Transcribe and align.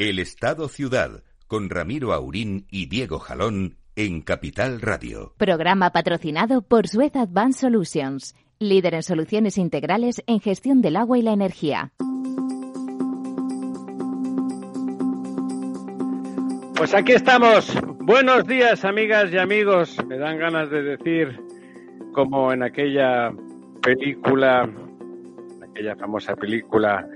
El 0.00 0.18
Estado 0.18 0.70
Ciudad, 0.70 1.24
con 1.46 1.68
Ramiro 1.68 2.14
Aurín 2.14 2.64
y 2.70 2.86
Diego 2.86 3.18
Jalón 3.18 3.76
en 3.96 4.22
Capital 4.22 4.80
Radio. 4.80 5.34
Programa 5.36 5.90
patrocinado 5.90 6.62
por 6.62 6.88
Suez 6.88 7.14
Advanced 7.14 7.68
Solutions, 7.68 8.34
líder 8.58 8.94
en 8.94 9.02
soluciones 9.02 9.58
integrales 9.58 10.22
en 10.26 10.40
gestión 10.40 10.80
del 10.80 10.96
agua 10.96 11.18
y 11.18 11.22
la 11.22 11.34
energía. 11.34 11.92
Pues 16.76 16.94
aquí 16.94 17.12
estamos. 17.12 17.70
Buenos 17.98 18.46
días, 18.46 18.86
amigas 18.86 19.30
y 19.30 19.36
amigos. 19.36 19.98
Me 20.06 20.16
dan 20.16 20.38
ganas 20.38 20.70
de 20.70 20.82
decir, 20.82 21.38
como 22.14 22.54
en 22.54 22.62
aquella 22.62 23.34
película, 23.82 24.62
en 24.62 25.62
aquella 25.62 25.94
famosa 25.96 26.34
película 26.36 27.06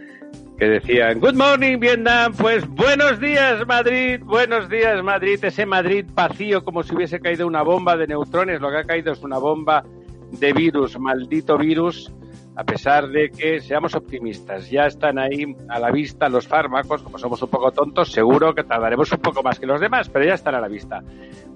que 0.59 0.66
decía 0.66 1.12
Good 1.14 1.34
morning 1.34 1.79
Vietnam, 1.79 2.32
pues 2.37 2.66
buenos 2.68 3.18
días 3.18 3.66
Madrid, 3.66 4.20
buenos 4.23 4.69
días 4.69 5.02
Madrid, 5.02 5.38
ese 5.42 5.66
Madrid 5.66 6.06
vacío 6.15 6.65
como 6.65 6.83
si 6.83 6.95
hubiese 6.95 7.20
caído 7.20 7.47
una 7.47 7.62
bomba 7.62 7.97
de 7.97 8.06
neutrones, 8.06 8.61
lo 8.61 8.70
que 8.70 8.78
ha 8.78 8.84
caído 8.84 9.12
es 9.12 9.23
una 9.23 9.38
bomba 9.38 9.84
de 10.30 10.52
virus, 10.52 10.98
maldito 10.98 11.59
virus 11.59 12.12
a 12.56 12.64
pesar 12.64 13.08
de 13.08 13.30
que 13.30 13.60
seamos 13.60 13.94
optimistas, 13.94 14.70
ya 14.70 14.86
están 14.86 15.18
ahí 15.18 15.56
a 15.68 15.80
la 15.80 15.90
vista 15.90 16.28
los 16.28 16.46
fármacos, 16.46 17.02
como 17.02 17.18
somos 17.18 17.42
un 17.42 17.48
poco 17.48 17.72
tontos, 17.72 18.12
seguro 18.12 18.54
que 18.54 18.62
tardaremos 18.62 19.10
un 19.10 19.18
poco 19.18 19.42
más 19.42 19.58
que 19.58 19.66
los 19.66 19.80
demás, 19.80 20.08
pero 20.08 20.24
ya 20.24 20.34
están 20.34 20.54
a 20.54 20.60
la 20.60 20.68
vista. 20.68 21.02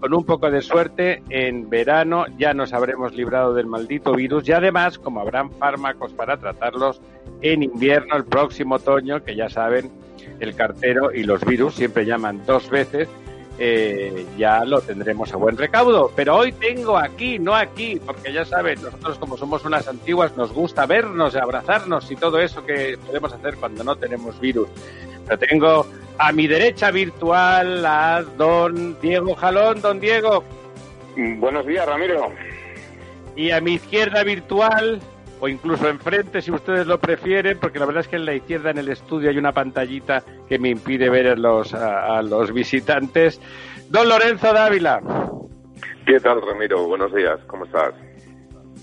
Con 0.00 0.12
un 0.12 0.24
poco 0.24 0.50
de 0.50 0.60
suerte, 0.60 1.22
en 1.30 1.70
verano 1.70 2.26
ya 2.36 2.52
nos 2.52 2.72
habremos 2.72 3.14
librado 3.14 3.54
del 3.54 3.66
maldito 3.66 4.12
virus 4.12 4.48
y 4.48 4.52
además, 4.52 4.98
como 4.98 5.20
habrán 5.20 5.50
fármacos 5.52 6.12
para 6.12 6.36
tratarlos, 6.36 7.00
en 7.42 7.62
invierno, 7.62 8.16
el 8.16 8.24
próximo 8.24 8.76
otoño, 8.76 9.22
que 9.22 9.36
ya 9.36 9.48
saben, 9.48 9.90
el 10.40 10.54
cartero 10.54 11.12
y 11.12 11.22
los 11.22 11.44
virus 11.44 11.74
siempre 11.74 12.04
llaman 12.04 12.42
dos 12.44 12.70
veces, 12.70 13.08
eh, 13.58 14.26
ya 14.36 14.64
lo 14.64 14.80
tendremos 14.80 15.32
a 15.32 15.36
buen 15.36 15.56
recaudo. 15.56 16.12
Pero 16.14 16.36
hoy 16.36 16.52
tengo 16.52 16.96
aquí, 16.96 17.38
no 17.38 17.54
aquí, 17.54 18.00
porque 18.04 18.32
ya 18.32 18.44
saben, 18.44 18.80
nosotros 18.82 19.18
como 19.18 19.36
somos 19.36 19.64
unas 19.64 19.88
antiguas 19.88 20.36
nos 20.36 20.52
gusta 20.52 20.86
vernos, 20.86 21.34
abrazarnos 21.34 22.10
y 22.10 22.16
todo 22.16 22.40
eso 22.40 22.64
que 22.64 22.98
podemos 23.04 23.32
hacer 23.32 23.56
cuando 23.56 23.82
no 23.82 23.96
tenemos 23.96 24.38
virus. 24.40 24.68
Pero 25.26 25.38
tengo 25.38 25.86
a 26.18 26.32
mi 26.32 26.46
derecha 26.46 26.90
virtual 26.90 27.84
a 27.84 28.22
don 28.36 28.98
Diego 29.00 29.34
Jalón. 29.34 29.80
Don 29.80 30.00
Diego. 30.00 30.44
Buenos 31.16 31.66
días, 31.66 31.86
Ramiro. 31.86 32.32
Y 33.34 33.50
a 33.50 33.60
mi 33.60 33.74
izquierda 33.74 34.22
virtual 34.24 35.00
o 35.40 35.48
incluso 35.48 35.88
enfrente 35.88 36.42
si 36.42 36.50
ustedes 36.50 36.86
lo 36.86 36.98
prefieren, 36.98 37.58
porque 37.58 37.78
la 37.78 37.86
verdad 37.86 38.02
es 38.02 38.08
que 38.08 38.16
en 38.16 38.24
la 38.24 38.34
izquierda 38.34 38.70
en 38.70 38.78
el 38.78 38.88
estudio 38.88 39.30
hay 39.30 39.38
una 39.38 39.52
pantallita 39.52 40.22
que 40.48 40.58
me 40.58 40.70
impide 40.70 41.08
ver 41.10 41.28
a 41.28 41.36
los, 41.36 41.74
a, 41.74 42.20
los 42.22 42.52
visitantes. 42.52 43.40
Don 43.88 44.08
Lorenzo 44.08 44.52
Dávila. 44.52 45.00
¿Qué 46.06 46.20
tal, 46.20 46.40
Ramiro? 46.42 46.86
Buenos 46.86 47.14
días, 47.14 47.38
¿cómo 47.46 47.64
estás? 47.64 47.94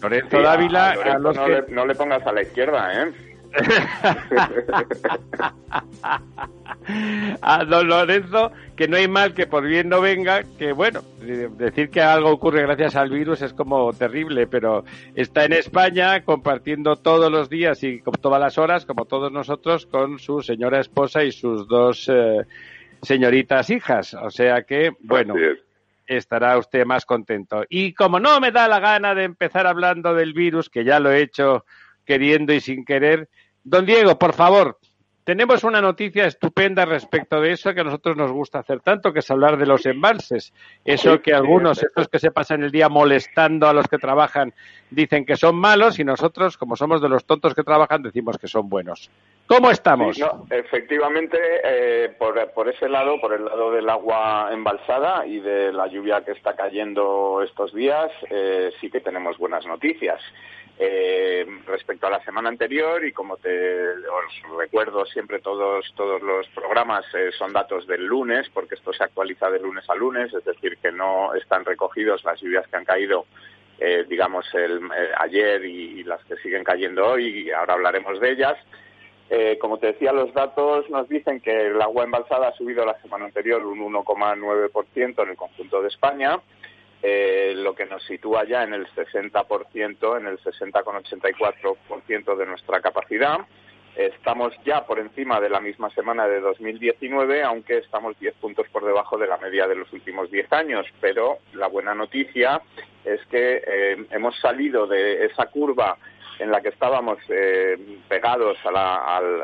Lorenzo 0.01 0.41
Dávila, 0.41 0.91
a, 0.91 1.19
los 1.19 1.35
no, 1.35 1.47
le, 1.47 1.65
no 1.69 1.85
le 1.85 1.95
pongas 1.95 2.25
a 2.25 2.31
la 2.31 2.41
izquierda, 2.41 3.03
¿eh? 3.03 3.13
a 7.41 7.65
don 7.65 7.87
Lorenzo, 7.87 8.51
que 8.75 8.87
no 8.87 8.97
hay 8.97 9.07
mal 9.07 9.33
que 9.33 9.47
por 9.47 9.65
bien 9.65 9.89
no 9.89 10.01
venga, 10.01 10.43
que 10.57 10.73
bueno, 10.73 11.01
decir 11.19 11.89
que 11.89 12.01
algo 12.01 12.31
ocurre 12.31 12.63
gracias 12.63 12.95
al 12.95 13.09
virus 13.09 13.41
es 13.41 13.53
como 13.53 13.93
terrible, 13.93 14.47
pero 14.47 14.83
está 15.15 15.45
en 15.45 15.53
España 15.53 16.23
compartiendo 16.23 16.97
todos 16.97 17.31
los 17.31 17.49
días 17.49 17.83
y 17.83 18.01
todas 18.21 18.39
las 18.39 18.57
horas, 18.57 18.85
como 18.85 19.05
todos 19.05 19.31
nosotros, 19.31 19.85
con 19.85 20.19
su 20.19 20.41
señora 20.41 20.79
esposa 20.79 21.23
y 21.23 21.31
sus 21.31 21.67
dos 21.67 22.09
eh, 22.09 22.45
señoritas 23.01 23.69
hijas. 23.69 24.13
O 24.15 24.29
sea 24.29 24.63
que, 24.63 24.91
bueno. 24.99 25.35
Estará 26.07 26.55
usted 26.59 26.85
más 26.85 27.03
contento. 27.03 27.63
Y 27.67 27.93
como 27.93 28.19
no 28.19 28.39
me 28.39 28.51
da 28.51 28.67
la 28.67 28.79
gana 28.79 29.15
de 29.15 29.23
empezar 29.23 29.65
hablando 29.65 30.13
del 30.13 30.33
virus, 30.33 30.69
que 30.69 30.83
ya 30.83 30.99
lo 30.99 31.11
he 31.11 31.19
hecho 31.19 31.65
queriendo 32.05 32.53
y 32.53 32.61
sin 32.61 32.85
querer, 32.85 33.27
Don 33.67 33.83
Diego, 33.83 34.19
por 34.19 34.33
favor, 34.33 34.77
tenemos 35.23 35.63
una 35.63 35.81
noticia 35.81 36.27
estupenda 36.27 36.85
respecto 36.85 37.41
de 37.41 37.53
eso 37.53 37.73
que 37.73 37.81
a 37.81 37.83
nosotros 37.83 38.15
nos 38.15 38.31
gusta 38.31 38.59
hacer 38.59 38.81
tanto, 38.81 39.11
que 39.11 39.19
es 39.19 39.31
hablar 39.31 39.57
de 39.57 39.65
los 39.65 39.87
embalses. 39.87 40.53
Eso 40.85 41.19
que 41.19 41.33
algunos, 41.33 41.81
estos 41.81 42.07
que 42.07 42.19
se 42.19 42.29
pasan 42.29 42.63
el 42.63 42.69
día 42.69 42.89
molestando 42.89 43.67
a 43.67 43.73
los 43.73 43.87
que 43.87 43.97
trabajan, 43.97 44.53
dicen 44.91 45.25
que 45.25 45.35
son 45.35 45.55
malos 45.55 45.97
y 45.97 46.03
nosotros, 46.03 46.57
como 46.57 46.75
somos 46.75 47.01
de 47.01 47.09
los 47.09 47.25
tontos 47.25 47.55
que 47.55 47.63
trabajan, 47.63 48.03
decimos 48.03 48.37
que 48.37 48.47
son 48.47 48.69
buenos. 48.69 49.09
¿Cómo 49.47 49.71
estamos? 49.71 50.15
efectivamente, 50.51 51.39
eh, 51.63 52.15
por, 52.19 52.69
ese 52.69 52.87
lado, 52.87 53.19
por 53.19 53.33
el 53.33 53.45
lado 53.45 53.71
del 53.71 53.89
agua 53.89 54.49
embalsada 54.51 55.25
y 55.25 55.39
de 55.39 55.73
la 55.73 55.87
lluvia 55.87 56.23
que 56.23 56.33
está 56.33 56.55
cayendo 56.55 57.41
estos 57.41 57.73
días, 57.73 58.11
eh, 58.29 58.71
sí 58.79 58.91
que 58.91 59.01
tenemos 59.01 59.39
buenas 59.39 59.65
noticias. 59.65 60.21
Eh, 60.77 61.47
respecto 61.65 62.07
a 62.07 62.09
la 62.09 62.21
semana 62.25 62.49
anterior 62.49 63.05
y 63.05 63.13
como 63.13 63.37
te 63.37 63.87
os 63.87 64.57
recuerdo 64.57 65.05
siempre 65.05 65.39
todos 65.39 65.85
todos 65.95 66.21
los 66.21 66.45
programas 66.49 67.05
eh, 67.13 67.31
son 67.37 67.53
datos 67.53 67.87
del 67.87 68.05
lunes 68.05 68.49
porque 68.53 68.75
esto 68.75 68.91
se 68.91 69.05
actualiza 69.05 69.49
de 69.49 69.61
lunes 69.61 69.89
a 69.89 69.95
lunes 69.95 70.33
es 70.33 70.43
decir 70.43 70.77
que 70.79 70.91
no 70.91 71.33
están 71.33 71.63
recogidos 71.63 72.25
las 72.25 72.41
lluvias 72.41 72.67
que 72.67 72.75
han 72.75 72.83
caído 72.83 73.25
eh, 73.79 74.05
digamos 74.09 74.45
el, 74.53 74.81
ayer 75.17 75.63
y, 75.63 76.03
las 76.03 76.21
que 76.25 76.35
siguen 76.37 76.65
cayendo 76.65 77.07
hoy 77.07 77.45
y 77.45 77.51
ahora 77.51 77.75
hablaremos 77.75 78.19
de 78.19 78.31
ellas. 78.31 78.57
Como 79.59 79.79
te 79.79 79.87
decía, 79.87 80.13
los 80.13 80.33
datos 80.33 80.89
nos 80.89 81.09
dicen 81.09 81.41
que 81.41 81.67
el 81.67 81.81
agua 81.81 82.03
embalsada 82.03 82.49
ha 82.49 82.53
subido 82.53 82.85
la 82.85 83.01
semana 83.01 83.25
anterior 83.25 83.65
un 83.65 83.79
1,9% 83.79 85.23
en 85.23 85.29
el 85.29 85.35
conjunto 85.35 85.81
de 85.81 85.87
España, 85.87 86.39
eh, 87.01 87.53
lo 87.55 87.75
que 87.75 87.85
nos 87.85 88.03
sitúa 88.03 88.45
ya 88.45 88.63
en 88.63 88.73
el 88.73 88.87
60%, 88.87 90.17
en 90.17 90.27
el 90.27 90.39
60,84% 90.39 92.35
de 92.35 92.45
nuestra 92.45 92.81
capacidad. 92.81 93.39
Estamos 93.95 94.53
ya 94.65 94.85
por 94.85 94.99
encima 94.99 95.39
de 95.39 95.49
la 95.49 95.61
misma 95.61 95.89
semana 95.91 96.27
de 96.27 96.41
2019, 96.41 97.43
aunque 97.43 97.77
estamos 97.77 98.19
10 98.19 98.35
puntos 98.35 98.67
por 98.69 98.83
debajo 98.83 99.17
de 99.17 99.27
la 99.27 99.37
media 99.37 99.67
de 99.67 99.75
los 99.75 99.91
últimos 99.93 100.29
10 100.31 100.51
años. 100.51 100.85
Pero 100.99 101.37
la 101.53 101.67
buena 101.67 101.95
noticia 101.95 102.61
es 103.05 103.25
que 103.27 103.63
eh, 103.65 104.05
hemos 104.11 104.37
salido 104.39 104.87
de 104.87 105.25
esa 105.25 105.45
curva 105.45 105.97
en 106.39 106.51
la 106.51 106.59
que 106.59 106.69
estábamos 106.69 107.19
eh, 107.29 107.77
pegados 108.09 108.57
a 108.65 108.71
la, 108.71 108.95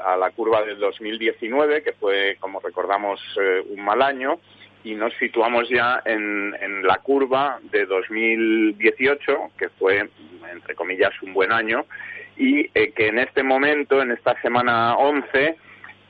a 0.03 0.17
la, 0.17 0.31
curva 0.31 0.61
del 0.63 0.77
2019, 0.79 1.83
que 1.83 1.93
fue, 1.93 2.35
como 2.39 2.59
recordamos, 2.59 3.21
un 3.69 3.81
mal 3.81 4.01
año 4.01 4.39
y 4.83 4.95
nos 4.95 5.13
situamos 5.15 5.69
ya 5.69 6.01
en, 6.05 6.55
en 6.59 6.83
la 6.83 6.97
curva 6.97 7.59
de 7.71 7.85
2018, 7.85 9.51
que 9.57 9.69
fue, 9.69 10.09
entre 10.51 10.75
comillas, 10.75 11.11
un 11.21 11.33
buen 11.33 11.51
año, 11.51 11.85
y 12.37 12.69
eh, 12.73 12.91
que 12.91 13.07
en 13.07 13.19
este 13.19 13.43
momento, 13.43 14.01
en 14.01 14.11
esta 14.11 14.39
semana 14.41 14.95
11, 14.95 15.57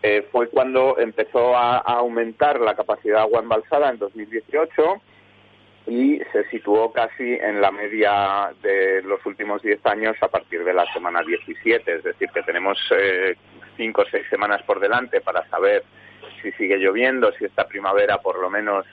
eh, 0.03 0.27
fue 0.31 0.47
cuando 0.49 0.97
empezó 0.97 1.55
a, 1.55 1.77
aumentar 1.77 2.59
la 2.59 2.75
capacidad 2.75 3.17
de 3.17 3.21
agua 3.21 3.41
embalsada 3.41 3.89
en 3.89 3.99
2018 3.99 5.01
y 5.87 6.19
se 6.31 6.47
situó 6.49 6.91
casi 6.91 7.33
en 7.33 7.59
la 7.61 7.71
media 7.71 8.51
de 8.63 9.01
los 9.03 9.23
últimos 9.25 9.61
10 9.61 9.85
años 9.85 10.15
a 10.21 10.27
partir 10.27 10.63
de 10.63 10.73
la 10.73 10.85
semana 10.93 11.21
17, 11.21 11.95
es 11.95 12.03
decir, 12.03 12.29
que 12.33 12.43
tenemos 12.43 12.77
eh, 12.95 13.35
cinco 13.77 14.03
o 14.03 14.05
seis 14.09 14.25
semanas 14.29 14.63
por 14.63 14.79
delante 14.79 15.21
para 15.21 15.47
saber 15.49 15.83
si 16.41 16.51
sigue 16.53 16.77
lloviendo, 16.77 17.31
si 17.33 17.45
esta 17.45 17.67
primavera 17.67 18.19
por 18.19 18.39
lo 18.39 18.49
menos 18.49 18.85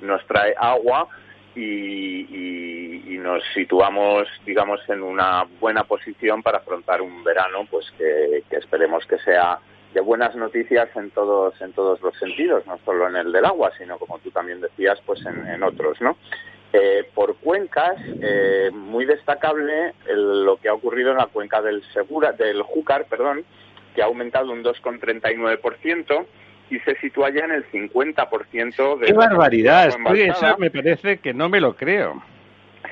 nos 0.00 0.24
trae 0.26 0.54
agua 0.56 1.08
y, 1.56 3.18
nos 3.24 3.42
situamos, 3.54 4.28
digamos, 4.44 4.80
en 4.88 5.02
una 5.02 5.44
buena 5.58 5.84
posición 5.84 6.42
para 6.42 6.58
afrontar 6.58 7.00
un 7.00 7.24
verano, 7.24 7.66
pues 7.70 7.90
que, 7.96 8.42
esperemos 8.50 9.06
que 9.06 9.18
sea 9.20 9.58
de 9.94 10.00
buenas 10.00 10.36
noticias 10.36 10.88
en 10.94 11.10
todos 11.10 11.58
en 11.62 11.72
todos 11.72 12.02
los 12.02 12.14
sentidos, 12.18 12.66
no 12.66 12.78
solo 12.84 13.08
en 13.08 13.16
el 13.16 13.32
del 13.32 13.46
agua, 13.46 13.72
sino 13.78 13.96
como 13.98 14.18
tú 14.18 14.30
también 14.30 14.60
decías, 14.60 15.00
pues 15.06 15.20
en, 15.24 15.62
otros, 15.62 16.00
¿no? 16.02 16.18
Eh, 16.72 17.08
por 17.14 17.36
cuencas, 17.36 17.96
eh, 18.20 18.70
muy 18.72 19.06
destacable 19.06 19.94
lo 20.06 20.56
que 20.58 20.68
ha 20.68 20.74
ocurrido 20.74 21.12
en 21.12 21.18
la 21.18 21.26
cuenca 21.28 21.62
del 21.62 21.82
Segura, 21.94 22.32
del 22.32 22.62
Júcar, 22.62 23.06
perdón, 23.08 23.44
que 23.94 24.02
ha 24.02 24.06
aumentado 24.06 24.50
un 24.52 24.62
2,39%, 24.62 26.26
y 26.70 26.78
se 26.80 26.96
sitúa 26.96 27.30
ya 27.30 27.44
en 27.44 27.52
el 27.52 27.70
50% 27.70 28.98
de... 28.98 29.06
¡Qué 29.06 29.12
barbaridad! 29.12 29.88
eso 29.88 30.58
me 30.58 30.70
parece 30.70 31.18
que 31.18 31.34
no 31.34 31.48
me 31.48 31.60
lo 31.60 31.76
creo. 31.76 32.22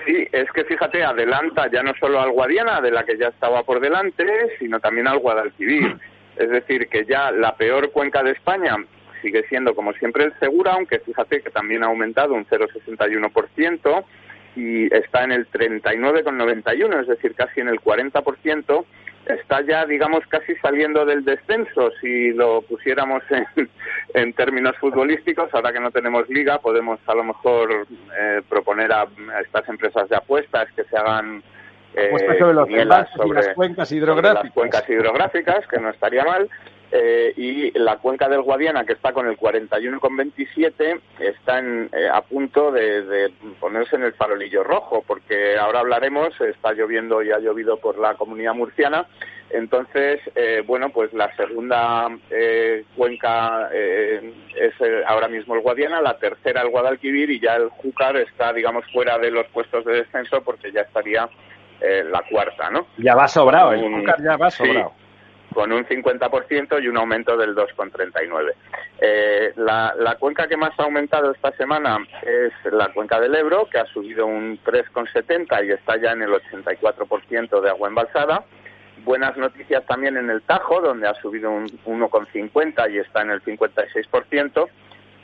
Sí, 0.07 0.27
es 0.33 0.51
que 0.53 0.65
fíjate, 0.65 1.05
adelanta 1.05 1.71
ya 1.71 1.83
no 1.83 1.93
solo 2.01 2.21
al 2.21 2.33
Guadiana, 2.33 2.81
de 2.81 2.91
la 2.91 3.05
que 3.05 3.17
ya 3.17 3.29
estaba 3.29 3.63
por 3.63 3.81
delante, 3.81 4.25
sino 4.59 4.81
también 4.81 5.07
al 5.07 5.19
Guadalquivir. 5.19 5.97
Es 6.37 6.51
decir, 6.51 6.89
que 6.89 7.05
ya 7.05 7.31
la 7.31 7.57
peor 7.57 7.91
cuenca 7.93 8.23
de 8.23 8.33
España 8.33 8.77
sigue 9.21 9.45
siendo, 9.49 9.75
como 9.75 9.93
siempre, 9.95 10.25
el 10.25 10.39
Segura, 10.39 10.73
aunque 10.73 10.99
fíjate 10.99 11.41
que 11.41 11.51
también 11.51 11.85
ha 11.85 11.87
aumentado 11.87 12.35
un 12.35 12.45
0,61% 12.47 14.05
y 14.57 14.95
está 14.95 15.25
en 15.25 15.33
el 15.33 15.49
39,91, 15.51 17.01
es 17.01 17.07
decir, 17.07 17.35
casi 17.35 17.61
en 17.61 17.69
el 17.69 17.81
40%, 17.81 18.85
está 19.27 19.61
ya, 19.63 19.85
digamos, 19.87 20.27
casi 20.29 20.55
saliendo 20.57 21.05
del 21.05 21.25
descenso. 21.25 21.91
Si 22.01 22.33
lo 22.33 22.63
pusiéramos 22.63 23.23
en, 23.31 23.69
en 24.15 24.33
términos 24.33 24.77
futbolísticos, 24.79 25.53
ahora 25.55 25.73
que 25.73 25.81
no 25.81 25.91
tenemos 25.91 26.29
liga, 26.29 26.59
podemos 26.59 26.99
a 27.07 27.15
lo 27.15 27.25
mejor 27.25 27.87
eh, 28.19 28.43
proponer 28.49 28.93
a, 28.93 29.07
estas 29.45 29.69
empresas 29.69 30.09
de 30.09 30.17
apuestas 30.17 30.69
que 30.73 30.85
se 30.85 30.97
hagan 30.97 31.43
eh, 31.95 32.11
sobre, 32.39 32.55
los 32.55 32.69
sobre 33.15 33.43
las 33.43 33.55
cuencas 33.55 33.93
hidrográficas. 33.93 34.45
Las 34.45 34.53
cuencas 34.53 34.89
hidrográficas, 34.89 35.67
que 35.67 35.79
no 35.79 35.91
estaría 35.91 36.25
mal. 36.25 36.49
Eh, 36.95 37.33
y 37.39 37.79
la 37.79 37.97
cuenca 37.97 38.29
del 38.29 38.43
Guadiana, 38.43 38.85
que 38.85 38.93
está 38.93 39.15
con 39.15 39.27
el 39.27 39.39
41,27, 39.39 41.01
está 41.21 41.59
en, 41.59 41.89
eh, 41.91 42.07
a 42.13 42.21
punto 42.21 42.71
de, 42.71 43.33
ponerse 43.59 43.97
en 43.97 44.03
el 44.03 44.13
farolillo 44.13 44.63
rojo, 44.63 45.03
porque 45.07 45.57
ahora 45.57 45.81
hablaremos, 45.81 46.39
está 46.39 46.75
lloviendo 46.75 47.23
y 47.23 47.31
ha 47.31 47.39
llovido 47.39 47.79
por 47.79 47.97
la 47.99 48.13
comunidad 48.17 48.53
murciana, 48.53 49.07
entonces, 49.49 50.21
eh, 50.35 50.63
bueno, 50.67 50.91
pues 50.91 51.15
la 51.15 51.35
segunda 51.35 52.09
cuenca 52.95 53.71
es 53.73 54.75
ahora 55.07 55.29
mismo 55.29 55.55
el 55.55 55.63
Guadiana, 55.63 56.03
la 56.03 56.19
tercera 56.19 56.61
el 56.61 56.71
Guadalquivir 56.71 57.31
y 57.31 57.41
ya 57.41 57.57
el 57.57 57.71
Júcar 57.71 58.19
está, 58.19 58.53
digamos, 58.53 58.85
fuera 58.93 59.19
de 59.19 59.31
los 59.31 59.47
puestos 59.49 59.85
de 59.87 59.95
descenso 59.95 60.43
porque 60.43 60.71
ya 60.73 60.83
estaría 60.83 61.29
la 61.81 62.23
cuarta, 62.31 62.71
¿no? 62.71 62.87
Ya 62.99 63.15
va 63.15 63.27
sobrado, 63.29 63.73
el 63.73 63.81
Júcar 63.81 64.23
ya 64.23 64.37
va 64.37 64.51
sobrado 64.51 64.93
con 65.53 65.73
un 65.73 65.85
50% 65.85 66.83
y 66.83 66.89
un 66.89 66.97
aumento 66.97 67.37
del 67.37 67.55
2,39. 67.55 68.53
Eh, 69.01 69.53
la, 69.57 70.17
cuenca 70.19 70.47
que 70.47 70.57
más 70.57 70.79
ha 70.79 70.85
aumentado 70.85 71.33
esta 71.33 71.53
semana 71.53 71.99
es 72.23 72.73
la 72.73 72.93
cuenca 72.93 73.21
del 73.21 73.35
Ebro, 73.35 73.69
que 73.71 73.79
ha 73.79 73.87
subido 73.87 74.27
un 74.27 74.59
3,70 74.63 75.67
y 75.67 75.73
está 75.73 75.97
ya 76.01 76.13
en 76.13 76.23
el 76.23 76.31
84% 76.31 77.61
de 77.61 77.71
agua 77.71 77.89
embalsada. 77.89 78.45
Buenas 79.05 79.37
noticias 79.37 79.85
también 79.87 80.17
en 80.17 80.31
el 80.31 80.43
Tajo, 80.43 80.81
donde 80.81 81.09
ha 81.09 81.15
subido 81.15 81.51
un 81.51 81.67
1,50 81.67 82.93
y 82.93 82.99
está 82.99 83.23
en 83.23 83.31
el 83.31 83.43
56%. 83.43 84.69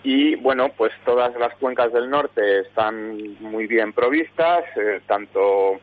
Y 0.02 0.36
bueno, 0.36 0.70
pues 0.76 0.92
todas 1.04 1.34
las 1.36 1.54
cuencas 1.56 1.92
del 1.92 2.08
norte 2.08 2.60
están 2.60 3.18
muy 3.40 3.66
bien 3.66 3.92
provistas, 3.92 4.64
eh, 4.76 5.00
tanto 5.06 5.80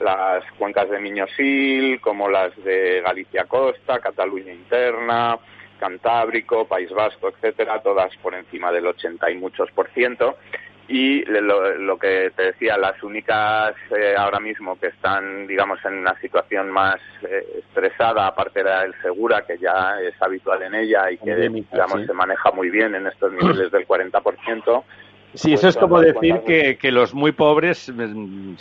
las 0.00 0.44
cuencas 0.58 0.90
de 0.90 0.98
Miñosil, 0.98 2.00
como 2.00 2.28
las 2.28 2.56
de 2.64 3.00
Galicia 3.00 3.44
Costa, 3.44 4.00
Cataluña 4.00 4.52
Interna, 4.52 5.38
Cantábrico, 5.78 6.66
País 6.66 6.90
Vasco, 6.90 7.28
etcétera, 7.28 7.82
todas 7.82 8.16
por 8.18 8.34
encima 8.34 8.70
del 8.70 8.86
80 8.86 9.30
y 9.30 9.34
muchos 9.36 9.70
por 9.72 9.88
ciento. 9.90 10.36
Y 10.88 11.24
lo, 11.24 11.96
que 11.96 12.32
te 12.36 12.42
decía, 12.42 12.76
las 12.76 13.02
únicas 13.02 13.74
eh, 13.96 14.14
ahora 14.16 14.40
mismo 14.40 14.78
que 14.78 14.88
están, 14.88 15.46
digamos, 15.46 15.78
en 15.84 15.94
una 15.94 16.18
situación 16.20 16.70
más 16.70 17.00
eh, 17.22 17.60
estresada, 17.60 18.26
aparte 18.26 18.62
de 18.62 18.70
el 18.84 18.94
Segura, 19.00 19.42
que 19.46 19.56
ya 19.58 19.96
es 20.02 20.20
habitual 20.20 20.62
en 20.62 20.74
ella 20.74 21.10
y 21.10 21.18
que, 21.18 21.34
digamos, 21.34 22.04
se 22.04 22.12
maneja 22.12 22.50
muy 22.50 22.68
bien 22.68 22.94
en 22.94 23.06
estos 23.06 23.32
niveles 23.32 23.70
del 23.70 23.86
40%, 23.86 24.84
Sí, 25.34 25.54
eso 25.54 25.68
es 25.68 25.76
como 25.76 26.00
decir 26.00 26.40
que, 26.46 26.76
que, 26.76 26.90
los 26.90 27.14
muy 27.14 27.32
pobres 27.32 27.90
mm, 27.92 28.54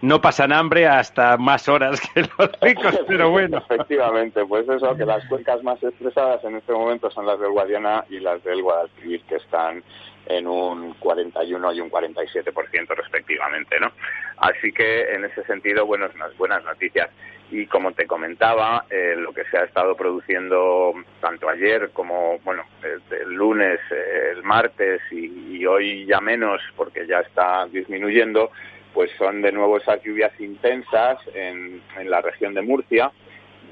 no 0.00 0.20
pasan 0.22 0.52
hambre 0.52 0.86
hasta 0.86 1.36
más 1.36 1.68
horas 1.68 2.00
que 2.00 2.22
los 2.22 2.50
ricos, 2.62 2.98
pero 3.06 3.30
bueno. 3.30 3.58
Efectivamente, 3.58 4.44
pues 4.46 4.66
eso, 4.68 4.96
que 4.96 5.04
las 5.04 5.26
cuencas 5.26 5.62
más 5.62 5.82
estresadas 5.82 6.42
en 6.44 6.56
este 6.56 6.72
momento 6.72 7.10
son 7.10 7.26
las 7.26 7.38
del 7.40 7.50
Guadiana 7.50 8.04
y 8.08 8.20
las 8.20 8.42
del 8.42 8.62
Guadalquivir, 8.62 9.22
que 9.22 9.36
están 9.36 9.82
en 10.26 10.46
un 10.46 10.94
41 10.94 11.72
y 11.72 11.80
un 11.80 11.90
47% 11.90 12.88
respectivamente, 12.96 13.78
¿no? 13.80 13.92
Así 14.38 14.72
que 14.72 15.12
en 15.12 15.24
ese 15.24 15.44
sentido, 15.44 15.86
bueno, 15.86 16.08
unas 16.14 16.36
buenas 16.36 16.64
noticias. 16.64 17.10
Y 17.50 17.66
como 17.66 17.92
te 17.92 18.06
comentaba, 18.06 18.86
eh, 18.90 19.14
lo 19.16 19.32
que 19.32 19.44
se 19.44 19.58
ha 19.58 19.64
estado 19.64 19.96
produciendo 19.96 20.94
tanto 21.20 21.48
ayer 21.48 21.90
como, 21.92 22.38
bueno, 22.40 22.64
el 22.82 23.32
lunes, 23.32 23.80
el 23.90 24.42
martes 24.42 25.00
y, 25.10 25.64
hoy 25.66 26.04
ya 26.04 26.20
menos 26.20 26.60
porque 26.76 27.06
ya 27.06 27.20
está 27.20 27.66
disminuyendo, 27.66 28.50
pues 28.92 29.10
son 29.16 29.40
de 29.40 29.50
nuevo 29.50 29.78
esas 29.78 30.02
lluvias 30.02 30.38
intensas 30.38 31.18
en, 31.32 31.80
en 31.98 32.10
la 32.10 32.20
región 32.20 32.52
de 32.52 32.60
Murcia, 32.60 33.10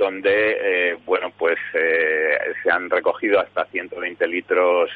donde 0.03 0.57
eh, 0.61 0.99
bueno 1.07 1.33
pues 1.39 1.57
eh, 1.75 2.37
se 2.63 2.71
han 2.71 2.91
recogido 2.91 3.39
hasta 3.39 3.67
120 3.67 4.27
litros 4.27 4.91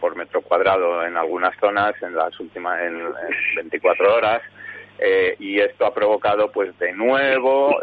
por 0.00 0.14
metro 0.14 0.42
cuadrado 0.42 1.04
en 1.04 1.16
algunas 1.16 1.58
zonas 1.58 1.94
en 2.02 2.14
las 2.14 2.38
últimas 2.38 2.80
en, 2.82 3.02
24 3.56 4.14
horas 4.14 4.42
eh, 5.00 5.34
y 5.40 5.58
esto 5.58 5.86
ha 5.86 5.92
provocado 5.92 6.52
pues 6.52 6.78
de 6.78 6.92
nuevo 6.92 7.80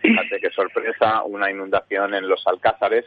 fíjate 0.00 0.38
qué 0.40 0.50
sorpresa 0.50 1.24
una 1.24 1.50
inundación 1.50 2.14
en 2.14 2.28
los 2.28 2.46
alcázares 2.46 3.04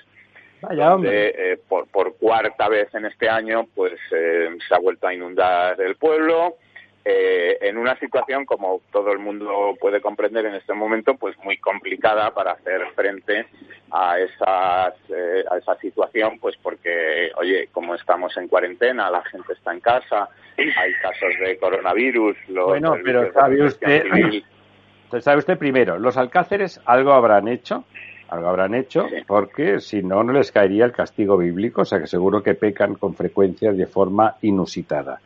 donde 0.62 1.60
por, 1.70 1.88
por 1.88 2.18
cuarta 2.18 2.68
vez 2.68 2.94
en 2.96 3.06
este 3.06 3.30
año 3.30 3.66
pues 3.74 3.94
se 4.10 4.76
ha 4.76 4.80
vuelto 4.80 5.08
a 5.08 5.14
inundar 5.14 5.80
el 5.80 5.96
pueblo 5.96 6.58
eh, 7.08 7.60
en 7.62 7.78
una 7.78 7.96
situación, 8.00 8.46
como 8.46 8.82
todo 8.92 9.12
el 9.12 9.20
mundo 9.20 9.76
puede 9.80 10.02
comprender 10.02 10.48
en 10.48 10.56
este 10.56 10.74
momento, 10.74 11.14
pues 11.14 11.38
muy 11.44 11.58
complicada 11.58 12.32
para 12.34 12.54
hacer 12.54 12.82
frente 12.96 13.46
a, 13.92 14.18
esas, 14.18 14.96
eh, 15.10 15.44
a 15.52 15.58
esa 15.58 15.78
situación, 15.78 16.40
pues 16.40 16.56
porque, 16.64 17.30
oye, 17.38 17.70
como 17.72 17.94
estamos 17.94 18.36
en 18.38 18.48
cuarentena, 18.48 19.12
la 19.12 19.24
gente 19.26 19.54
está 19.54 19.72
en 19.72 19.82
casa, 19.82 20.30
hay 20.58 20.94
casos 21.00 21.30
de 21.40 21.56
coronavirus. 21.60 22.38
bueno, 22.48 22.96
pero 23.04 23.32
sabe 23.34 23.64
usted, 23.64 24.04
sabe 25.20 25.38
usted 25.38 25.60
primero, 25.60 26.00
los 26.00 26.18
alcáceres 26.18 26.82
algo 26.86 27.14
habrán 27.14 27.48
hecho, 27.48 27.84
algo 28.30 28.48
habrán 28.48 28.74
hecho, 28.74 29.06
porque 29.28 29.80
si 29.80 30.02
no, 30.02 30.24
no 30.24 30.34
les 30.34 30.52
caería 30.52 30.86
el 30.86 30.92
castigo 30.92 31.38
bíblico, 31.38 31.82
o 31.82 31.86
sea 31.86 32.00
que 32.00 32.08
seguro 32.08 32.42
que 32.42 32.56
pecan 32.56 32.96
con 32.96 33.14
frecuencia 33.14 33.72
de 33.74 33.86
forma 33.86 34.38
inusitada. 34.42 35.20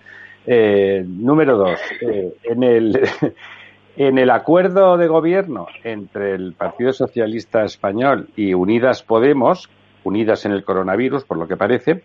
Eh, 0.52 1.06
número 1.08 1.58
dos, 1.58 1.80
eh, 2.02 2.34
en, 2.44 2.64
el, 2.64 3.00
en 3.98 4.18
el 4.18 4.32
acuerdo 4.32 4.98
de 4.98 5.06
gobierno 5.06 5.68
entre 5.84 6.34
el 6.34 6.54
Partido 6.54 6.92
Socialista 6.92 7.64
Español 7.64 8.30
y 8.36 8.56
Unidas 8.56 9.04
Podemos, 9.04 9.70
unidas 10.04 10.46
en 10.46 10.54
el 10.54 10.64
coronavirus, 10.64 11.24
por 11.24 11.38
lo 11.38 11.48
que 11.48 11.56
parece, 11.56 12.02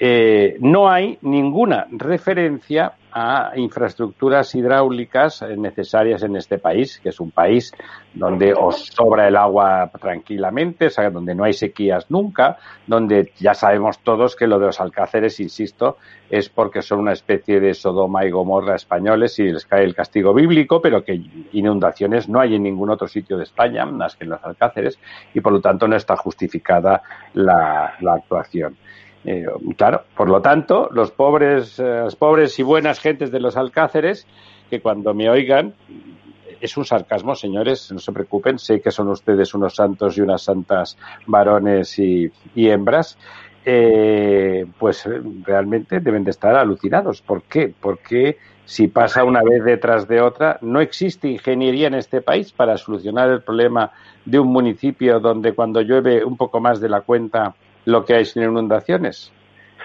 eh, 0.00 0.56
no 0.60 0.88
hay 0.88 1.18
ninguna 1.22 1.86
referencia 1.90 2.92
a 3.10 3.52
infraestructuras 3.56 4.54
hidráulicas 4.54 5.42
necesarias 5.56 6.22
en 6.22 6.36
este 6.36 6.58
país, 6.58 7.00
que 7.02 7.08
es 7.08 7.18
un 7.18 7.30
país 7.30 7.72
donde 8.14 8.52
os 8.52 8.86
sobra 8.86 9.26
el 9.26 9.36
agua 9.36 9.90
tranquilamente, 9.98 10.88
donde 11.12 11.34
no 11.34 11.44
hay 11.44 11.52
sequías 11.52 12.10
nunca, 12.10 12.58
donde 12.86 13.32
ya 13.38 13.54
sabemos 13.54 13.98
todos 14.00 14.36
que 14.36 14.46
lo 14.46 14.58
de 14.58 14.66
los 14.66 14.80
alcáceres, 14.80 15.40
insisto, 15.40 15.96
es 16.30 16.48
porque 16.48 16.82
son 16.82 17.00
una 17.00 17.12
especie 17.12 17.58
de 17.58 17.74
Sodoma 17.74 18.24
y 18.24 18.30
Gomorra 18.30 18.76
españoles 18.76 19.38
y 19.38 19.50
les 19.50 19.64
cae 19.64 19.84
el 19.84 19.94
castigo 19.94 20.34
bíblico, 20.34 20.80
pero 20.80 21.02
que 21.02 21.20
inundaciones 21.52 22.28
no 22.28 22.40
hay 22.40 22.54
en 22.54 22.62
ningún 22.62 22.90
otro 22.90 23.08
sitio 23.08 23.38
de 23.38 23.44
España, 23.44 23.84
más 23.86 24.16
que 24.16 24.24
en 24.24 24.30
los 24.30 24.44
alcáceres, 24.44 24.98
y 25.32 25.40
por 25.40 25.52
lo 25.52 25.60
tanto 25.60 25.88
no 25.88 25.96
está 25.96 26.14
justificada 26.14 27.02
la 27.32 27.96
actuación. 28.12 28.76
Eh, 29.24 29.46
claro, 29.76 30.02
por 30.16 30.28
lo 30.28 30.40
tanto, 30.40 30.88
los 30.92 31.10
pobres, 31.10 31.78
eh, 31.78 32.04
pobres 32.18 32.58
y 32.58 32.62
buenas 32.62 33.00
gentes 33.00 33.30
de 33.30 33.40
los 33.40 33.56
alcáceres, 33.56 34.26
que 34.70 34.80
cuando 34.80 35.14
me 35.14 35.28
oigan, 35.28 35.74
es 36.60 36.76
un 36.76 36.84
sarcasmo, 36.84 37.34
señores, 37.34 37.90
no 37.92 37.98
se 37.98 38.12
preocupen, 38.12 38.58
sé 38.58 38.80
que 38.80 38.90
son 38.90 39.08
ustedes 39.08 39.54
unos 39.54 39.74
santos 39.74 40.16
y 40.16 40.20
unas 40.20 40.42
santas 40.42 40.96
varones 41.26 41.98
y, 41.98 42.30
hembras, 42.54 43.18
eh, 43.64 44.66
pues 44.78 45.08
realmente 45.44 46.00
deben 46.00 46.24
de 46.24 46.30
estar 46.30 46.56
alucinados. 46.56 47.22
¿Por 47.22 47.42
qué? 47.42 47.72
Porque 47.78 48.38
si 48.64 48.88
pasa 48.88 49.24
una 49.24 49.42
vez 49.42 49.64
detrás 49.64 50.08
de 50.08 50.20
otra, 50.20 50.58
no 50.62 50.80
existe 50.80 51.28
ingeniería 51.28 51.86
en 51.86 51.94
este 51.94 52.20
país 52.20 52.52
para 52.52 52.76
solucionar 52.76 53.30
el 53.30 53.42
problema 53.42 53.92
de 54.24 54.38
un 54.38 54.48
municipio 54.48 55.20
donde 55.20 55.54
cuando 55.54 55.80
llueve 55.80 56.24
un 56.24 56.36
poco 56.36 56.60
más 56.60 56.80
de 56.80 56.88
la 56.88 57.00
cuenta 57.02 57.54
lo 57.88 58.04
que 58.04 58.14
hay 58.14 58.24
sin 58.26 58.42
inundaciones. 58.42 59.32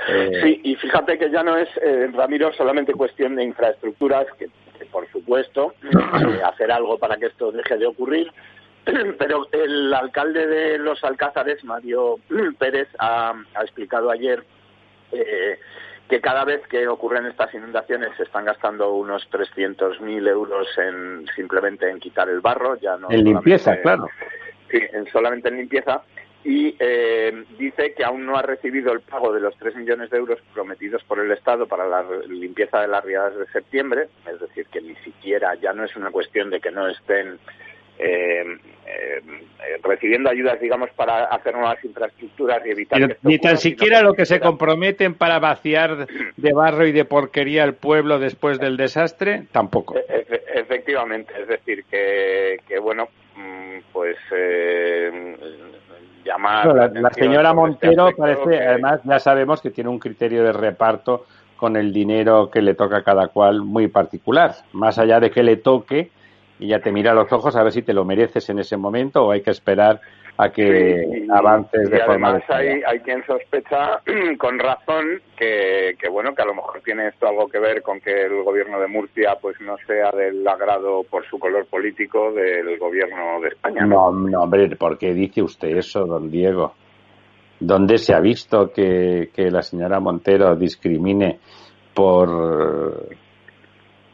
Eh, 0.09 0.41
sí, 0.43 0.61
y 0.63 0.75
fíjate 0.75 1.17
que 1.17 1.31
ya 1.31 1.41
no 1.41 1.55
es, 1.55 1.69
eh, 1.77 2.09
Ramiro, 2.11 2.51
solamente 2.53 2.93
cuestión 2.93 3.35
de 3.35 3.45
infraestructuras, 3.45 4.27
que, 4.37 4.49
por 4.91 5.09
supuesto, 5.09 5.73
eh, 5.83 6.41
hacer 6.43 6.71
algo 6.71 6.97
para 6.97 7.15
que 7.15 7.27
esto 7.27 7.51
deje 7.53 7.77
de 7.77 7.85
ocurrir, 7.85 8.29
pero 9.17 9.47
el 9.53 9.93
alcalde 9.93 10.45
de 10.47 10.77
los 10.79 11.01
Alcázares, 11.05 11.63
Mario 11.63 12.17
Pérez, 12.59 12.89
ha, 12.99 13.33
explicado 13.61 14.11
ayer 14.11 14.43
que 16.09 16.19
cada 16.19 16.43
vez 16.43 16.67
que 16.67 16.87
ocurren 16.87 17.27
estas 17.27 17.53
inundaciones 17.53 18.09
se 18.17 18.23
están 18.23 18.45
gastando 18.45 18.93
unos 18.95 19.29
300.000 19.29 20.27
euros 20.27 20.67
en 20.77 21.27
simplemente 21.35 21.87
en 21.87 21.99
quitar 21.99 22.27
el 22.29 22.41
barro, 22.41 22.75
ya 22.77 22.97
no 22.97 23.11
en 23.11 23.23
limpieza, 23.23 23.79
claro. 23.81 24.07
Sí, 24.71 24.79
en, 24.91 25.05
solamente 25.11 25.49
en 25.49 25.57
limpieza 25.57 26.01
y 26.43 26.75
eh, 26.79 27.45
dice 27.57 27.93
que 27.93 28.03
aún 28.03 28.25
no 28.25 28.37
ha 28.37 28.41
recibido 28.41 28.91
el 28.91 29.01
pago 29.01 29.31
de 29.33 29.39
los 29.39 29.55
3 29.57 29.75
millones 29.75 30.09
de 30.09 30.17
euros 30.17 30.39
prometidos 30.53 31.03
por 31.03 31.19
el 31.19 31.31
Estado 31.31 31.67
para 31.67 31.87
la 31.87 32.05
limpieza 32.27 32.81
de 32.81 32.87
las 32.87 33.03
riadas 33.03 33.37
de 33.37 33.45
septiembre, 33.47 34.07
es 34.31 34.39
decir, 34.39 34.65
que 34.67 34.81
ni 34.81 34.95
siquiera 34.97 35.55
ya 35.55 35.73
no 35.73 35.85
es 35.85 35.95
una 35.95 36.11
cuestión 36.11 36.49
de 36.49 36.59
que 36.59 36.71
no 36.71 36.87
estén 36.87 37.39
recibiendo 39.83 40.29
ayudas, 40.29 40.59
digamos, 40.59 40.89
para 40.91 41.25
hacer 41.25 41.53
nuevas 41.53 41.83
infraestructuras 41.83 42.65
y 42.65 42.71
evitar 42.71 43.17
Ni 43.21 43.37
tan 43.37 43.57
siquiera 43.57 44.01
lo 44.01 44.13
que 44.13 44.25
se 44.25 44.39
comprometen 44.39 45.13
para 45.13 45.39
vaciar 45.39 46.07
de 46.35 46.53
barro 46.53 46.85
y 46.85 46.91
de 46.91 47.05
porquería 47.05 47.63
el 47.63 47.75
pueblo 47.75 48.19
después 48.19 48.59
del 48.59 48.77
desastre, 48.77 49.43
tampoco. 49.51 49.95
E-, 49.95 50.25
efectivamente, 50.55 51.33
es 51.39 51.47
decir, 51.47 51.85
que, 51.85 52.59
que 52.67 52.79
bueno, 52.79 53.09
mm, 53.35 53.77
pues 53.91 54.17
llamar. 56.23 56.91
la, 56.93 57.09
señora 57.11 57.49
este 57.49 57.55
Montero 57.55 58.09
parece, 58.15 58.67
además, 58.67 59.01
ya 59.03 59.19
sabemos 59.19 59.61
que 59.61 59.71
tiene 59.71 59.89
un 59.89 59.99
criterio 59.99 60.43
de 60.43 60.53
reparto 60.53 61.25
con 61.55 61.75
el 61.77 61.93
dinero 61.93 62.49
que 62.49 62.61
le 62.61 62.73
toca 62.73 62.97
a 62.97 63.03
cada 63.03 63.27
cual 63.27 63.61
muy 63.61 63.87
particular. 63.87 64.55
Más 64.73 64.97
allá 64.97 65.19
de 65.19 65.31
que 65.31 65.43
le 65.43 65.57
toque, 65.57 66.11
y 66.59 66.67
ya 66.67 66.79
te 66.79 66.91
mira 66.91 67.11
a 67.11 67.15
los 67.15 67.31
ojos 67.31 67.55
a 67.55 67.63
ver 67.63 67.71
si 67.71 67.81
te 67.81 67.93
lo 67.93 68.05
mereces 68.05 68.49
en 68.49 68.59
ese 68.59 68.77
momento 68.77 69.25
o 69.25 69.31
hay 69.31 69.41
que 69.41 69.51
esperar 69.51 70.01
a 70.37 70.49
que 70.49 71.25
avances 71.29 71.89
de 71.89 71.99
forma 72.05 72.29
además 72.29 72.49
hay, 72.49 72.81
hay 72.85 72.99
quien 72.99 73.23
sospecha 73.25 74.01
con 74.39 74.57
razón 74.57 75.21
que, 75.37 75.95
que 75.99 76.09
bueno 76.09 76.33
que 76.33 76.41
a 76.41 76.45
lo 76.45 76.55
mejor 76.55 76.81
tiene 76.83 77.09
esto 77.09 77.27
algo 77.27 77.47
que 77.47 77.59
ver 77.59 77.83
con 77.83 77.99
que 77.99 78.23
el 78.23 78.43
gobierno 78.43 78.79
de 78.79 78.87
Murcia 78.87 79.37
pues 79.39 79.59
no 79.61 79.75
sea 79.85 80.11
del 80.11 80.47
agrado 80.47 81.03
por 81.03 81.25
su 81.27 81.37
color 81.37 81.67
político 81.67 82.31
del 82.31 82.77
gobierno 82.79 83.39
de 83.41 83.49
España 83.49 83.85
no 83.85 84.11
no 84.11 84.41
hombre 84.41 84.75
¿por 84.75 84.97
qué 84.97 85.13
dice 85.13 85.41
usted 85.41 85.77
eso 85.77 86.05
don 86.05 86.31
Diego? 86.31 86.73
¿Dónde 87.59 87.97
se 87.97 88.13
ha 88.13 88.19
visto 88.19 88.71
que, 88.73 89.29
que 89.33 89.49
la 89.49 89.61
señora 89.61 89.99
Montero 89.99 90.55
discrimine 90.55 91.39
por 91.93 93.07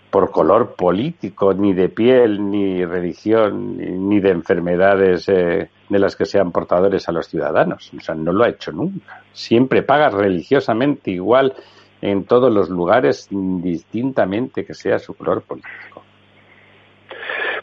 por 0.09 0.31
color 0.31 0.75
político, 0.75 1.53
ni 1.53 1.73
de 1.73 1.89
piel, 1.89 2.49
ni 2.49 2.83
religión, 2.83 3.77
ni, 3.77 4.19
de 4.19 4.31
enfermedades 4.31 5.29
eh, 5.29 5.69
de 5.89 5.99
las 5.99 6.15
que 6.15 6.25
sean 6.25 6.51
portadores 6.51 7.09
a 7.09 7.11
los 7.11 7.27
ciudadanos. 7.27 7.91
O 7.97 7.99
sea, 7.99 8.15
no 8.15 8.31
lo 8.31 8.43
ha 8.43 8.49
hecho 8.49 8.71
nunca. 8.71 9.23
Siempre 9.33 9.81
paga 9.83 10.09
religiosamente 10.09 11.11
igual 11.11 11.53
en 12.01 12.25
todos 12.25 12.51
los 12.53 12.69
lugares, 12.69 13.27
distintamente 13.29 14.65
que 14.65 14.73
sea 14.73 14.99
su 14.99 15.13
color 15.15 15.41
político. 15.41 16.03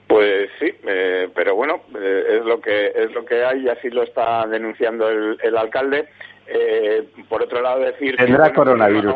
Pues 0.07 0.51
sí, 0.61 0.73
eh, 0.87 1.29
pero 1.35 1.55
bueno, 1.55 1.83
eh, 1.99 2.39
es 2.39 2.45
lo 2.45 2.61
que 2.61 2.93
es 2.95 3.13
lo 3.13 3.25
que 3.25 3.45
hay 3.45 3.65
y 3.65 3.69
así 3.69 3.91
lo 3.91 4.03
está 4.03 4.47
denunciando 4.47 5.09
el 5.09 5.57
alcalde. 5.57 6.09
Eh, 6.49 7.05
por 7.29 7.43
otro 7.43 7.61
lado, 7.61 7.81
decir 7.81 8.17
tendrá 8.17 8.53
coronavirus 8.53 9.15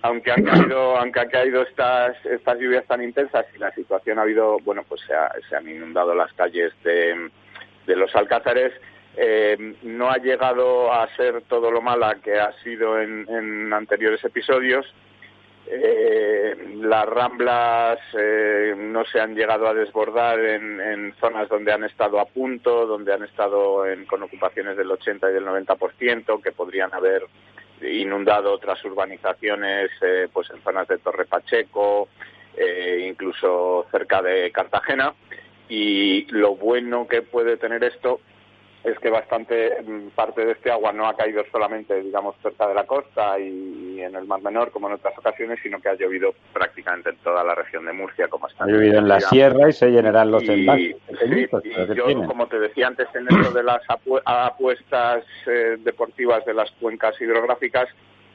aunque, 0.00 0.30
han 0.30 0.44
caído, 0.44 0.96
aunque 0.96 1.20
han 1.20 1.28
caído 1.28 1.62
estas 1.62 2.16
estas 2.24 2.58
lluvias 2.58 2.86
tan 2.86 3.02
intensas 3.02 3.44
y 3.54 3.58
la 3.58 3.70
situación 3.72 4.18
ha 4.18 4.22
habido, 4.22 4.56
bueno, 4.64 4.82
pues 4.88 5.02
se, 5.02 5.54
han 5.54 5.68
inundado 5.68 6.14
las 6.14 6.32
calles 6.32 6.72
de, 6.82 7.30
de 7.86 7.96
los 7.96 8.14
Alcázares. 8.14 8.72
Eh, 9.16 9.76
no 9.82 10.10
ha 10.10 10.16
llegado 10.16 10.92
a 10.92 11.08
ser 11.16 11.42
todo 11.42 11.70
lo 11.70 11.80
mala 11.80 12.16
que 12.16 12.38
ha 12.38 12.52
sido 12.64 13.00
en 13.00 13.72
anteriores 13.72 14.24
episodios 14.24 14.86
eh, 15.66 16.76
las 16.82 17.06
ramblas 17.06 17.98
eh, 18.12 18.74
no 18.76 19.02
se 19.06 19.18
han 19.18 19.34
llegado 19.34 19.66
a 19.66 19.72
desbordar 19.72 20.38
en, 20.38 21.14
zonas 21.18 21.48
donde 21.48 21.72
han 21.72 21.84
estado 21.84 22.20
a 22.20 22.26
punto, 22.26 22.86
donde 22.86 23.14
han 23.14 23.24
estado 23.24 23.84
con 24.06 24.22
ocupaciones 24.22 24.76
del 24.76 24.90
80 24.90 25.30
y 25.30 25.32
del 25.32 25.46
90%, 25.46 26.42
que 26.42 26.52
podrían 26.52 26.92
haber 26.92 27.24
inundado 27.80 28.52
otras 28.52 28.84
urbanizaciones, 28.84 29.90
pues 30.32 30.50
en 30.50 30.62
zonas 30.62 30.86
de 30.88 30.98
Torre 30.98 31.24
Pacheco, 31.24 32.08
incluso 33.00 33.86
cerca 33.90 34.20
de 34.20 34.50
Cartagena. 34.52 35.14
Y 35.68 36.26
lo 36.30 36.56
bueno 36.56 37.06
que 37.06 37.22
puede 37.22 37.56
tener 37.56 37.82
esto 37.84 38.20
es 38.84 38.98
que 38.98 39.08
bastante 39.08 39.82
mm, 39.82 40.08
parte 40.14 40.44
de 40.44 40.52
este 40.52 40.70
agua 40.70 40.92
no 40.92 41.08
ha 41.08 41.16
caído 41.16 41.42
solamente, 41.50 42.02
digamos, 42.02 42.36
cerca 42.42 42.68
de 42.68 42.74
la 42.74 42.84
costa 42.84 43.38
y, 43.38 44.02
en 44.02 44.14
el 44.14 44.26
Mar 44.26 44.42
Menor, 44.42 44.70
como 44.70 44.88
en 44.88 44.94
otras 44.94 45.16
ocasiones, 45.16 45.58
sino 45.62 45.80
que 45.80 45.88
ha 45.88 45.94
llovido 45.94 46.34
prácticamente 46.52 47.08
en 47.08 47.16
toda 47.16 47.42
la 47.42 47.54
región 47.54 47.86
de 47.86 47.94
Murcia, 47.94 48.28
como 48.28 48.46
está. 48.46 48.64
Ha 48.64 48.66
llovido 48.66 48.98
en 48.98 49.08
la 49.08 49.20
sierra 49.20 49.70
y 49.70 49.72
se 49.72 49.88
llenarán 49.88 50.30
los 50.30 50.46
envases. 50.46 50.96
y 51.26 51.94
yo, 51.94 52.26
como 52.26 52.46
te 52.46 52.58
decía 52.58 52.88
antes, 52.88 53.08
en 53.14 53.26
esto 53.26 53.52
de 53.52 53.62
las 53.62 53.80
apuestas 53.88 55.24
eh, 55.46 55.76
deportivas 55.78 56.44
de 56.44 56.52
las 56.52 56.70
cuencas 56.72 57.18
hidrográficas, 57.18 57.88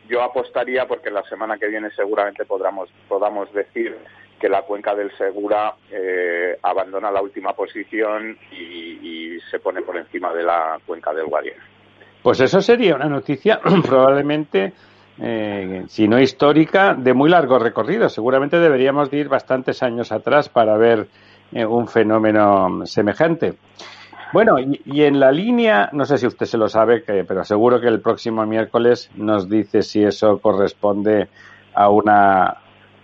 yo 0.08 0.24
apostaría 0.24 0.88
porque 0.88 1.12
la 1.12 1.22
semana 1.26 1.60
que 1.60 1.68
viene 1.68 1.92
seguramente 1.92 2.44
podamos, 2.46 2.90
podamos 3.08 3.54
decir 3.54 3.96
que 4.40 4.50
la 4.50 4.64
cuenca 4.64 4.96
del 4.96 5.16
Segura 5.18 5.76
eh, 5.92 6.58
abandona 6.64 7.12
la 7.12 7.22
última 7.22 7.54
posición 7.54 8.38
y, 8.52 9.38
se 9.52 9.60
pone 9.60 9.82
por 9.82 9.98
encima 9.98 10.32
de 10.34 10.44
la 10.44 10.80
cuenca 10.86 11.12
del 11.12 11.26
Guadiana. 11.26 11.64
Pues 12.22 12.40
eso 12.40 12.62
sería 12.62 12.96
una 12.96 13.08
noticia 13.08 13.60
probablemente, 13.86 14.74
eh, 15.20 15.86
si 15.88 16.08
no 16.08 16.20
histórica, 16.20 16.94
de 16.94 17.14
muy 17.14 17.30
largo 17.30 17.58
recorrido. 17.58 18.10
Seguramente 18.10 18.60
deberíamos 18.60 19.12
ir 19.12 19.28
bastantes 19.28 19.82
años 19.82 20.12
atrás 20.12 20.50
para 20.50 20.78
ver 20.78 21.08
eh, 21.52 21.66
un 21.66 21.88
fenómeno 21.88 22.86
semejante. 22.86 23.56
Bueno, 24.32 24.58
y, 24.60 25.02
en 25.02 25.20
la 25.20 25.32
línea, 25.32 25.90
no 25.94 26.06
sé 26.06 26.20
si 26.20 26.28
usted 26.28 26.46
se 26.46 26.58
lo 26.58 26.70
sabe, 26.70 27.02
pero 27.02 27.44
seguro 27.44 27.82
que 27.82 27.88
el 27.88 28.00
próximo 28.00 28.46
miércoles 28.46 29.10
nos 29.16 29.50
dice 29.50 29.82
si 29.82 30.04
eso 30.04 30.38
corresponde 30.38 31.30
a 31.74 31.90
una 31.90 32.58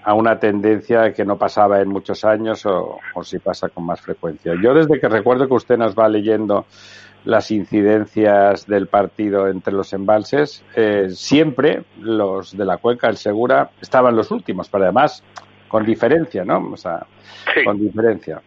a 0.05 0.13
una 0.13 0.39
tendencia 0.39 1.11
que 1.13 1.25
no 1.25 1.35
pasaba 1.35 1.81
en 1.81 1.89
muchos 1.89 2.23
años 2.23 2.63
o, 2.67 2.99
si 3.23 3.39
pasa 3.39 3.69
con 3.69 3.87
más 3.87 3.99
frecuencia. 3.99 4.53
Yo 4.61 4.75
desde 4.75 4.99
que 4.99 5.09
recuerdo 5.09 5.47
que 5.47 5.55
usted 5.55 5.77
nos 5.77 5.95
va 5.95 6.07
leyendo 6.07 6.67
las 7.25 7.49
incidencias 7.49 8.67
del 8.67 8.85
partido 8.85 9.47
entre 9.47 9.73
los 9.73 9.93
embalses, 9.93 10.63
eh, 10.75 11.07
siempre 11.09 11.85
los 11.99 12.55
de 12.55 12.65
la 12.65 12.77
cuenca 12.77 13.07
del 13.07 13.17
Segura 13.17 13.71
estaban 13.81 14.15
los 14.15 14.29
últimos, 14.29 14.69
pero 14.69 14.83
además 14.83 15.23
con 15.67 15.83
diferencia, 15.83 16.45
¿no? 16.45 16.69
O 16.71 16.77
sea, 16.77 17.03
con 17.65 17.79
diferencia. 17.79 18.39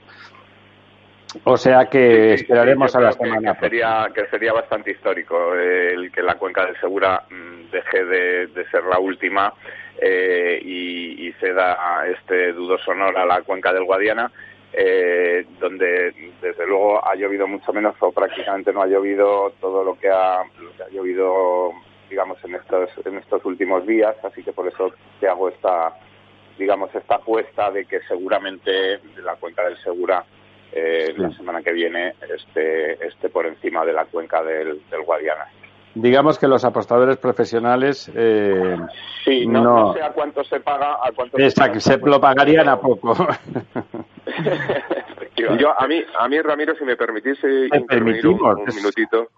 O 1.45 1.57
sea 1.57 1.87
que 1.87 2.35
esperaremos 2.35 2.95
a 2.97 3.01
la 3.01 3.13
semana. 3.13 3.55
Que 3.55 3.61
sería, 3.61 4.09
que 4.15 4.27
sería 4.27 4.53
bastante 4.53 4.93
histórico 4.93 5.55
el 5.55 6.11
que 6.11 6.23
la 6.23 6.37
cuenca 6.37 6.65
del 6.65 6.79
Segura 6.81 7.23
mm, 7.29 7.71
deje 7.71 8.05
de 8.05 8.65
ser 8.71 8.85
la 8.85 8.99
última 8.99 9.53
eh, 10.01 10.61
y, 10.63 11.27
y, 11.27 11.33
se 11.35 11.53
da 11.53 12.07
este 12.07 12.53
dudoso 12.53 12.93
honor 12.93 13.19
a 13.19 13.27
la 13.27 13.43
cuenca 13.43 13.73
del 13.73 13.85
Guadiana, 13.85 14.31
eh, 14.73 15.45
donde 15.59 16.15
desde 16.41 16.67
luego 16.67 17.05
ha 17.05 17.17
llovido 17.17 17.49
mucho 17.49 17.73
menos 17.73 17.97
o 17.99 18.13
prácticamente 18.13 18.73
no 18.73 18.83
ha 18.83 18.87
llovido 18.87 19.53
todo 19.61 19.83
lo 19.83 19.99
que 19.99 20.09
ha, 20.09 20.45
llovido 20.93 21.73
digamos 22.09 22.39
en 22.45 22.55
estos 22.55 22.91
en 23.05 23.19
estos 23.19 23.45
últimos 23.45 23.87
días 23.87 24.15
así 24.23 24.43
que 24.43 24.53
por 24.53 24.69
eso 24.69 24.93
te 25.21 25.29
hago 25.29 25.49
esta 25.49 25.95
digamos 26.59 26.95
esta 26.95 27.17
apuesta 27.17 27.71
de 27.71 27.85
que 27.85 28.01
seguramente 28.03 29.01
la 29.23 29.35
cuenca 29.35 29.65
del 29.65 29.77
Segura 29.79 30.25
eh, 30.73 31.15
la 31.17 31.31
semana 31.33 31.63
que 31.63 31.73
viene 31.73 32.15
esté, 32.35 33.07
esté 33.07 33.29
por 33.29 33.47
encima 33.47 33.85
de 33.85 33.93
la 33.93 34.05
cuenca 34.05 34.43
del, 34.43 34.81
del 34.91 35.03
Guadiana. 35.03 35.47
Digamos 35.95 36.39
que 36.39 36.47
los 36.47 36.65
apostadores 36.65 37.17
profesionales 37.17 38.11
eh, 38.15 38.77
sí, 39.25 39.47
no, 39.47 39.95
sé 39.95 40.03
a 40.03 40.13
cuánto 40.13 40.45
se 40.45 40.61
paga 40.61 40.99
a 41.03 41.11
cuánto 41.13 41.37
se, 41.39 41.99
lo 41.99 42.21
pagarían 42.21 42.69
a 42.69 42.79
poco. 42.79 43.17
Yo 45.37 45.81
a 45.81 45.87
mí 45.89 46.03
a 46.19 46.29
mí 46.29 46.41
Ramiro 46.41 46.77
si 46.77 46.85
me 46.85 46.97
permitiese 46.97 47.69
intervenir 47.73 48.27
un, 48.27 48.65
minutito 48.75 49.31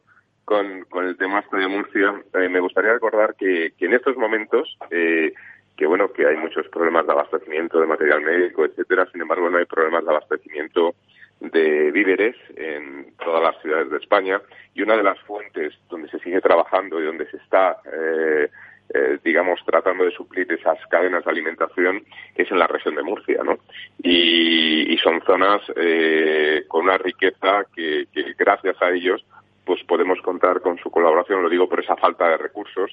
con, 0.44 0.84
con 0.90 1.06
el 1.06 1.16
tema 1.16 1.38
este 1.40 1.56
de 1.56 1.68
Murcia 1.68 2.14
eh, 2.34 2.48
me 2.48 2.60
gustaría 2.60 2.92
recordar 2.92 3.34
que, 3.36 3.72
que 3.78 3.86
en 3.86 3.94
estos 3.94 4.16
momentos 4.16 4.76
eh, 4.90 5.32
que 5.76 5.86
bueno 5.86 6.12
que 6.12 6.26
hay 6.26 6.36
muchos 6.36 6.68
problemas 6.68 7.06
de 7.06 7.12
abastecimiento 7.12 7.78
de 7.80 7.86
material 7.86 8.22
médico 8.22 8.64
etcétera 8.64 9.06
sin 9.12 9.22
embargo 9.22 9.48
no 9.48 9.58
hay 9.58 9.66
problemas 9.66 10.04
de 10.04 10.10
abastecimiento 10.10 10.94
de 11.40 11.90
víveres 11.90 12.36
en 12.56 13.14
todas 13.16 13.42
las 13.42 13.60
ciudades 13.62 13.90
de 13.90 13.96
España 13.96 14.40
y 14.74 14.82
una 14.82 14.96
de 14.96 15.02
las 15.02 15.18
fuentes 15.20 15.74
donde 15.88 16.08
se 16.10 16.18
sigue 16.18 16.40
trabajando 16.40 17.00
y 17.00 17.06
donde 17.06 17.28
se 17.30 17.38
está, 17.38 17.78
eh, 17.90 18.48
eh, 18.92 19.18
digamos, 19.24 19.60
tratando 19.64 20.04
de 20.04 20.10
suplir 20.10 20.52
esas 20.52 20.78
cadenas 20.88 21.24
de 21.24 21.30
alimentación 21.30 22.04
es 22.34 22.50
en 22.50 22.58
la 22.58 22.66
región 22.66 22.94
de 22.94 23.02
Murcia, 23.02 23.42
¿no? 23.42 23.58
Y, 24.02 24.96
son 25.02 25.22
zonas 25.22 25.62
eh, 25.76 26.64
con 26.68 26.84
una 26.84 26.98
riqueza 26.98 27.64
que, 27.74 28.06
gracias 28.36 28.76
a 28.82 28.90
ellos 28.90 29.24
pues 29.64 29.82
podemos 29.84 30.20
contar 30.20 30.60
con 30.60 30.76
su 30.76 30.90
colaboración, 30.90 31.42
lo 31.42 31.48
digo 31.48 31.70
por 31.70 31.80
esa 31.80 31.96
falta 31.96 32.28
de 32.28 32.36
recursos 32.36 32.90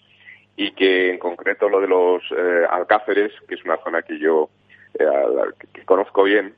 y 0.56 0.72
que 0.72 1.12
en 1.12 1.20
concreto 1.20 1.68
lo 1.68 1.82
de 1.82 1.88
los 1.88 2.24
alcáceres, 2.70 3.34
que 3.46 3.56
es 3.56 3.66
una 3.66 3.76
zona 3.84 4.04
que 4.04 4.18
yo 4.18 4.50
que 4.94 5.84
conozco 5.84 6.24
bien, 6.24 6.54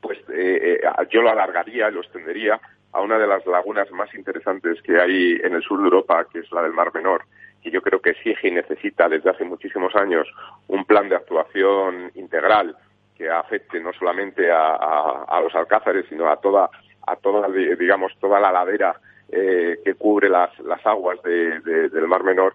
pues 0.00 0.18
eh, 0.30 0.80
eh, 0.82 1.06
yo 1.10 1.22
lo 1.22 1.30
alargaría, 1.30 1.90
lo 1.90 2.00
extendería 2.00 2.60
a 2.92 3.00
una 3.00 3.18
de 3.18 3.26
las 3.26 3.46
lagunas 3.46 3.90
más 3.92 4.12
interesantes 4.14 4.82
que 4.82 5.00
hay 5.00 5.38
en 5.42 5.54
el 5.54 5.62
sur 5.62 5.78
de 5.78 5.84
Europa, 5.84 6.26
que 6.32 6.40
es 6.40 6.50
la 6.52 6.62
del 6.62 6.72
Mar 6.72 6.92
Menor, 6.94 7.24
que 7.62 7.70
yo 7.70 7.82
creo 7.82 8.00
que 8.00 8.10
exige 8.10 8.48
y 8.48 8.52
necesita 8.52 9.08
desde 9.08 9.30
hace 9.30 9.44
muchísimos 9.44 9.94
años 9.94 10.26
un 10.68 10.84
plan 10.84 11.08
de 11.08 11.16
actuación 11.16 12.10
integral 12.14 12.76
que 13.16 13.30
afecte 13.30 13.80
no 13.80 13.92
solamente 13.92 14.50
a, 14.50 15.40
los 15.42 15.54
alcázares, 15.54 16.06
sino 16.08 16.28
a 16.28 16.36
toda, 16.38 16.70
a 17.06 17.16
toda 17.16 17.48
digamos, 17.48 18.12
toda 18.18 18.40
la 18.40 18.50
ladera 18.50 18.98
eh, 19.30 19.78
que 19.84 19.94
cubre 19.94 20.28
las, 20.28 20.58
las 20.60 20.84
aguas 20.86 21.22
del 21.22 22.08
Mar 22.08 22.24
Menor 22.24 22.54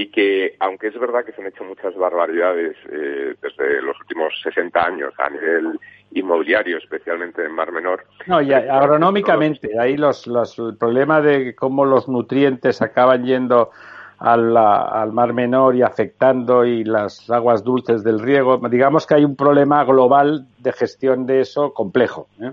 y 0.00 0.12
que, 0.12 0.54
aunque 0.60 0.86
es 0.86 0.98
verdad 1.00 1.24
que 1.24 1.32
se 1.32 1.42
han 1.42 1.48
hecho 1.48 1.64
muchas 1.64 1.92
barbaridades 1.96 2.76
eh, 2.88 3.34
desde 3.42 3.82
los 3.82 3.98
últimos 3.98 4.32
60 4.44 4.80
años 4.80 5.12
a 5.18 5.28
nivel 5.28 5.76
inmobiliario, 6.12 6.78
especialmente 6.78 7.44
en 7.44 7.50
Mar 7.50 7.72
Menor. 7.72 8.04
No, 8.28 8.40
y 8.40 8.52
agronómicamente, 8.52 9.76
ahí 9.76 9.96
los, 9.96 10.28
los, 10.28 10.56
el 10.60 10.76
problema 10.76 11.20
de 11.20 11.52
cómo 11.56 11.84
los 11.84 12.08
nutrientes 12.08 12.80
acaban 12.80 13.24
yendo 13.24 13.72
al, 14.20 14.56
al, 14.56 15.12
Mar 15.12 15.32
Menor 15.32 15.74
y 15.74 15.82
afectando 15.82 16.64
y 16.64 16.84
las 16.84 17.28
aguas 17.28 17.64
dulces 17.64 18.04
del 18.04 18.20
riego, 18.20 18.60
digamos 18.70 19.04
que 19.04 19.16
hay 19.16 19.24
un 19.24 19.34
problema 19.34 19.82
global 19.82 20.46
de 20.58 20.72
gestión 20.74 21.26
de 21.26 21.40
eso 21.40 21.74
complejo. 21.74 22.28
¿eh? 22.40 22.52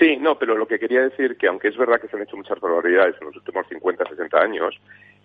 Sí, 0.00 0.16
no, 0.16 0.36
pero 0.36 0.56
lo 0.56 0.66
que 0.66 0.80
quería 0.80 1.02
decir 1.02 1.36
que 1.36 1.46
aunque 1.46 1.68
es 1.68 1.76
verdad 1.76 2.00
que 2.00 2.08
se 2.08 2.16
han 2.16 2.22
hecho 2.22 2.36
muchas 2.36 2.58
barbaridades 2.58 3.14
en 3.20 3.26
los 3.28 3.36
últimos 3.36 3.68
50, 3.68 4.04
60 4.08 4.36
años, 4.36 4.74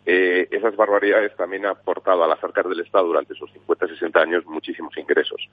eh, 0.07 0.47
esas 0.51 0.75
barbaridades 0.75 1.35
también 1.35 1.65
han 1.65 1.71
aportado 1.71 2.23
a 2.23 2.27
las 2.27 2.43
arcas 2.43 2.69
del 2.69 2.79
Estado 2.79 3.07
durante 3.07 3.33
esos 3.33 3.51
50, 3.51 3.87
60 3.87 4.19
años 4.19 4.45
muchísimos 4.45 4.95
ingresos. 4.97 5.49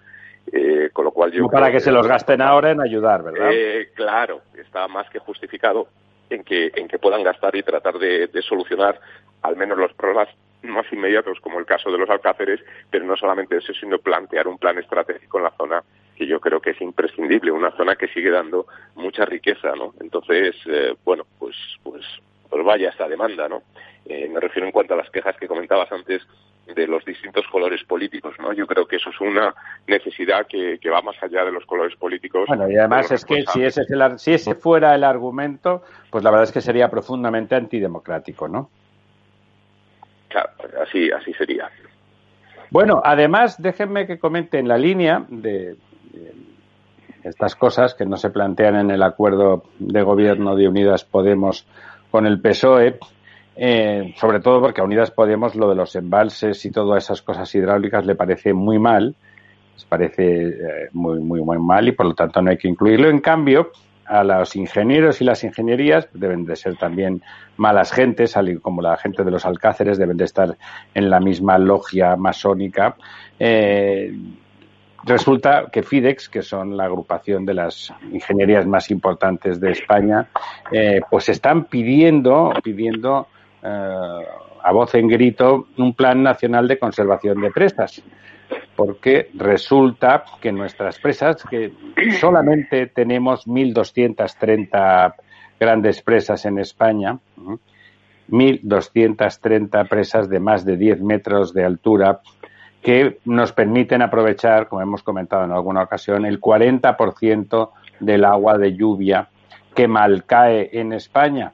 Eh, 0.52 0.90
con 0.92 1.06
lo 1.06 1.11
cual 1.11 1.32
yo. 1.32 1.49
para 1.49 1.71
que, 1.71 1.80
se 1.80 1.90
los 1.90 2.06
gasten 2.06 2.42
ahora 2.42 2.71
en 2.71 2.80
ayudar, 2.80 3.23
¿verdad? 3.23 3.50
Eh, 3.50 3.92
claro, 3.94 4.42
está 4.54 4.88
más 4.88 5.09
que 5.09 5.21
justificado 5.21 5.88
en 6.28 6.44
que, 6.44 6.71
en 6.75 6.87
que 6.87 6.99
puedan 6.99 7.23
gastar 7.23 7.56
y 7.56 7.62
tratar 7.62 7.99
de, 7.99 8.28
solucionar 8.42 9.00
al 9.42 9.56
menos 9.56 9.78
los 9.78 9.92
problemas 9.94 10.28
más 10.62 10.85
inmediatos, 10.92 11.40
como 11.40 11.59
el 11.59 11.66
caso 11.66 11.90
de 11.90 11.99
los 11.99 12.11
alcáceres, 12.11 12.61
pero 12.90 13.04
no 13.06 13.16
solamente 13.16 13.56
eso, 13.56 13.73
sino 13.73 13.99
plantear 13.99 14.47
un 14.47 14.59
plan 14.59 14.78
estratégico 14.78 15.38
en 15.38 15.44
la 15.44 15.56
zona 15.56 15.82
que 16.14 16.26
yo 16.26 16.40
creo 16.40 16.61
que 16.61 16.71
es 16.71 16.80
imprescindible, 16.80 17.50
una 17.50 17.73
zona 17.73 17.97
que 17.97 18.09
sigue 18.09 18.30
dando 18.30 18.66
mucha 18.97 19.25
riqueza, 19.25 19.73
¿no? 19.75 19.94
Entonces, 20.00 20.54
bueno, 21.04 21.25
pues, 21.38 21.56
pues, 21.82 22.04
pues 22.52 22.66
vaya 22.66 22.90
esta 22.90 23.09
demanda, 23.09 23.49
¿no? 23.49 23.62
Eh, 24.04 24.28
me 24.28 24.38
refiero 24.38 24.66
en 24.66 24.73
cuanto 24.73 24.92
a 24.92 24.99
las 24.99 25.09
quejas 25.09 25.35
que 25.38 25.49
comentabas 25.49 25.90
antes 25.90 26.21
de 26.66 26.87
los 26.87 27.02
distintos 27.02 27.47
colores 27.50 27.82
políticos, 27.85 28.35
¿no? 28.38 28.52
Yo 28.52 28.66
creo 28.66 28.87
que 28.87 28.97
eso 28.97 29.09
es 29.09 29.18
una 29.23 29.54
necesidad 29.87 30.47
que, 30.47 30.78
va 30.90 31.00
más 31.00 31.16
allá 31.23 31.47
de 31.47 31.50
los 31.50 31.64
colores 31.64 31.97
políticos. 31.97 32.44
Bueno, 32.49 32.71
y 32.71 32.76
además 32.76 33.11
es 33.11 33.25
que 33.25 33.42
si 33.47 33.64
ese, 33.64 33.85
si 34.18 34.35
ese 34.35 34.54
fuera 34.54 34.94
el 34.94 35.02
argumento, 35.02 35.82
pues 36.11 36.23
la 36.23 36.30
verdad 36.30 36.44
es 36.44 36.52
que 36.52 36.61
sería 36.61 36.90
profundamente 36.90 37.54
antidemocrático, 37.54 38.47
¿no? 38.47 38.68
Claro, 40.28 40.50
así, 40.82 41.11
así 41.11 41.32
sería. 41.32 41.71
Bueno, 42.68 43.00
además, 43.02 43.62
déjenme 43.62 44.06
que 44.06 44.18
comente 44.18 44.59
en 44.59 44.68
la 44.68 44.76
línea 44.76 45.25
de 45.26 45.78
estas 47.25 47.56
cosas 47.56 47.94
que 47.94 48.04
no 48.04 48.18
se 48.18 48.28
plantean 48.28 48.76
en 48.76 48.90
el 48.90 49.02
acuerdo 49.02 49.62
de 49.78 50.02
gobierno 50.02 50.54
de 50.54 50.68
Unidas 50.68 51.04
Podemos 51.04 51.66
con 52.12 52.26
el 52.26 52.40
PSOE, 52.42 52.99
eh, 53.57 54.14
sobre 54.19 54.40
todo 54.40 54.61
porque 54.61 54.83
a 54.83 54.85
Unidas 54.85 55.11
Podemos 55.11 55.54
lo 55.57 55.69
de 55.71 55.75
los 55.75 55.97
embalses 55.97 56.62
y 56.66 56.71
todas 56.71 57.04
esas 57.04 57.23
cosas 57.23 57.52
hidráulicas 57.54 58.04
le 58.04 58.14
parece 58.14 58.52
muy 58.52 58.78
mal, 58.78 59.14
les 59.75 59.85
parece 59.87 60.49
eh, 60.49 60.88
muy, 60.92 61.21
muy, 61.21 61.40
muy 61.40 61.59
mal 61.59 61.88
y 61.88 61.92
por 61.92 62.04
lo 62.04 62.14
tanto 62.14 62.42
no 62.42 62.50
hay 62.50 62.59
que 62.59 62.69
incluirlo. 62.69 63.09
En 63.09 63.21
cambio, 63.21 63.73
a 64.04 64.23
los 64.23 64.54
ingenieros 64.57 65.23
y 65.23 65.25
las 65.25 65.42
ingenierías 65.42 66.07
deben 66.12 66.45
de 66.45 66.54
ser 66.54 66.76
también 66.76 67.23
malas 67.57 67.92
gentes, 67.92 68.35
como 68.61 68.83
la 68.83 68.99
gente 68.99 69.25
de 69.25 69.31
los 69.31 69.47
alcáceres 69.47 69.97
deben 69.97 70.19
de 70.19 70.25
estar 70.25 70.54
en 70.95 71.09
la 71.09 71.19
misma 71.19 71.57
logia 71.57 72.14
masónica. 72.16 72.95
Eh, 73.38 74.14
resulta 75.04 75.66
que 75.73 75.82
FIDEX, 75.82 76.28
que 76.28 76.42
son 76.42 76.76
la 76.76 76.85
agrupación 76.85 77.44
de 77.44 77.54
las 77.54 77.92
ingenierías 78.12 78.66
más 78.66 78.90
importantes 78.90 79.61
de 79.61 79.73
España, 79.73 80.28
pues 81.11 81.28
están 81.28 81.64
pidiendo, 81.64 82.52
pidiendo 82.62 83.26
eh, 83.62 84.26
a 84.64 84.73
voz 84.73 84.94
en 84.94 85.09
grito 85.09 85.68
un 85.76 85.94
plan 85.94 86.23
nacional 86.23 86.66
de 86.66 86.78
conservación 86.78 87.40
de 87.40 87.50
presas, 87.50 88.02
porque 88.76 89.30
resulta 89.35 90.25
que 90.40 90.52
nuestras 90.52 90.99
presas, 90.99 91.45
que 91.45 91.73
solamente 92.21 92.86
tenemos 92.86 93.47
1.230 93.47 95.15
grandes 95.58 96.02
presas 96.02 96.45
en 96.45 96.58
España, 96.58 97.19
1.230 98.28 99.88
presas 99.88 100.28
de 100.28 100.41
más 100.41 100.65
de 100.65 100.76
10 100.76 101.02
metros 101.02 101.52
de 101.54 101.65
altura, 101.65 102.21
que 102.82 103.18
nos 103.25 103.52
permiten 103.52 104.02
aprovechar, 104.02 104.68
como 104.68 104.82
hemos 104.82 105.02
comentado 105.02 105.45
en 105.45 105.52
alguna 105.52 105.82
ocasión, 105.82 106.26
el 106.26 106.40
40% 106.40 107.71
del 108.00 108.25
agua 108.25 108.58
de 108.58 108.75
lluvia 108.75 109.28
que 109.75 109.88
mal 109.88 110.25
cae 110.25 110.68
en 110.73 110.92
España 110.92 111.52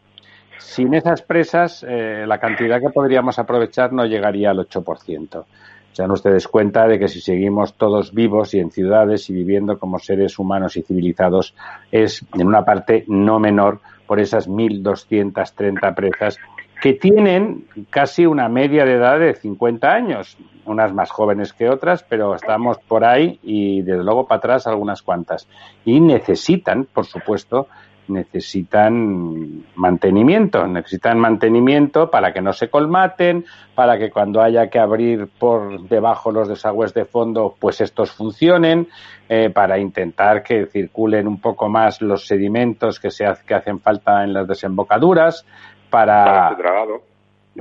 sin 0.59 0.95
esas 0.95 1.23
presas, 1.23 1.85
eh, 1.89 2.25
la 2.27 2.39
cantidad 2.39 2.81
que 2.81 2.91
podríamos 2.91 3.39
aprovechar 3.39 3.93
no 3.93 4.05
llegaría 4.05 4.51
al 4.51 4.59
8%. 4.59 5.45
Se 5.93 6.03
dan 6.03 6.11
ustedes 6.11 6.47
cuenta 6.47 6.87
de 6.87 6.99
que 6.99 7.09
si 7.09 7.21
seguimos 7.21 7.75
todos 7.75 8.13
vivos 8.13 8.55
y 8.55 8.61
en 8.61 8.71
ciudades 8.71 9.31
y 9.31 9.33
viviendo 9.33 9.79
como 9.79 9.99
seres 9.99 10.39
humanos 10.39 10.77
y 10.77 10.83
civilizados, 10.83 11.55
es 11.91 12.25
en 12.35 12.47
una 12.47 12.65
parte 12.65 13.05
no 13.09 13.39
menor 13.39 13.81
por 14.07 14.21
esas 14.21 14.49
1.230 14.49 15.95
presas 15.95 16.39
que 16.81 16.95
tienen 16.95 17.67
casi 17.91 18.27
una 18.27 18.49
media 18.49 18.85
de 18.85 18.95
edad 18.95 19.19
de 19.19 19.35
50 19.35 19.89
años, 19.89 20.37
unas 20.65 20.93
más 20.93 21.11
jóvenes 21.11 21.53
que 21.53 21.69
otras, 21.69 22.05
pero 22.05 22.35
estamos 22.35 22.79
por 22.87 23.05
ahí 23.05 23.39
y 23.43 23.83
desde 23.83 24.05
luego 24.05 24.27
para 24.27 24.39
atrás 24.39 24.67
algunas 24.67 25.03
cuantas. 25.03 25.49
Y 25.85 26.01
necesitan, 26.01 26.85
por 26.85 27.07
supuesto, 27.07 27.69
necesitan 28.09 29.65
mantenimiento, 29.75 30.67
necesitan 30.67 31.19
mantenimiento 31.19 32.11
para 32.11 32.33
que 32.33 32.41
no 32.41 32.53
se 32.53 32.69
colmaten, 32.69 33.45
para 33.75 33.99
que 33.99 34.11
cuando 34.11 34.41
haya 34.41 34.69
que 34.69 34.79
abrir 34.79 35.29
por 35.39 35.89
debajo 35.89 36.33
los 36.33 36.49
desagües 36.49 36.95
de 36.95 37.05
fondo, 37.05 37.55
pues 37.59 37.81
estos 37.81 38.13
funcionen, 38.13 38.89
eh, 39.29 39.51
para 39.51 39.79
intentar 39.79 40.43
que 40.43 40.67
circulen 40.67 41.29
un 41.29 41.41
poco 41.41 41.69
más 41.69 42.01
los 42.01 42.27
sedimentos 42.27 42.99
que, 42.99 43.11
se 43.11 43.27
que 43.47 43.55
hacen 43.55 43.81
falta 43.81 44.25
en 44.25 44.33
las 44.33 44.49
desembocaduras, 44.49 45.45
para, 45.91 46.25
para 46.25 46.49
su 46.49 46.57
dragado. 46.57 47.03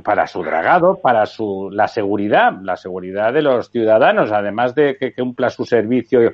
Para 0.04 0.26
su 0.26 0.42
dragado, 0.42 0.98
para 1.00 1.26
su, 1.26 1.70
la 1.72 1.88
seguridad, 1.88 2.52
la 2.62 2.76
seguridad 2.76 3.32
de 3.32 3.42
los 3.42 3.70
ciudadanos, 3.70 4.30
además 4.30 4.74
de 4.74 4.96
que 4.96 5.12
cumpla 5.12 5.50
su 5.50 5.64
servicio 5.64 6.32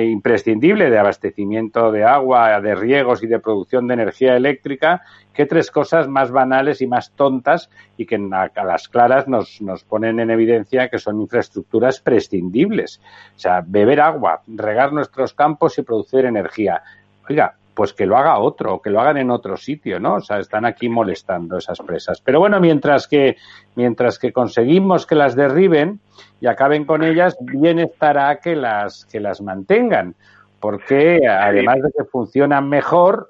imprescindible 0.00 0.88
de 0.88 0.98
abastecimiento 0.98 1.92
de 1.92 2.04
agua, 2.04 2.60
de 2.60 2.74
riegos 2.74 3.22
y 3.22 3.26
de 3.26 3.38
producción 3.38 3.86
de 3.86 3.94
energía 3.94 4.36
eléctrica, 4.36 5.02
que 5.34 5.44
tres 5.44 5.70
cosas 5.70 6.08
más 6.08 6.30
banales 6.30 6.80
y 6.80 6.86
más 6.86 7.10
tontas 7.12 7.68
y 7.98 8.06
que 8.06 8.16
a 8.16 8.64
las 8.64 8.88
claras 8.88 9.28
nos, 9.28 9.60
nos 9.60 9.84
ponen 9.84 10.18
en 10.20 10.30
evidencia 10.30 10.88
que 10.88 10.98
son 10.98 11.20
infraestructuras 11.20 12.00
prescindibles. 12.00 13.00
O 13.36 13.38
sea, 13.38 13.62
beber 13.66 14.00
agua, 14.00 14.40
regar 14.46 14.92
nuestros 14.92 15.34
campos 15.34 15.78
y 15.78 15.82
producir 15.82 16.24
energía. 16.24 16.82
Oiga, 17.28 17.54
pues 17.74 17.92
que 17.92 18.06
lo 18.06 18.16
haga 18.16 18.38
otro, 18.38 18.80
que 18.80 18.90
lo 18.90 19.00
hagan 19.00 19.16
en 19.16 19.30
otro 19.30 19.56
sitio, 19.56 19.98
¿no? 19.98 20.14
O 20.16 20.20
sea, 20.20 20.38
están 20.38 20.64
aquí 20.64 20.88
molestando 20.88 21.56
esas 21.56 21.78
presas. 21.80 22.20
Pero 22.20 22.40
bueno, 22.40 22.60
mientras 22.60 23.08
que, 23.08 23.36
mientras 23.74 24.18
que 24.18 24.32
conseguimos 24.32 25.06
que 25.06 25.14
las 25.14 25.34
derriben 25.34 26.00
y 26.40 26.46
acaben 26.46 26.84
con 26.84 27.02
ellas, 27.02 27.36
bien 27.40 27.78
estará 27.78 28.38
que 28.40 28.56
las, 28.56 29.06
que 29.06 29.20
las 29.20 29.40
mantengan, 29.40 30.14
porque 30.60 31.20
además 31.26 31.76
de 31.82 31.90
que 31.96 32.04
funcionan 32.04 32.68
mejor, 32.68 33.28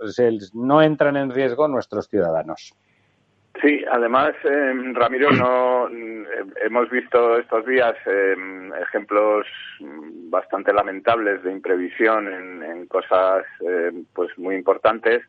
no 0.54 0.82
entran 0.82 1.16
en 1.16 1.30
riesgo 1.30 1.68
nuestros 1.68 2.08
ciudadanos. 2.08 2.74
Sí, 3.60 3.84
además, 3.90 4.32
eh, 4.44 4.72
Ramiro, 4.94 5.30
no 5.30 5.88
eh, 5.88 6.24
hemos 6.64 6.88
visto 6.88 7.38
estos 7.38 7.66
días 7.66 7.94
em, 8.06 8.72
ejemplos 8.74 9.46
bastante 10.30 10.72
lamentables 10.72 11.42
de 11.42 11.52
imprevisión 11.52 12.32
en, 12.32 12.86
cosas 12.86 13.44
em, 13.60 14.06
pues 14.14 14.36
muy 14.38 14.54
importantes 14.54 15.22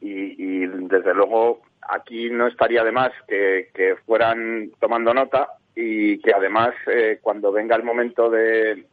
y, 0.00 0.66
desde 0.66 1.14
luego 1.14 1.62
aquí 1.88 2.30
no 2.30 2.46
estaría 2.46 2.84
de 2.84 2.92
más 2.92 3.10
que, 3.26 3.96
fueran 4.06 4.70
tomando 4.80 5.14
nota 5.14 5.48
y 5.74 6.18
que 6.18 6.32
además 6.32 6.74
eh, 6.86 7.18
cuando 7.22 7.52
venga 7.52 7.76
el 7.76 7.84
momento 7.84 8.28
de 8.28 8.86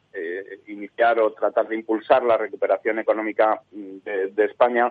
iniciar 0.68 1.20
o 1.20 1.34
tratar 1.34 1.68
de 1.68 1.76
impulsar 1.76 2.24
la 2.24 2.38
recuperación 2.38 3.00
económica 3.00 3.60
de, 3.72 4.46
España, 4.46 4.90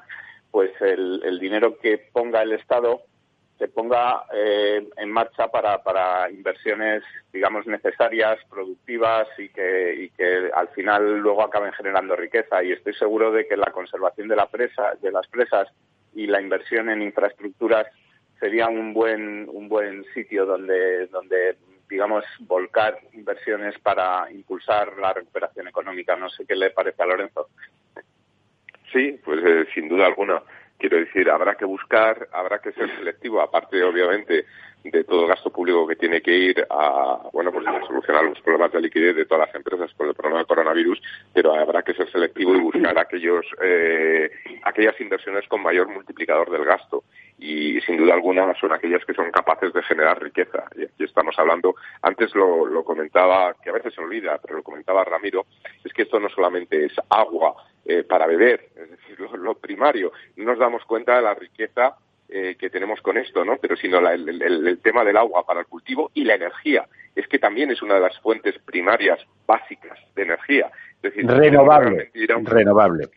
pues 0.51 0.71
el 0.81 1.39
dinero 1.41 1.79
que 1.79 1.99
ponga 2.13 2.43
el 2.43 2.53
Estado 2.53 3.01
se 3.59 3.69
ponga 3.69 4.25
eh, 4.35 4.89
en 4.97 5.11
marcha 5.11 5.49
para, 5.49 5.83
para 5.83 6.29
inversiones, 6.31 7.03
digamos, 7.33 7.67
necesarias, 7.67 8.39
productivas 8.51 9.29
y 9.39 9.49
que, 9.49 9.95
y 9.95 10.11
que 10.11 10.51
al 10.55 10.69
final 10.69 11.19
luego 11.19 11.43
acaben 11.43 11.73
generando 11.73 12.17
riqueza. 12.17 12.63
Y 12.65 12.73
estoy 12.73 12.95
seguro 12.95 13.31
de 13.31 13.47
que 13.47 13.57
la 13.57 13.71
conservación 13.71 14.29
de, 14.29 14.37
la 14.37 14.47
presa, 14.47 14.95
de 15.01 15.13
las 15.13 15.27
presas 15.29 15.69
y 16.15 16.27
la 16.27 16.41
inversión 16.41 16.91
en 16.91 17.03
infraestructuras 17.03 17.87
sería 18.41 18.69
un 18.69 18.93
buen, 18.93 19.49
un 19.49 19.69
buen 19.69 20.05
sitio 20.15 20.47
donde, 20.47 21.07
donde 21.07 21.57
digamos, 21.89 22.25
volcar 22.41 22.99
inversiones 23.13 23.79
para 23.79 24.31
impulsar 24.33 24.97
la 24.99 25.13
recuperación 25.13 25.69
económica. 25.69 26.17
No 26.17 26.29
sé 26.29 26.45
qué 26.47 26.57
le 26.57 26.71
parece 26.71 27.03
a 27.03 27.07
Lorenzo. 27.07 27.49
Sí, 28.93 29.21
pues 29.25 29.41
eh, 29.45 29.67
sin 29.75 29.89
duda 29.89 30.07
alguna. 30.07 30.43
Quiero 30.79 30.99
decir, 30.99 31.31
habrá 31.31 31.55
que 31.55 31.65
buscar, 31.65 32.29
habrá 32.33 32.59
que 32.59 32.73
ser 32.73 32.91
selectivo, 32.97 33.41
aparte, 33.41 33.83
obviamente, 33.83 34.45
de 34.85 35.05
todo 35.05 35.27
gasto 35.27 35.51
público 35.51 35.87
que 35.87 35.97
tiene 35.97 36.21
que 36.21 36.37
ir 36.37 36.67
a, 36.69 37.29
bueno, 37.33 37.51
pues 37.51 37.67
a 37.67 37.81
solucionar 37.87 38.25
los 38.25 38.41
problemas 38.41 38.71
de 38.73 38.83
liquidez 38.83 39.17
de 39.17 39.25
todas 39.25 39.47
las 39.47 39.55
empresas 39.55 39.91
con 39.95 40.09
el 40.09 40.15
problema 40.15 40.39
del 40.39 40.47
coronavirus, 40.47 41.01
pero 41.33 41.55
habrá 41.55 41.83
que 41.83 41.95
ser 41.95 42.11
selectivo 42.11 42.55
y 42.55 42.61
buscar 42.61 42.99
aquellos, 42.99 43.47
eh, 43.63 44.31
aquellas 44.63 45.01
inversiones 45.01 45.49
con 45.49 45.63
mayor 45.63 45.89
multiplicador 45.89 46.51
del 46.51 46.65
gasto. 46.65 47.05
Y 47.39 47.81
sin 47.83 47.97
duda 47.97 48.15
alguna 48.15 48.55
son 48.55 48.73
aquellas 48.73 49.05
que 49.05 49.15
son 49.15 49.31
capaces 49.31 49.73
de 49.73 49.83
generar 49.83 50.23
riqueza. 50.23 50.65
Y 50.77 50.85
aquí 50.85 51.05
estamos 51.05 51.39
hablando, 51.39 51.75
antes 52.03 52.35
lo, 52.35 52.67
lo 52.67 52.85
comentaba, 52.85 53.55
que 53.63 53.71
a 53.71 53.75
veces 53.75 53.95
se 53.95 54.01
olvida, 54.01 54.39
pero 54.39 54.57
lo 54.57 54.63
comentaba 54.63 55.05
Ramiro, 55.05 55.47
es 55.85 55.93
que 55.93 56.03
esto 56.03 56.21
no 56.21 56.29
solamente 56.29 56.87
es 56.87 56.93
agua 57.11 57.55
eh, 57.85 58.05
para 58.05 58.27
beber, 58.27 58.69
es 58.77 58.91
decir, 58.91 59.21
lo, 59.21 59.37
lo 59.37 59.55
primario. 59.57 60.13
No 60.37 60.45
nos 60.45 60.59
damos 60.59 60.85
cuenta 60.85 61.17
de 61.17 61.23
la 61.23 61.35
riqueza 61.35 61.97
eh, 62.27 62.57
que 62.59 62.71
tenemos 62.71 63.01
con 63.03 63.19
esto, 63.19 63.45
¿no? 63.45 63.59
Pero 63.59 63.77
sino 63.77 63.99
el, 64.09 64.79
tema 64.83 65.05
del 65.05 65.17
agua 65.19 65.45
para 65.45 65.61
el 65.61 65.67
cultivo 65.67 66.11
y 66.15 66.25
la 66.25 66.35
energía. 66.35 66.87
Es 67.15 67.29
que 67.29 67.39
también 67.39 67.71
es 67.71 67.83
una 67.83 67.95
de 67.95 68.01
las 68.01 68.19
fuentes 68.21 68.59
primarias 68.61 69.21
básicas 69.47 69.99
de 70.17 70.23
energía. 70.23 70.71
Es 70.97 71.03
decir, 71.03 71.27
renovable. 71.27 72.11
Renovable. 72.45 73.09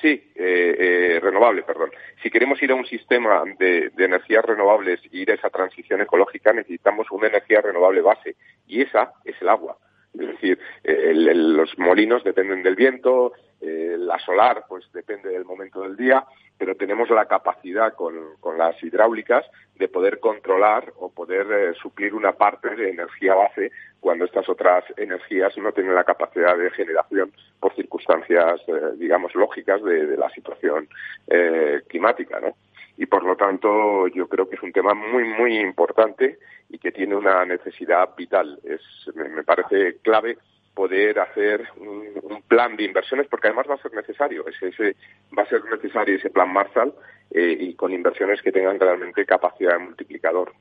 Sí, 0.00 0.32
eh, 0.34 0.76
eh, 0.78 1.20
renovable, 1.20 1.62
perdón. 1.62 1.90
Si 2.22 2.30
queremos 2.30 2.62
ir 2.62 2.70
a 2.70 2.74
un 2.74 2.86
sistema 2.86 3.42
de, 3.58 3.90
de, 3.90 4.04
energías 4.04 4.44
renovables 4.44 5.00
y 5.10 5.22
ir 5.22 5.30
a 5.30 5.34
esa 5.34 5.50
transición 5.50 6.00
ecológica, 6.00 6.52
necesitamos 6.54 7.10
una 7.10 7.28
energía 7.28 7.60
renovable 7.60 8.00
base 8.00 8.36
y 8.66 8.80
esa 8.80 9.12
es 9.24 9.34
el 9.42 9.50
agua. 9.50 9.76
Es 10.14 10.26
decir, 10.26 10.58
los 10.82 11.78
molinos 11.78 12.24
dependen 12.24 12.62
del 12.62 12.76
viento, 12.76 13.32
la 13.60 14.18
solar 14.18 14.64
pues 14.68 14.90
depende 14.92 15.28
del 15.28 15.44
momento 15.44 15.82
del 15.82 15.96
día 15.96 16.26
pero 16.60 16.74
tenemos 16.74 17.08
la 17.08 17.24
capacidad 17.24 17.94
con, 17.94 18.14
las 18.58 18.82
hidráulicas 18.84 19.46
de 19.76 19.88
poder 19.88 20.20
controlar 20.20 20.92
o 20.98 21.08
poder 21.08 21.46
eh, 21.50 21.74
suplir 21.80 22.14
una 22.14 22.32
parte 22.32 22.76
de 22.76 22.90
energía 22.90 23.34
base 23.34 23.72
cuando 23.98 24.26
estas 24.26 24.46
otras 24.46 24.84
energías 24.98 25.56
no 25.56 25.72
tienen 25.72 25.94
la 25.94 26.04
capacidad 26.04 26.58
de 26.58 26.70
generación 26.72 27.32
por 27.58 27.74
circunstancias, 27.74 28.60
eh, 28.66 28.72
digamos, 28.98 29.34
lógicas 29.34 29.82
de, 29.82 30.18
la 30.18 30.28
situación 30.28 30.86
eh, 31.28 31.80
climática, 31.88 32.38
¿no? 32.40 32.54
Y 32.98 33.06
por 33.06 33.24
lo 33.24 33.36
tanto, 33.36 34.06
yo 34.08 34.28
creo 34.28 34.46
que 34.46 34.56
es 34.56 34.62
un 34.62 34.72
tema 34.72 34.92
muy, 34.92 35.24
muy 35.24 35.58
importante 35.58 36.38
y 36.68 36.76
que 36.76 36.92
tiene 36.92 37.16
una 37.16 37.46
necesidad 37.46 38.14
vital. 38.14 38.60
Es, 38.64 38.82
me 39.14 39.44
parece 39.44 39.96
clave 40.02 40.36
poder 40.74 41.18
hacer 41.18 41.64
un, 41.78 42.42
plan 42.48 42.76
de 42.76 42.84
inversiones, 42.84 43.28
porque 43.28 43.48
además 43.48 43.66
va 43.70 43.74
a 43.74 43.82
ser 43.82 43.92
necesario, 43.94 44.44
ese, 44.48 44.96
va 45.36 45.44
a 45.44 45.46
ser 45.46 45.64
necesario 45.64 46.16
ese 46.16 46.30
plan 46.30 46.52
Marshall 46.52 46.92
eh, 47.30 47.56
y 47.60 47.74
con 47.74 47.92
inversiones 47.92 48.42
que 48.42 48.50
tengan 48.50 48.78
realmente 48.80 49.24
capacidad 49.24 49.74
de 49.74 49.84
multiplicador. 49.84 50.52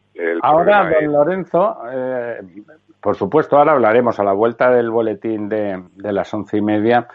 ahora, 0.44 0.90
don 0.90 1.12
Lorenzo, 1.12 1.78
eh, 1.92 2.42
por 3.02 3.16
supuesto, 3.16 3.58
ahora 3.58 3.72
hablaremos 3.72 4.20
a 4.20 4.24
la 4.24 4.34
vuelta 4.34 4.70
del 4.70 4.92
boletín 4.92 5.50
de, 5.50 5.82
las 5.98 6.32
once 6.34 6.58
y 6.58 6.62
media, 6.62 7.08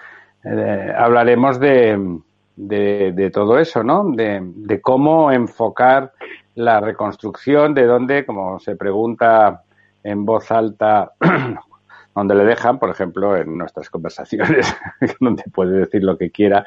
eh, 0.45 0.93
hablaremos 0.97 1.61
de, 1.61 2.21
de, 2.57 3.31
todo 3.31 3.59
eso, 3.59 3.85
¿no? 3.85 4.11
De, 4.11 4.41
de 4.43 4.81
cómo 4.81 5.31
enfocar 5.31 6.13
la 6.57 6.81
reconstrucción, 6.81 7.75
de 7.75 7.87
dónde, 7.87 8.25
como 8.25 8.59
se 8.59 8.77
pregunta 8.77 9.63
en 10.03 10.25
voz 10.25 10.51
alta 10.51 11.13
donde 12.15 12.35
le 12.35 12.45
dejan, 12.45 12.79
por 12.79 12.91
ejemplo, 12.91 13.37
en 13.37 13.57
nuestras 13.59 13.91
conversaciones, 13.91 14.75
donde 15.21 15.43
puede 15.53 15.79
decir 15.79 16.05
lo 16.05 16.17
que 16.17 16.31
quiera, 16.31 16.65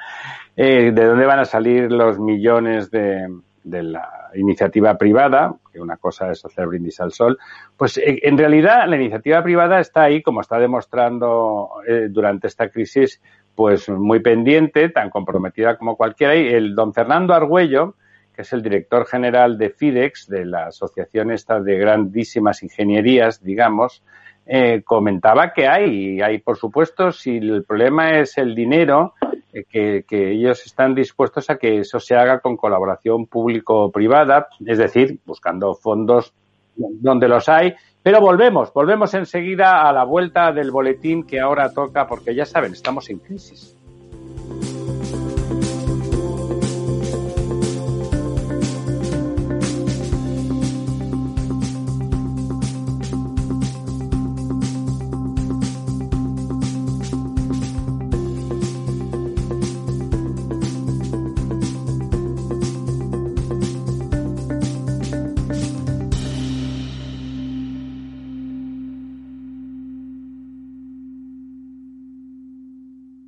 eh, 0.55 0.91
de 0.93 1.05
dónde 1.05 1.25
van 1.25 1.39
a 1.39 1.45
salir 1.45 1.91
los 1.91 2.19
millones 2.19 2.91
de, 2.91 3.27
de 3.63 3.83
la 3.83 4.29
iniciativa 4.35 4.97
privada, 4.97 5.55
que 5.71 5.79
una 5.79 5.97
cosa 5.97 6.31
es 6.31 6.43
hacer 6.43 6.67
brindis 6.67 6.99
al 6.99 7.11
sol, 7.11 7.37
pues 7.75 7.97
eh, 7.97 8.19
en 8.23 8.37
realidad 8.37 8.87
la 8.87 8.95
iniciativa 8.95 9.43
privada 9.43 9.79
está 9.79 10.03
ahí, 10.03 10.21
como 10.21 10.41
está 10.41 10.57
demostrando 10.59 11.69
eh, 11.87 12.07
durante 12.09 12.47
esta 12.47 12.69
crisis, 12.69 13.21
pues 13.55 13.89
muy 13.89 14.19
pendiente, 14.19 14.89
tan 14.89 15.09
comprometida 15.09 15.77
como 15.77 15.97
cualquiera. 15.97 16.35
Y 16.35 16.47
el 16.47 16.75
don 16.75 16.93
Fernando 16.93 17.33
Argüello, 17.33 17.95
que 18.33 18.43
es 18.43 18.53
el 18.53 18.61
director 18.61 19.05
general 19.05 19.57
de 19.57 19.71
FIDEX, 19.71 20.27
de 20.27 20.45
la 20.45 20.67
asociación 20.67 21.31
esta 21.31 21.59
de 21.59 21.77
grandísimas 21.77 22.61
ingenierías, 22.63 23.43
digamos, 23.43 24.03
eh, 24.49 24.81
comentaba 24.85 25.51
que 25.51 25.67
hay, 25.67 26.21
hay 26.21 26.37
por 26.39 26.57
supuesto, 26.57 27.11
si 27.11 27.37
el 27.37 27.65
problema 27.65 28.19
es 28.19 28.37
el 28.37 28.55
dinero, 28.55 29.13
eh, 29.51 29.65
que, 29.69 30.05
que, 30.07 30.31
ellos 30.31 30.65
están 30.65 30.95
dispuestos 30.95 31.49
a 31.49 31.57
que 31.57 31.79
eso 31.79 31.99
se 31.99 32.15
haga 32.15 32.39
con 32.39 32.55
colaboración 32.55 33.25
público-privada, 33.25 34.47
es 34.65 34.77
decir, 34.77 35.19
buscando 35.25 35.75
fondos 35.75 36.33
donde 36.77 37.27
los 37.27 37.49
hay. 37.49 37.73
Pero 38.01 38.21
volvemos, 38.21 38.71
volvemos 38.71 39.13
enseguida 39.15 39.87
a 39.87 39.91
la 39.91 40.05
vuelta 40.05 40.53
del 40.53 40.71
boletín 40.71 41.23
que 41.23 41.41
ahora 41.41 41.73
toca, 41.73 42.07
porque 42.07 42.33
ya 42.33 42.45
saben, 42.45 42.71
estamos 42.71 43.09
en 43.09 43.19
crisis. 43.19 43.75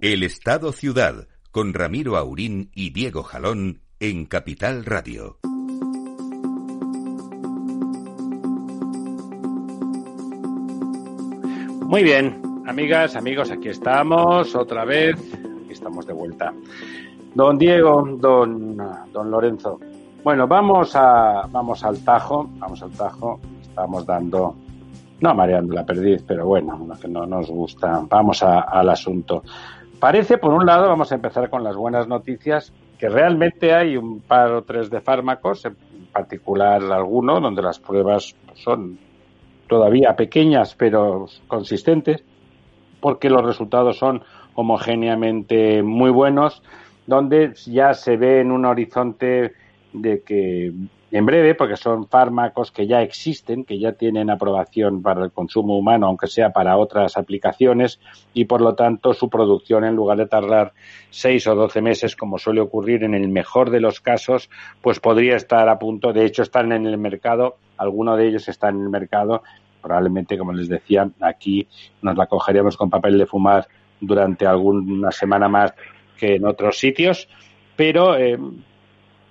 El 0.02 0.24
Estado 0.24 0.72
Ciudad 0.72 1.28
con 1.52 1.74
Ramiro 1.74 2.16
Aurín 2.16 2.72
y 2.74 2.92
Diego 2.92 3.22
Jalón 3.22 3.82
en 4.00 4.26
Capital 4.28 4.86
Radio. 4.86 5.40
Muy 11.82 12.02
bien, 12.02 12.42
amigas, 12.66 13.18
amigos, 13.18 13.52
aquí 13.52 13.68
estamos 13.68 14.56
otra 14.56 14.86
vez. 14.86 15.18
Aquí 15.66 15.74
estamos 15.74 16.08
de 16.08 16.14
vuelta. 16.14 16.54
Don 17.36 17.58
Diego, 17.58 18.08
don, 18.22 18.78
don 19.12 19.30
Lorenzo. 19.30 19.82
Bueno, 20.24 20.48
vamos 20.48 20.96
a 20.96 21.46
vamos 21.52 21.84
al 21.84 22.02
tajo, 22.06 22.50
vamos 22.54 22.82
al 22.82 22.92
tajo. 22.92 23.42
Estamos 23.62 24.06
dando 24.06 24.56
no 25.20 25.36
mareando 25.36 25.74
la 25.74 25.86
perdiz, 25.86 26.24
pero 26.26 26.46
bueno, 26.46 26.86
lo 26.88 26.98
que 26.98 27.10
no 27.10 27.26
nos 27.26 27.50
gusta. 27.50 28.02
Vamos 28.10 28.42
al 28.44 28.90
asunto. 28.90 29.44
Parece, 30.00 30.38
por 30.38 30.54
un 30.54 30.66
lado, 30.66 30.88
vamos 30.88 31.12
a 31.12 31.16
empezar 31.16 31.50
con 31.50 31.64
las 31.64 31.76
buenas 31.76 32.08
noticias, 32.08 32.72
que 32.98 33.10
realmente 33.10 33.74
hay 33.74 33.98
un 33.98 34.22
par 34.22 34.52
o 34.52 34.64
tres 34.64 34.90
de 34.90 35.02
fármacos, 35.02 35.66
en 35.66 35.76
particular 36.14 36.82
alguno, 36.84 37.42
donde 37.42 37.62
las 37.62 37.80
pruebas 37.80 38.34
son 38.56 38.98
todavía 39.68 40.16
pequeñas 40.16 40.74
pero 40.76 41.28
consistentes, 41.48 42.24
porque 43.02 43.30
los 43.30 43.44
resultados 43.44 43.98
son 43.98 44.24
homogéneamente 44.56 45.84
muy 45.84 46.12
buenos, 46.12 46.64
donde 47.06 47.54
ya 47.66 47.94
se 47.94 48.16
ve 48.16 48.40
en 48.40 48.52
un 48.52 48.66
horizonte 48.66 49.54
de 49.92 50.22
que 50.22 50.72
en 51.12 51.26
breve, 51.26 51.56
porque 51.56 51.76
son 51.76 52.08
fármacos 52.08 52.72
que 52.72 52.86
ya 52.86 53.02
existen, 53.02 53.65
que 53.65 53.80
ya 53.80 53.93
tienen 53.93 54.30
aprobación 54.30 55.02
para 55.02 55.24
el 55.24 55.32
consumo 55.32 55.78
humano, 55.78 56.08
aunque 56.08 56.28
sea 56.28 56.52
para 56.52 56.78
otras 56.78 57.17
aplicaciones, 57.17 58.00
y 58.34 58.45
por 58.45 58.62
lo 58.62 58.76
tanto 58.76 59.13
su 59.13 59.30
producción, 59.30 59.84
en 59.86 59.95
lugar 59.95 60.17
de 60.17 60.28
tardar 60.28 60.74
seis 61.10 61.48
o 61.48 61.56
doce 61.56 61.82
meses, 61.82 62.15
como 62.15 62.38
suele 62.38 62.62
ocurrir 62.62 63.04
en 63.04 63.15
el 63.15 63.28
mejor 63.28 63.72
de 63.72 63.80
los 63.80 64.02
casos, 64.02 64.50
pues 64.82 65.00
podría 65.00 65.36
estar 65.36 65.67
a 65.67 65.80
punto, 65.80 66.13
de 66.13 66.26
hecho 66.26 66.43
están 66.43 66.72
en 66.72 66.86
el 66.86 66.98
mercado, 66.98 67.58
algunos 67.78 68.17
de 68.17 68.28
ellos 68.28 68.48
están 68.48 68.76
en 68.76 68.84
el 68.84 68.89
mercado, 68.89 69.41
probablemente, 69.82 70.38
como 70.38 70.54
les 70.54 70.69
decía, 70.69 71.10
aquí 71.22 71.67
nos 72.02 72.17
la 72.17 72.28
cogeríamos 72.28 72.78
con 72.78 72.89
papel 72.89 73.17
de 73.17 73.26
fumar 73.26 73.67
durante 74.00 74.45
alguna 74.45 75.12
semana 75.12 75.48
más 75.48 75.74
que 76.17 76.36
en 76.36 76.45
otros 76.45 76.78
sitios, 76.78 77.28
pero 77.76 78.17
eh, 78.17 78.38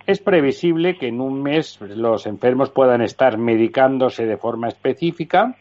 es 0.08 0.20
previsible 0.20 0.96
que 0.96 1.08
en 1.08 1.20
un 1.20 1.42
mes 1.42 1.78
los 1.82 2.24
enfermos 2.24 2.70
puedan 2.70 3.02
estar 3.02 3.36
medicándose 3.36 4.24
de 4.24 4.38
forma 4.38 4.68
específica, 4.68 5.54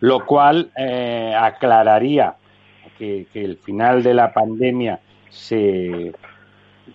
lo 0.00 0.26
cual 0.26 0.70
eh, 0.76 1.34
aclararía 1.34 2.34
que, 2.98 3.26
el 3.32 3.56
final 3.56 4.02
de 4.02 4.12
la 4.12 4.34
pandemia 4.34 5.00
se, 5.30 6.12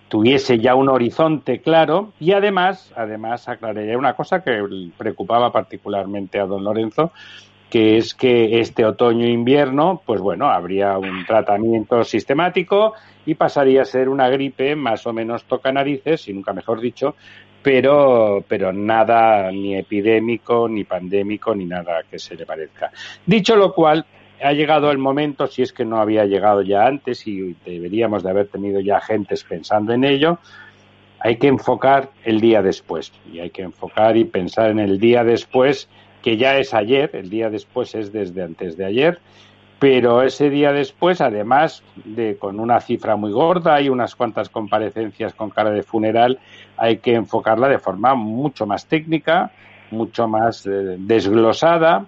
tuviese 0.09 0.59
ya 0.59 0.75
un 0.75 0.89
horizonte 0.89 1.59
claro. 1.59 2.13
Y 2.19 2.33
además, 2.33 2.93
además 2.95 3.49
aclararía 3.49 3.97
una 3.97 4.13
cosa 4.13 4.43
que 4.43 4.63
preocupaba 4.95 5.51
particularmente 5.51 6.39
a 6.39 6.45
don 6.45 6.63
Lorenzo, 6.63 7.13
que 7.69 7.97
es 7.97 8.13
que 8.13 8.59
este 8.59 8.85
otoño 8.85 9.25
e 9.25 9.31
invierno, 9.31 10.01
pues 10.05 10.21
bueno, 10.21 10.47
habría 10.47 10.97
un 10.97 11.25
tratamiento 11.25 12.03
sistemático 12.03 12.93
y 13.25 13.35
pasaría 13.35 13.81
a 13.81 13.85
ser 13.85 14.07
una 14.07 14.29
gripe 14.29 14.75
más 14.75 15.05
o 15.05 15.13
menos 15.13 15.43
toca 15.43 15.71
narices, 15.71 16.27
y 16.29 16.33
nunca 16.33 16.53
mejor 16.53 16.79
dicho, 16.79 17.15
pero, 17.61 18.43
pero 18.47 18.71
nada 18.71 19.51
ni 19.51 19.75
epidémico, 19.75 20.69
ni 20.69 20.85
pandémico, 20.85 21.53
ni 21.53 21.65
nada 21.65 22.03
que 22.09 22.17
se 22.17 22.35
le 22.35 22.45
parezca. 22.45 22.91
Dicho 23.25 23.57
lo 23.57 23.73
cual, 23.73 24.05
ha 24.41 24.53
llegado 24.53 24.91
el 24.91 24.97
momento, 24.97 25.47
si 25.47 25.63
es 25.63 25.73
que 25.73 25.83
no 25.83 25.97
había 25.97 26.25
llegado 26.25 26.61
ya 26.61 26.85
antes 26.85 27.27
y 27.27 27.55
deberíamos 27.65 28.23
de 28.23 28.29
haber 28.29 28.47
tenido 28.47 28.79
ya 28.79 28.97
agentes 28.97 29.43
pensando 29.43 29.93
en 29.93 30.03
ello, 30.03 30.39
hay 31.19 31.37
que 31.37 31.47
enfocar 31.47 32.11
el 32.23 32.39
día 32.39 32.61
después 32.61 33.11
y 33.31 33.39
hay 33.39 33.49
que 33.49 33.63
enfocar 33.63 34.15
y 34.15 34.25
pensar 34.25 34.69
en 34.69 34.79
el 34.79 34.99
día 34.99 35.23
después, 35.23 35.89
que 36.27 36.35
ya 36.35 36.57
es 36.57 36.73
ayer, 36.73 37.11
el 37.13 37.29
día 37.29 37.49
después 37.49 37.95
es 37.95 38.11
desde 38.11 38.43
antes 38.43 38.75
de 38.75 38.83
ayer, 38.83 39.19
pero 39.79 40.23
ese 40.23 40.49
día 40.49 40.73
después, 40.73 41.21
además 41.21 41.83
de 42.03 42.35
con 42.35 42.59
una 42.59 42.81
cifra 42.81 43.15
muy 43.15 43.31
gorda 43.31 43.79
y 43.79 43.87
unas 43.87 44.13
cuantas 44.13 44.49
comparecencias 44.49 45.33
con 45.33 45.51
cara 45.51 45.69
de 45.69 45.83
funeral, 45.83 46.37
hay 46.75 46.97
que 46.97 47.13
enfocarla 47.13 47.69
de 47.69 47.79
forma 47.79 48.13
mucho 48.13 48.65
más 48.65 48.87
técnica, 48.87 49.51
mucho 49.89 50.27
más 50.27 50.67
eh, 50.67 50.97
desglosada. 50.97 52.07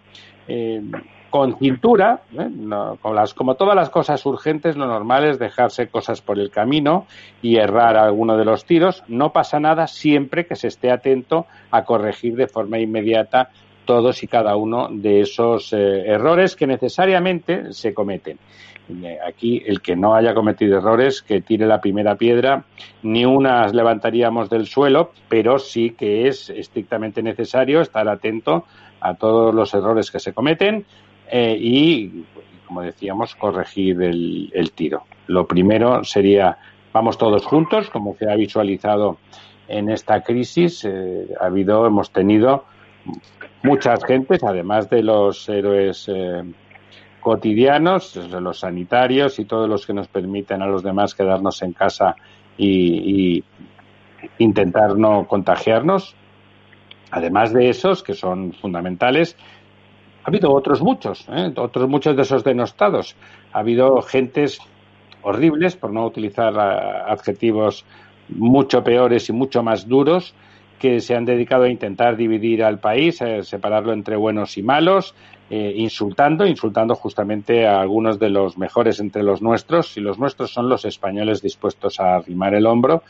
Eh, 0.49 0.81
con 1.29 1.57
cintura, 1.59 2.23
¿eh? 2.33 2.49
con 3.01 3.15
las, 3.15 3.35
como 3.35 3.53
todas 3.53 3.75
las 3.75 3.91
cosas 3.91 4.25
urgentes, 4.25 4.75
lo 4.75 4.87
normal 4.87 5.25
es 5.25 5.37
dejarse 5.37 5.87
cosas 5.87 6.21
por 6.21 6.39
el 6.39 6.49
camino 6.49 7.05
y 7.41 7.57
errar 7.57 7.97
alguno 7.97 8.35
de 8.35 8.45
los 8.45 8.65
tiros. 8.65 9.03
No 9.07 9.31
pasa 9.31 9.59
nada 9.59 9.85
siempre 9.85 10.47
que 10.47 10.55
se 10.55 10.67
esté 10.67 10.91
atento 10.91 11.45
a 11.69 11.85
corregir 11.85 12.35
de 12.35 12.47
forma 12.47 12.79
inmediata 12.79 13.51
todos 13.89 14.21
y 14.21 14.27
cada 14.27 14.55
uno 14.55 14.87
de 14.91 15.21
esos 15.21 15.73
eh, 15.73 16.03
errores 16.05 16.55
que 16.55 16.67
necesariamente 16.67 17.73
se 17.73 17.91
cometen. 17.91 18.37
Eh, 18.87 19.17
aquí 19.27 19.63
el 19.65 19.81
que 19.81 19.95
no 19.95 20.13
haya 20.13 20.35
cometido 20.35 20.77
errores, 20.77 21.23
que 21.23 21.41
tire 21.41 21.65
la 21.65 21.81
primera 21.81 22.13
piedra, 22.13 22.65
ni 23.01 23.25
unas 23.25 23.73
levantaríamos 23.73 24.47
del 24.47 24.67
suelo, 24.67 25.11
pero 25.27 25.57
sí 25.57 25.95
que 25.97 26.27
es 26.27 26.51
estrictamente 26.51 27.23
necesario 27.23 27.81
estar 27.81 28.07
atento 28.07 28.65
a 29.01 29.15
todos 29.15 29.55
los 29.55 29.73
errores 29.73 30.11
que 30.11 30.19
se 30.19 30.33
cometen, 30.33 30.85
eh, 31.31 31.57
y, 31.59 32.25
como 32.67 32.83
decíamos, 32.83 33.33
corregir 33.33 34.03
el, 34.03 34.71
tiro. 34.75 35.05
Lo 35.25 35.47
primero 35.47 36.03
sería, 36.03 36.59
vamos 36.93 37.17
todos 37.17 37.43
juntos, 37.43 37.89
como 37.89 38.15
se 38.17 38.29
ha 38.29 38.35
visualizado 38.35 39.17
en 39.67 39.89
esta 39.89 40.21
crisis. 40.21 40.85
Ha 40.85 41.47
habido, 41.47 41.87
hemos 41.87 42.11
tenido 42.11 42.65
muchas 43.63 44.03
gentes, 44.03 44.43
además 44.43 44.89
de 44.89 45.03
los 45.03 45.47
héroes 45.49 46.05
eh, 46.07 46.43
cotidianos, 47.19 48.15
los 48.15 48.59
sanitarios 48.59 49.39
y 49.39 49.45
todos 49.45 49.69
los 49.69 49.85
que 49.85 49.93
nos 49.93 50.07
permiten 50.07 50.61
a 50.61 50.67
los 50.67 50.83
demás 50.83 51.15
quedarnos 51.15 51.61
en 51.61 51.73
casa 51.73 52.15
y 52.57 53.43
intentar 54.37 54.97
no 54.97 55.27
contagiarnos. 55.27 56.15
Además 57.11 57.53
de 57.53 57.69
esos, 57.69 58.03
que 58.03 58.13
son 58.13 58.53
fundamentales, 58.53 59.35
ha 60.23 60.29
habido 60.29 60.51
otros 60.53 60.81
muchos, 60.81 61.25
¿eh? 61.29 61.51
otros 61.55 61.89
muchos 61.89 62.15
de 62.15 62.21
esos 62.21 62.43
denostados. 62.43 63.15
Ha 63.53 63.59
habido 63.59 64.01
gentes 64.01 64.59
horribles, 65.21 65.75
por 65.75 65.91
no 65.91 66.05
utilizar 66.05 66.57
adjetivos 66.59 67.85
mucho 68.29 68.83
peores 68.83 69.29
y 69.29 69.33
mucho 69.33 69.63
más 69.63 69.87
duros, 69.87 70.35
que 70.79 71.01
se 71.01 71.15
han 71.15 71.25
dedicado 71.25 71.63
a 71.63 71.69
intentar 71.69 72.15
dividir 72.15 72.63
al 72.63 72.79
país, 72.79 73.21
a 73.21 73.43
separarlo 73.43 73.93
entre 73.93 74.15
buenos 74.15 74.57
y 74.57 74.63
malos, 74.63 75.13
eh, 75.49 75.73
insultando, 75.75 76.45
insultando 76.45 76.95
justamente 76.95 77.67
a 77.67 77.81
algunos 77.81 78.19
de 78.19 78.29
los 78.29 78.57
mejores 78.57 78.99
entre 78.99 79.23
los 79.23 79.41
nuestros, 79.41 79.97
y 79.97 79.99
los 79.99 80.17
nuestros 80.17 80.51
son 80.51 80.69
los 80.69 80.85
españoles 80.85 81.41
dispuestos 81.41 81.99
a 81.99 82.15
arrimar 82.15 82.53
el 82.53 82.65
hombro. 82.65 83.03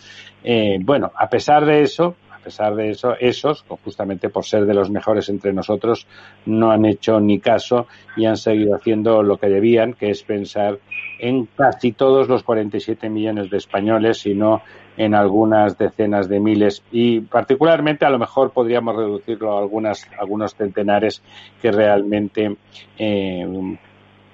Eh, 0.43 0.79
bueno, 0.81 1.11
a 1.15 1.29
pesar 1.29 1.65
de 1.65 1.81
eso, 1.81 2.15
a 2.39 2.43
pesar 2.43 2.75
de 2.75 2.91
eso, 2.91 3.15
esos, 3.19 3.65
justamente 3.83 4.29
por 4.29 4.45
ser 4.45 4.65
de 4.65 4.73
los 4.73 4.89
mejores 4.89 5.29
entre 5.29 5.51
nosotros, 5.51 6.07
no 6.45 6.71
han 6.71 6.85
hecho 6.85 7.19
ni 7.19 7.39
caso 7.39 7.87
y 8.15 8.25
han 8.25 8.37
seguido 8.37 8.75
haciendo 8.75 9.21
lo 9.23 9.37
que 9.37 9.49
debían, 9.49 9.93
que 9.93 10.09
es 10.09 10.23
pensar 10.23 10.79
en 11.19 11.47
casi 11.57 11.91
todos 11.91 12.29
los 12.29 12.43
47 12.43 13.09
millones 13.09 13.49
de 13.49 13.57
españoles, 13.57 14.25
y 14.25 14.33
no 14.33 14.61
en 14.95 15.15
algunas 15.15 15.77
decenas 15.77 16.27
de 16.27 16.39
miles. 16.39 16.83
Y 16.91 17.21
particularmente, 17.21 18.05
a 18.05 18.09
lo 18.09 18.19
mejor 18.19 18.51
podríamos 18.51 18.95
reducirlo 18.95 19.57
a 19.57 19.59
algunas, 19.59 20.07
algunos 20.19 20.55
centenares 20.55 21.21
que 21.61 21.71
realmente 21.71 22.57
eh, 22.97 23.77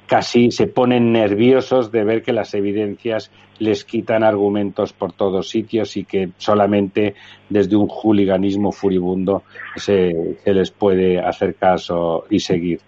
casi 0.08 0.52
se 0.52 0.68
ponen 0.68 1.12
nerviosos 1.12 1.92
de 1.92 2.04
ver 2.04 2.22
que 2.22 2.34
las 2.34 2.54
evidencias 2.54 3.32
les 3.60 3.86
quitan 3.86 4.24
argumentos 4.24 4.94
por 4.94 5.14
todos 5.14 5.50
sitios 5.50 5.98
y 5.98 6.06
que 6.06 6.30
solamente 6.38 7.16
desde 7.50 7.76
un 7.76 7.88
juliganismo 7.88 8.72
furibundo 8.72 9.44
se, 9.76 10.38
les 10.46 10.72
puede 10.72 11.20
hacer 11.20 11.56
caso 11.56 12.26
y 12.30 12.40
seguir. 12.40 12.82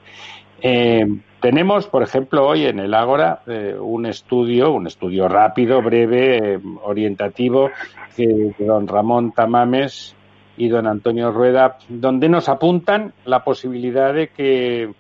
Eh, 0.62 1.06
tenemos, 1.40 1.88
por 1.88 2.04
ejemplo, 2.04 2.48
hoy 2.48 2.66
en 2.66 2.80
el 2.80 2.94
Ágora 2.94 3.42
eh, 3.48 3.76
un 3.80 4.06
estudio, 4.06 4.72
un 4.72 4.88
estudio 4.88 5.28
rápido, 5.28 5.82
breve, 5.82 6.56
eh, 6.56 6.60
orientativo, 6.84 7.70
que 8.16 8.54
don 8.58 8.88
Ramón 8.88 9.32
Tamames 9.32 10.16
y 10.58 10.68
don 10.68 10.88
Antonio 10.88 11.32
Rueda, 11.32 11.78
donde 11.88 12.28
nos 12.28 12.50
apuntan 12.50 13.14
la 13.26 13.44
posibilidad 13.44 14.14
de 14.14 14.30
que 14.30 14.92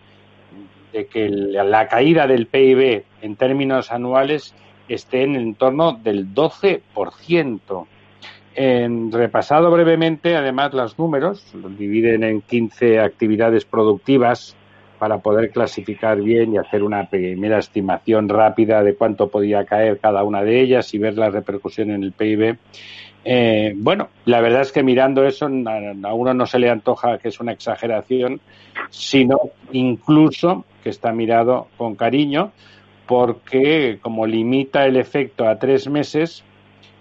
de 0.97 1.05
que 1.05 1.29
la 1.29 1.87
caída 1.87 2.25
del 2.25 2.47
PIB 2.47 3.03
en 3.21 3.35
términos 3.35 3.91
anuales 3.91 4.55
esté 4.89 5.23
en 5.23 5.35
el 5.35 5.43
entorno 5.43 5.93
del 5.93 6.33
12%. 6.33 7.85
En, 8.55 9.11
repasado 9.11 9.69
brevemente, 9.69 10.35
además, 10.35 10.73
los 10.73 10.97
números, 10.97 11.45
los 11.53 11.77
dividen 11.77 12.23
en 12.23 12.41
15 12.41 12.99
actividades 12.99 13.65
productivas 13.65 14.55
para 14.97 15.19
poder 15.19 15.51
clasificar 15.51 16.19
bien 16.19 16.55
y 16.55 16.57
hacer 16.57 16.81
una 16.81 17.07
primera 17.07 17.59
estimación 17.59 18.27
rápida 18.27 18.81
de 18.81 18.95
cuánto 18.95 19.29
podía 19.29 19.63
caer 19.65 19.99
cada 19.99 20.23
una 20.23 20.41
de 20.41 20.59
ellas 20.59 20.91
y 20.95 20.97
ver 20.97 21.15
la 21.15 21.29
repercusión 21.29 21.91
en 21.91 22.01
el 22.01 22.13
PIB. 22.13 22.57
Eh, 23.29 23.73
bueno, 23.75 24.07
la 24.23 24.39
verdad 24.39 24.61
es 24.61 24.71
que 24.71 24.83
mirando 24.83 25.25
eso 25.25 25.47
a 25.47 26.13
uno 26.13 26.33
no 26.33 26.45
se 26.45 26.59
le 26.59 26.69
antoja 26.69 27.17
que 27.17 27.27
es 27.27 27.41
una 27.41 27.51
exageración, 27.51 28.39
sino 28.89 29.37
incluso 29.73 30.63
que 30.81 30.91
está 30.91 31.11
mirado 31.11 31.67
con 31.75 31.95
cariño, 31.95 32.53
porque 33.05 33.99
como 34.01 34.25
limita 34.25 34.85
el 34.85 34.95
efecto 34.95 35.45
a 35.45 35.59
tres 35.59 35.89
meses, 35.89 36.45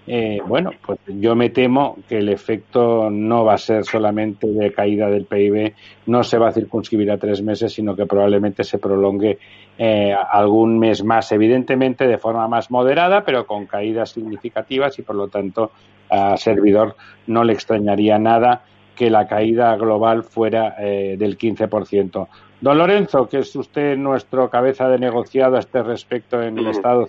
eh, 0.08 0.40
bueno, 0.44 0.72
pues 0.84 0.98
yo 1.06 1.36
me 1.36 1.50
temo 1.50 1.98
que 2.08 2.18
el 2.18 2.28
efecto 2.28 3.08
no 3.08 3.44
va 3.44 3.54
a 3.54 3.58
ser 3.58 3.84
solamente 3.84 4.48
de 4.48 4.72
caída 4.72 5.08
del 5.08 5.26
PIB, 5.26 5.74
no 6.06 6.24
se 6.24 6.38
va 6.38 6.48
a 6.48 6.52
circunscribir 6.52 7.12
a 7.12 7.18
tres 7.18 7.40
meses, 7.40 7.72
sino 7.72 7.94
que 7.94 8.04
probablemente 8.04 8.64
se 8.64 8.78
prolongue 8.78 9.38
eh, 9.78 10.12
algún 10.12 10.76
mes 10.76 11.04
más, 11.04 11.30
evidentemente 11.30 12.08
de 12.08 12.18
forma 12.18 12.48
más 12.48 12.68
moderada, 12.68 13.24
pero 13.24 13.46
con 13.46 13.66
caídas 13.66 14.10
significativas 14.10 14.98
y 14.98 15.02
por 15.02 15.14
lo 15.14 15.28
tanto 15.28 15.70
a 16.10 16.36
servidor 16.36 16.96
no 17.26 17.44
le 17.44 17.52
extrañaría 17.52 18.18
nada 18.18 18.62
que 18.94 19.10
la 19.10 19.28
caída 19.28 19.76
global 19.76 20.24
fuera 20.24 20.74
eh, 20.78 21.16
del 21.18 21.36
15%. 21.36 22.28
Don 22.60 22.78
Lorenzo, 22.78 23.28
que 23.28 23.40
es 23.40 23.54
usted 23.54 23.96
nuestro 23.96 24.48
cabeza 24.48 24.88
de 24.88 24.98
negociado 24.98 25.56
a 25.56 25.60
este 25.60 25.82
respecto 25.82 26.42
en 26.42 26.58
el 26.58 26.68
Estado. 26.68 27.06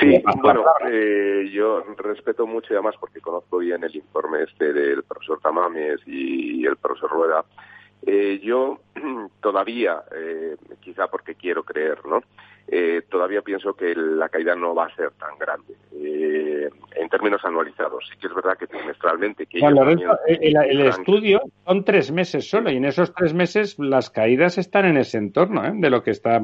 Sí, 0.00 0.22
bueno, 0.42 0.64
eh, 0.90 1.48
yo 1.52 1.82
respeto 1.98 2.46
mucho 2.46 2.72
y 2.72 2.76
además 2.76 2.94
porque 2.98 3.20
conozco 3.20 3.58
bien 3.58 3.84
el 3.84 3.94
informe 3.94 4.42
este 4.42 4.72
del 4.72 5.02
profesor 5.04 5.40
Tamames 5.40 6.00
y 6.06 6.64
el 6.66 6.76
profesor 6.76 7.10
Rueda. 7.10 7.44
Eh, 8.06 8.40
yo 8.42 8.80
todavía, 9.40 10.02
eh, 10.14 10.56
quizá 10.80 11.08
porque 11.08 11.34
quiero 11.34 11.64
creer, 11.64 12.04
¿no? 12.06 12.22
Eh, 12.72 13.02
todavía 13.10 13.42
pienso 13.42 13.74
que 13.74 13.96
la 13.96 14.28
caída 14.28 14.54
no 14.54 14.76
va 14.76 14.86
a 14.86 14.94
ser 14.94 15.10
tan 15.18 15.36
grande 15.38 15.74
eh, 15.92 16.70
en 16.94 17.08
términos 17.08 17.44
anualizados. 17.44 18.06
Sí 18.08 18.16
que 18.16 18.28
es 18.28 18.34
verdad 18.34 18.56
que 18.56 18.68
trimestralmente... 18.68 19.46
Que 19.46 19.58
el, 19.58 20.80
estudio 20.82 21.40
son 21.66 21.84
tres 21.84 22.12
meses 22.12 22.48
solo 22.48 22.70
y 22.70 22.76
en 22.76 22.84
esos 22.84 23.12
tres 23.12 23.34
meses 23.34 23.76
las 23.80 24.10
caídas 24.10 24.56
están 24.56 24.84
en 24.84 24.98
ese 24.98 25.18
entorno 25.18 25.64
¿eh? 25.64 25.72
de 25.74 25.90
lo 25.90 26.04
que 26.04 26.12
está... 26.12 26.40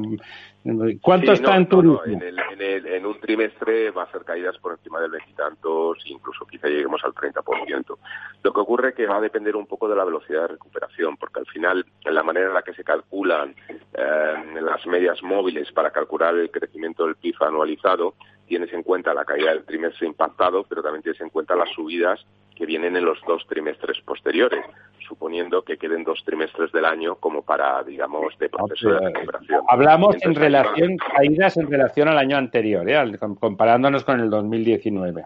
¿Cuánto 1.01 1.31
está 1.31 1.55
en 1.55 1.67
turismo? 1.67 2.01
en, 2.05 3.05
un 3.05 3.19
trimestre 3.19 3.91
va 3.91 4.03
a 4.03 4.11
ser 4.11 4.23
caídas 4.23 4.57
por 4.57 4.73
encima 4.73 4.99
del 4.99 5.11
veintitantos, 5.11 5.99
incluso 6.05 6.45
quizá 6.45 6.67
lleguemos 6.67 7.03
al 7.03 7.13
30%. 7.13 7.97
Lo 8.43 8.53
que 8.53 8.59
ocurre 8.59 8.89
es 8.89 8.95
que 8.95 9.07
va 9.07 9.17
a 9.17 9.21
depender 9.21 9.55
un 9.55 9.67
poco 9.67 9.87
de 9.87 9.95
la 9.95 10.03
velocidad 10.03 10.41
de 10.41 10.47
recuperación, 10.49 11.17
porque 11.17 11.39
al 11.39 11.45
final, 11.47 11.85
en 12.03 12.15
la 12.15 12.23
manera 12.23 12.47
en 12.47 12.53
la 12.53 12.63
que 12.63 12.73
se 12.73 12.83
calculan 12.83 13.55
las 13.93 14.85
medias 14.85 15.21
móviles 15.23 15.71
para 15.71 15.91
calcular 15.91 16.35
el 16.35 16.51
crecimiento 16.51 17.05
del 17.05 17.15
PIB 17.15 17.35
anualizado, 17.41 18.15
tienes 18.47 18.71
en 18.73 18.83
cuenta 18.83 19.13
la 19.13 19.25
caída 19.25 19.51
del 19.51 19.65
trimestre 19.65 20.07
impactado, 20.07 20.63
pero 20.63 20.81
también 20.81 21.03
tienes 21.03 21.21
en 21.21 21.29
cuenta 21.29 21.55
las 21.55 21.69
subidas 21.69 22.25
que 22.57 22.65
vienen 22.65 22.95
en 22.95 23.05
los 23.05 23.19
dos 23.27 23.45
trimestres 23.47 24.01
posteriores, 24.01 24.65
suponiendo 25.07 25.61
que 25.61 25.77
queden 25.77 26.03
dos 26.03 26.23
trimestres 26.25 26.71
del 26.71 26.85
año 26.85 27.15
como 27.15 27.43
para, 27.43 27.83
digamos, 27.83 28.37
de 28.39 28.49
proceso 28.49 28.89
de 28.89 28.99
recuperación. 28.99 29.61
Hablamos 29.69 30.15
en 30.21 30.33
relación, 30.33 30.97
caídas 30.97 31.57
en 31.57 31.69
relación 31.69 32.07
al 32.07 32.17
año 32.17 32.35
anterior, 32.35 32.89
¿eh? 32.89 33.17
comparándonos 33.39 34.03
con 34.03 34.19
el 34.19 34.29
2019. 34.29 35.23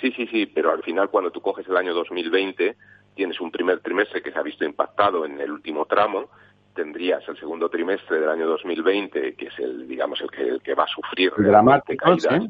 Sí, 0.00 0.12
sí, 0.12 0.26
sí, 0.28 0.46
pero 0.46 0.72
al 0.72 0.82
final 0.82 1.10
cuando 1.10 1.30
tú 1.30 1.40
coges 1.40 1.68
el 1.68 1.76
año 1.76 1.92
2020 1.92 2.76
tienes 3.14 3.40
un 3.40 3.50
primer 3.50 3.80
trimestre 3.80 4.22
que 4.22 4.32
se 4.32 4.38
ha 4.38 4.42
visto 4.42 4.64
impactado 4.64 5.26
en 5.26 5.40
el 5.40 5.50
último 5.50 5.84
tramo, 5.86 6.28
tendrías 6.74 7.28
el 7.28 7.36
segundo 7.36 7.68
trimestre 7.68 8.20
del 8.20 8.28
año 8.28 8.46
2020, 8.46 9.34
que 9.34 9.46
es 9.46 9.58
el, 9.58 9.88
digamos, 9.88 10.20
el 10.20 10.30
que, 10.30 10.42
el 10.42 10.62
que 10.62 10.74
va 10.74 10.84
a 10.84 10.88
sufrir 10.88 11.32
caídas 11.98 12.42
mm, 12.42 12.46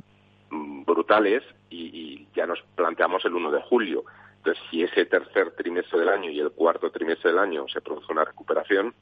brutales, 0.51 1.43
y, 1.71 2.27
ya 2.35 2.47
nos 2.47 2.63
planteamos 2.75 3.25
el 3.25 3.35
1 3.35 3.51
de 3.51 3.63
julio. 3.63 4.05
Entonces, 4.39 4.63
si 4.71 4.83
ese 4.83 5.07
tercer 5.07 5.53
trimestre 5.53 5.99
del 5.99 6.09
año 6.09 6.31
y 6.31 6.41
el 6.41 6.51
cuarto 6.53 6.91
trimestre 6.91 7.31
del 7.31 7.41
año 7.41 7.67
se 7.69 7.81
produce 7.81 8.13
una 8.13 8.25
recuperación, 8.25 8.95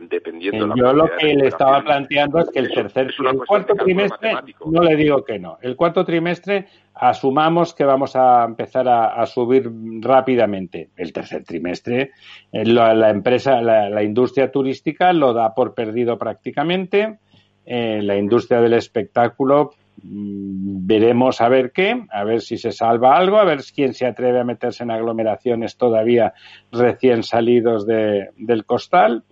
dependiendo 0.00 0.66
de 0.66 0.68
la 0.68 0.76
Yo 0.76 0.92
lo 0.92 1.10
que 1.16 1.34
le 1.34 1.48
estaba 1.48 1.82
planteando 1.82 2.40
es 2.40 2.50
que 2.50 2.58
el 2.60 2.72
tercer 2.72 3.10
el 3.18 3.38
cuarto 3.46 3.74
trimestre, 3.74 4.34
no 4.66 4.82
le 4.82 4.96
digo 4.96 5.24
que 5.24 5.38
no, 5.38 5.58
el 5.60 5.76
cuarto 5.76 6.04
trimestre 6.04 6.66
asumamos 6.94 7.74
que 7.74 7.84
vamos 7.84 8.16
a 8.16 8.44
empezar 8.44 8.88
a, 8.88 9.24
subir 9.26 9.70
rápidamente. 10.00 10.90
El 10.96 11.12
tercer 11.12 11.44
trimestre, 11.44 12.12
eh, 12.52 12.64
la, 12.64 13.10
empresa, 13.10 13.60
la, 13.60 14.02
industria 14.02 14.50
turística 14.50 15.12
lo 15.12 15.32
da 15.32 15.54
por 15.54 15.74
perdido 15.74 16.18
prácticamente. 16.18 17.18
Eh, 17.64 18.00
la 18.02 18.16
industria 18.16 18.60
del 18.62 18.72
espectáculo 18.72 19.72
mm, 19.74 19.87
veremos 20.02 21.40
a 21.40 21.48
ver 21.48 21.72
qué, 21.72 22.04
a 22.10 22.24
ver 22.24 22.40
si 22.40 22.56
se 22.56 22.72
salva 22.72 23.16
algo, 23.16 23.38
a 23.38 23.44
ver 23.44 23.60
quién 23.74 23.94
se 23.94 24.06
atreve 24.06 24.40
a 24.40 24.44
meterse 24.44 24.84
en 24.84 24.90
aglomeraciones 24.90 25.76
todavía 25.76 26.34
recién 26.72 27.22
salidos 27.22 27.86
del 27.86 28.64
costal. 28.64 29.24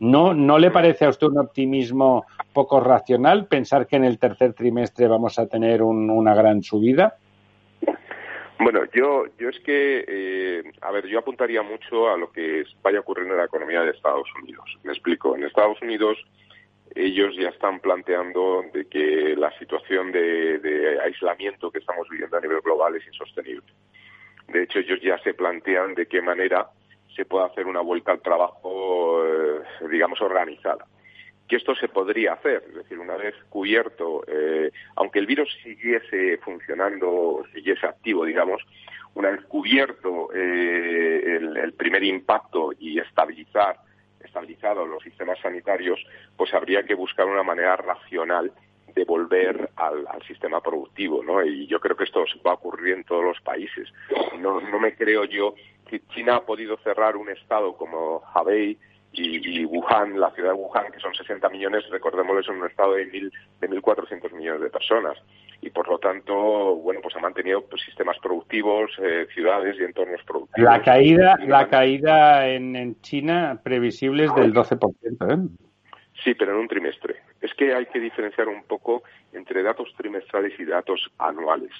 ¿No, 0.00 0.34
¿No 0.34 0.58
le 0.58 0.70
parece 0.70 1.04
a 1.04 1.08
usted 1.08 1.28
un 1.28 1.38
optimismo 1.38 2.26
poco 2.52 2.80
racional 2.80 3.46
pensar 3.46 3.86
que 3.86 3.96
en 3.96 4.04
el 4.04 4.18
tercer 4.18 4.52
trimestre 4.52 5.08
vamos 5.08 5.38
a 5.38 5.46
tener 5.46 5.82
una 5.82 6.34
gran 6.34 6.62
subida? 6.62 7.16
Bueno, 8.60 8.80
yo, 8.94 9.24
yo 9.38 9.48
es 9.48 9.58
que, 9.60 10.04
eh, 10.06 10.62
a 10.80 10.90
ver, 10.90 11.06
yo 11.06 11.18
apuntaría 11.18 11.62
mucho 11.62 12.08
a 12.08 12.16
lo 12.16 12.30
que 12.30 12.64
vaya 12.82 13.00
ocurriendo 13.00 13.34
en 13.34 13.40
la 13.40 13.46
economía 13.46 13.82
de 13.82 13.90
Estados 13.90 14.28
Unidos. 14.42 14.78
Me 14.84 14.92
explico. 14.92 15.36
En 15.36 15.44
Estados 15.44 15.80
Unidos 15.82 16.16
ellos 16.94 17.34
ya 17.36 17.48
están 17.48 17.80
planteando 17.80 18.64
de 18.72 18.86
que 18.86 19.34
la 19.36 19.56
situación 19.58 20.12
de, 20.12 21.00
aislamiento 21.02 21.70
que 21.70 21.80
estamos 21.80 22.08
viviendo 22.08 22.36
a 22.36 22.40
nivel 22.40 22.60
global 22.60 22.94
es 22.96 23.06
insostenible. 23.06 23.66
De 24.48 24.62
hecho, 24.62 24.78
ellos 24.78 25.00
ya 25.02 25.18
se 25.18 25.34
plantean 25.34 25.94
de 25.94 26.06
qué 26.06 26.22
manera 26.22 26.68
se 27.16 27.24
puede 27.24 27.46
hacer 27.46 27.66
una 27.66 27.80
vuelta 27.80 28.12
al 28.12 28.20
trabajo, 28.20 29.24
eh, 29.26 29.62
digamos, 29.90 30.20
organizada. 30.20 30.86
Que 31.48 31.56
esto 31.56 31.74
se 31.74 31.88
podría 31.88 32.34
hacer, 32.34 32.64
es 32.68 32.74
decir, 32.74 32.98
una 32.98 33.16
vez 33.16 33.34
cubierto, 33.48 34.24
eh, 34.26 34.70
aunque 34.96 35.18
el 35.18 35.26
virus 35.26 35.48
siguiese 35.62 36.38
funcionando, 36.38 37.44
siguiese 37.52 37.86
activo, 37.86 38.24
digamos, 38.24 38.62
una 39.14 39.30
vez 39.30 39.44
cubierto 39.44 40.30
eh, 40.34 41.38
el, 41.40 41.72
primer 41.74 42.02
impacto 42.02 42.72
y 42.78 42.98
estabilizar 42.98 43.78
estabilizado 44.34 44.84
los 44.84 45.02
sistemas 45.02 45.38
sanitarios, 45.40 46.04
pues 46.36 46.52
habría 46.54 46.82
que 46.82 46.94
buscar 46.94 47.26
una 47.26 47.42
manera 47.42 47.76
racional 47.76 48.52
de 48.94 49.04
volver 49.04 49.70
al, 49.76 50.06
sistema 50.26 50.60
productivo, 50.60 51.22
¿no? 51.22 51.44
Y 51.44 51.66
yo 51.66 51.80
creo 51.80 51.96
que 51.96 52.04
esto 52.04 52.24
va 52.46 52.52
a 52.52 52.54
ocurrir 52.54 52.94
en 52.94 53.04
todos 53.04 53.24
los 53.24 53.40
países. 53.40 53.92
No, 54.38 54.60
no 54.60 54.78
me 54.78 54.94
creo 54.94 55.24
yo 55.24 55.54
China 56.14 56.36
ha 56.36 56.40
podido 56.40 56.76
cerrar 56.78 57.16
un 57.16 57.30
estado 57.30 57.76
como 57.76 58.22
Hebei 58.34 58.78
y, 59.12 59.64
Wuhan, 59.64 60.18
la 60.18 60.32
ciudad 60.32 60.50
de 60.50 60.56
Wuhan, 60.56 60.90
que 60.90 60.98
son 60.98 61.14
60 61.14 61.48
millones, 61.48 61.88
recordémoslo, 61.88 62.40
es 62.40 62.48
un 62.48 62.66
estado 62.66 62.94
de, 62.94 63.06
mil, 63.06 63.32
de 63.60 63.70
1.400 63.70 64.32
millones 64.32 64.60
de 64.60 64.70
personas. 64.70 65.16
Y 65.60 65.70
por 65.70 65.88
lo 65.88 65.98
tanto, 65.98 66.34
bueno, 66.76 67.00
pues 67.02 67.16
ha 67.16 67.20
mantenido 67.20 67.64
pues, 67.66 67.82
sistemas 67.82 68.18
productivos, 68.18 68.90
eh, 69.02 69.26
ciudades 69.32 69.76
y 69.78 69.84
entornos 69.84 70.22
productivos. 70.24 70.70
La 70.70 70.82
caída, 70.82 71.36
la 71.46 71.68
caída 71.68 72.48
en, 72.48 73.00
China 73.00 73.60
previsible 73.62 74.24
es 74.24 74.34
del 74.34 74.52
12%, 74.52 74.78
¿eh? 75.32 75.48
Sí, 76.22 76.34
pero 76.34 76.52
en 76.52 76.58
un 76.58 76.68
trimestre. 76.68 77.16
Es 77.40 77.52
que 77.54 77.74
hay 77.74 77.86
que 77.86 78.00
diferenciar 78.00 78.48
un 78.48 78.64
poco 78.64 79.02
entre 79.32 79.62
datos 79.62 79.92
trimestrales 79.96 80.58
y 80.58 80.64
datos 80.64 81.10
anuales. 81.18 81.72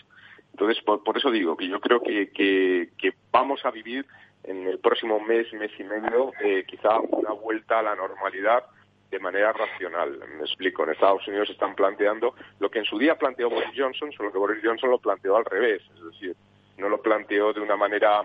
Entonces, 0.52 0.82
por, 0.84 1.16
eso 1.16 1.30
digo 1.30 1.56
que 1.56 1.68
yo 1.68 1.80
creo 1.80 2.00
que, 2.00 2.30
que, 2.30 3.14
vamos 3.32 3.64
a 3.64 3.70
vivir 3.70 4.06
en 4.44 4.68
el 4.68 4.78
próximo 4.78 5.18
mes, 5.18 5.52
mes 5.54 5.72
y 5.78 5.84
medio, 5.84 6.32
eh, 6.44 6.64
quizá 6.66 7.00
una 7.00 7.32
vuelta 7.32 7.80
a 7.80 7.82
la 7.82 7.96
normalidad 7.96 8.64
de 9.14 9.20
manera 9.20 9.52
racional. 9.52 10.18
Me 10.36 10.44
explico. 10.44 10.82
En 10.82 10.90
Estados 10.90 11.26
Unidos 11.28 11.48
están 11.48 11.74
planteando 11.74 12.34
lo 12.58 12.68
que 12.68 12.80
en 12.80 12.84
su 12.84 12.98
día 12.98 13.16
planteó 13.16 13.48
Boris 13.48 13.70
Johnson, 13.76 14.10
solo 14.12 14.32
que 14.32 14.38
Boris 14.38 14.62
Johnson 14.62 14.90
lo 14.90 14.98
planteó 14.98 15.36
al 15.36 15.44
revés. 15.44 15.82
Es 15.96 16.04
decir, 16.12 16.36
no 16.78 16.88
lo 16.88 17.00
planteó 17.00 17.52
de 17.52 17.60
una 17.60 17.76
manera 17.76 18.22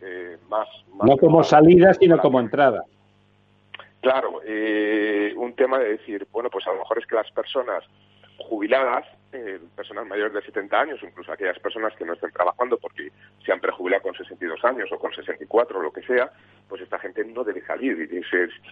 eh, 0.00 0.36
más, 0.48 0.68
No 1.04 1.16
como 1.16 1.44
salida, 1.44 1.94
sino 1.94 2.18
como 2.18 2.40
entrada. 2.40 2.84
Claro, 4.00 4.40
eh, 4.44 5.32
un 5.36 5.54
tema 5.54 5.78
de 5.78 5.90
decir, 5.90 6.26
bueno, 6.32 6.50
pues 6.50 6.66
a 6.66 6.72
lo 6.72 6.80
mejor 6.80 6.98
es 6.98 7.06
que 7.06 7.14
las 7.14 7.30
personas 7.30 7.84
jubiladas, 8.38 9.06
eh, 9.32 9.58
personas 9.74 10.06
mayores 10.06 10.34
de 10.34 10.42
70 10.42 10.80
años, 10.80 11.00
incluso 11.02 11.32
aquellas 11.32 11.58
personas 11.58 11.94
que 11.96 12.04
no 12.04 12.12
estén 12.12 12.30
trabajando 12.32 12.78
porque 12.78 13.10
se 13.44 13.52
han 13.52 13.60
prejubilado 13.60 14.02
con 14.02 14.14
62 14.14 14.64
años 14.64 14.90
o 14.92 14.98
con 14.98 15.12
64 15.12 15.78
o 15.78 15.82
lo 15.82 15.92
que 15.92 16.02
sea, 16.02 16.30
pues 16.68 16.82
esta 16.82 16.98
gente 16.98 17.24
no 17.24 17.42
debe 17.42 17.64
salir 17.64 17.98
y 17.98 18.06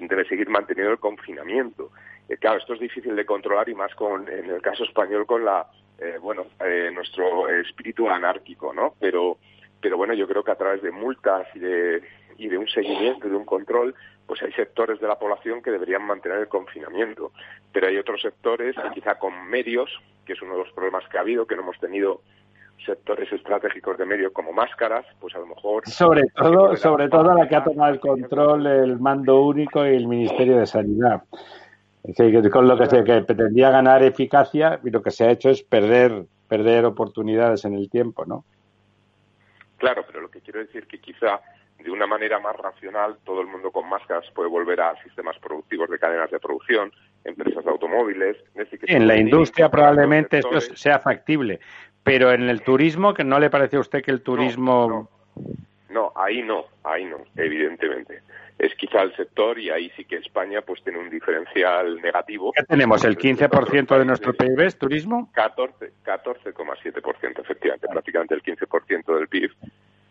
debe, 0.06 0.28
seguir 0.28 0.48
manteniendo 0.48 0.92
el 0.92 0.98
confinamiento. 0.98 1.90
Eh, 2.28 2.36
claro, 2.36 2.58
esto 2.58 2.74
es 2.74 2.80
difícil 2.80 3.16
de 3.16 3.24
controlar 3.24 3.68
y 3.68 3.74
más 3.74 3.94
con, 3.94 4.28
en 4.28 4.50
el 4.50 4.60
caso 4.60 4.84
español 4.84 5.26
con 5.26 5.44
la, 5.44 5.66
eh, 5.98 6.18
bueno, 6.20 6.46
nuestro 6.92 7.48
espíritu 7.48 8.08
anárquico, 8.08 8.72
¿no? 8.72 8.94
Pero, 9.00 9.38
pero 9.80 9.96
bueno, 9.96 10.14
yo 10.14 10.28
creo 10.28 10.44
que 10.44 10.52
a 10.52 10.58
través 10.58 10.82
de 10.82 10.90
multas 10.90 11.46
y 11.54 11.58
de, 11.58 12.02
y 12.40 12.48
de 12.48 12.56
un 12.56 12.66
seguimiento 12.66 13.26
y 13.26 13.30
de 13.30 13.36
un 13.36 13.44
control, 13.44 13.94
pues 14.26 14.42
hay 14.42 14.52
sectores 14.52 14.98
de 14.98 15.06
la 15.06 15.18
población 15.18 15.62
que 15.62 15.70
deberían 15.70 16.02
mantener 16.02 16.38
el 16.38 16.48
confinamiento. 16.48 17.32
Pero 17.70 17.88
hay 17.88 17.98
otros 17.98 18.22
sectores, 18.22 18.74
quizá 18.94 19.18
con 19.18 19.48
medios, 19.48 19.90
que 20.24 20.32
es 20.32 20.42
uno 20.42 20.54
de 20.54 20.64
los 20.64 20.72
problemas 20.72 21.04
que 21.08 21.18
ha 21.18 21.20
habido, 21.20 21.46
que 21.46 21.54
no 21.54 21.62
hemos 21.62 21.78
tenido 21.78 22.22
sectores 22.84 23.30
estratégicos 23.30 23.98
de 23.98 24.06
medios 24.06 24.32
como 24.32 24.52
máscaras, 24.54 25.04
pues 25.20 25.34
a 25.34 25.38
lo 25.38 25.46
mejor... 25.48 25.86
Sobre 25.86 26.22
todo, 26.34 26.74
sobre 26.76 27.10
todo 27.10 27.34
la 27.34 27.46
que 27.46 27.56
ha 27.56 27.62
tomado 27.62 27.92
el 27.92 28.00
control 28.00 28.66
el 28.66 28.98
mando 28.98 29.42
único 29.42 29.86
y 29.86 29.94
el 29.94 30.08
Ministerio 30.08 30.56
de 30.56 30.66
Sanidad. 30.66 31.22
con 32.50 32.66
lo 32.66 32.78
que 32.78 32.86
se 32.86 33.04
que 33.04 33.20
pretendía 33.20 33.70
ganar 33.70 34.02
eficacia 34.02 34.80
y 34.82 34.88
lo 34.88 35.02
que 35.02 35.10
se 35.10 35.24
ha 35.24 35.30
hecho 35.30 35.50
es 35.50 35.62
perder 35.62 36.24
perder 36.48 36.84
oportunidades 36.84 37.64
en 37.64 37.74
el 37.74 37.88
tiempo, 37.88 38.24
¿no? 38.26 38.44
Claro, 39.76 40.04
pero 40.06 40.20
lo 40.20 40.30
que 40.30 40.40
quiero 40.40 40.58
decir 40.58 40.86
que 40.88 40.98
quizá 40.98 41.40
de 41.82 41.90
una 41.90 42.06
manera 42.06 42.38
más 42.38 42.56
racional, 42.56 43.16
todo 43.24 43.40
el 43.40 43.46
mundo 43.46 43.70
con 43.70 43.88
máscaras 43.88 44.24
puede 44.34 44.48
volver 44.48 44.80
a 44.80 44.94
sistemas 45.02 45.38
productivos 45.38 45.88
de 45.90 45.98
cadenas 45.98 46.30
de 46.30 46.38
producción, 46.38 46.92
empresas 47.24 47.64
de 47.64 47.70
automóviles. 47.70 48.36
en 48.82 49.06
la 49.06 49.16
industria 49.16 49.70
probablemente 49.70 50.38
esto 50.38 50.60
sea 50.60 50.98
factible, 50.98 51.60
pero 52.02 52.32
en 52.32 52.48
el 52.48 52.62
turismo, 52.62 53.14
que 53.14 53.24
no 53.24 53.38
le 53.38 53.50
parece 53.50 53.76
a 53.76 53.80
usted 53.80 54.02
que 54.02 54.10
el 54.10 54.22
turismo... 54.22 55.08
No, 55.88 56.12
ahí 56.14 56.42
no, 56.42 56.66
ahí 56.84 57.04
no, 57.04 57.18
evidentemente. 57.36 58.22
Es 58.58 58.74
quizá 58.74 59.02
el 59.02 59.16
sector 59.16 59.58
y 59.58 59.70
ahí 59.70 59.90
sí 59.96 60.04
que 60.04 60.16
España 60.16 60.60
pues 60.60 60.82
tiene 60.84 60.98
un 60.98 61.08
diferencial 61.08 61.96
negativo. 62.02 62.52
¿Qué 62.54 62.62
tenemos? 62.62 63.04
¿El 63.04 63.16
15% 63.16 63.98
de 63.98 64.04
nuestro 64.04 64.34
PIB 64.34 64.60
es 64.60 64.78
turismo? 64.78 65.30
14,7%, 65.34 65.92
14, 66.02 66.50
efectivamente, 67.40 67.88
prácticamente 67.88 68.34
el 68.34 68.42
15% 68.42 69.14
del 69.16 69.28
PIB 69.28 69.50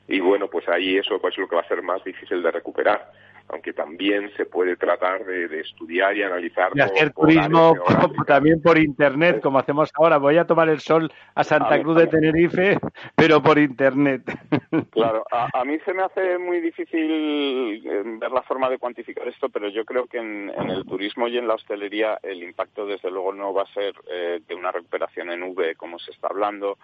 y 0.10 0.20
bueno, 0.20 0.50
pues 0.50 0.68
ahí 0.68 0.98
eso 0.98 1.20
pues, 1.20 1.34
es 1.34 1.38
lo 1.38 1.48
que 1.48 1.56
va 1.56 1.62
a 1.62 1.68
ser 1.68 1.82
más 1.82 2.04
difícil 2.04 2.42
de 2.44 2.52
recuperar 2.52 3.12
aunque 3.50 3.74
también 3.74 4.32
se 4.38 4.46
puede 4.46 4.76
tratar 4.76 5.26
de, 5.26 5.60
estudiar 5.60 6.16
y 6.16 6.24
analizar. 6.24 6.72
Y 6.76 6.82
hacer 6.82 7.12
turismo 7.12 7.74
también 8.28 8.62
por 8.62 8.78
Internet, 8.78 9.42
como 9.42 9.58
hacemos 9.58 9.90
ahora. 9.96 10.18
Voy 10.18 10.38
a 10.38 10.46
tomar 10.46 10.70
el 10.70 10.80
sol 10.80 11.12
a 11.34 11.44
Santa 11.44 11.82
Cruz 11.82 11.98
de 11.98 12.08
Tenerife, 12.08 12.78
pero 13.16 13.42
por 13.42 13.58
Internet. 13.58 14.22
Claro, 14.92 15.24
a, 15.32 15.64
mí 15.66 15.78
se 15.86 15.94
me 15.94 16.04
hace 16.04 16.38
muy 16.38 16.60
difícil 16.62 17.82
eh, 17.86 18.04
ver 18.20 18.32
la 18.32 18.42
forma 18.44 18.70
de 18.70 18.78
cuantificar 18.78 19.28
esto, 19.28 19.50
pero 19.50 19.70
yo 19.70 19.86
creo 19.86 20.06
que 20.08 20.18
en, 20.18 20.50
el 20.50 20.86
turismo 20.86 21.28
y 21.28 21.38
en 21.38 21.48
la 21.48 21.56
hostelería 21.56 22.20
el 22.22 22.44
impacto 22.44 22.86
desde 22.86 23.10
luego 23.10 23.34
no 23.34 23.54
va 23.54 23.64
a 23.64 23.74
ser 23.74 23.94
eh, 24.12 24.42
de 24.48 24.56
una 24.56 24.72
recuperación 24.72 25.32
en 25.32 25.44
V 25.44 25.76
como 25.76 26.00
se 26.00 26.12
está 26.12 26.28
hablando, 26.28 26.78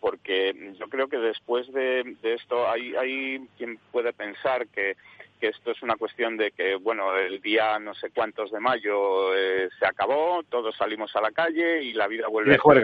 porque 0.00 0.74
yo 0.78 0.88
creo 0.88 1.08
que 1.08 1.18
después 1.18 1.70
de, 1.72 2.16
esto 2.22 2.68
hay, 2.68 2.94
hay 2.96 3.46
quien 3.56 3.78
puede 3.92 4.12
pensar 4.12 4.66
que 4.68 4.96
que 5.38 5.48
esto 5.48 5.70
es 5.70 5.82
una 5.82 5.96
cuestión 5.96 6.36
de 6.36 6.50
que, 6.50 6.74
bueno, 6.76 7.16
el 7.16 7.40
día 7.40 7.78
no 7.78 7.94
sé 7.94 8.10
cuántos 8.10 8.50
de 8.50 8.60
mayo 8.60 9.34
eh, 9.34 9.68
se 9.78 9.86
acabó, 9.86 10.42
todos 10.48 10.76
salimos 10.76 11.14
a 11.14 11.20
la 11.20 11.30
calle 11.30 11.82
y 11.82 11.92
la 11.92 12.08
vida 12.08 12.26
vuelve 12.28 12.56
a 12.56 12.58
ser 12.58 12.82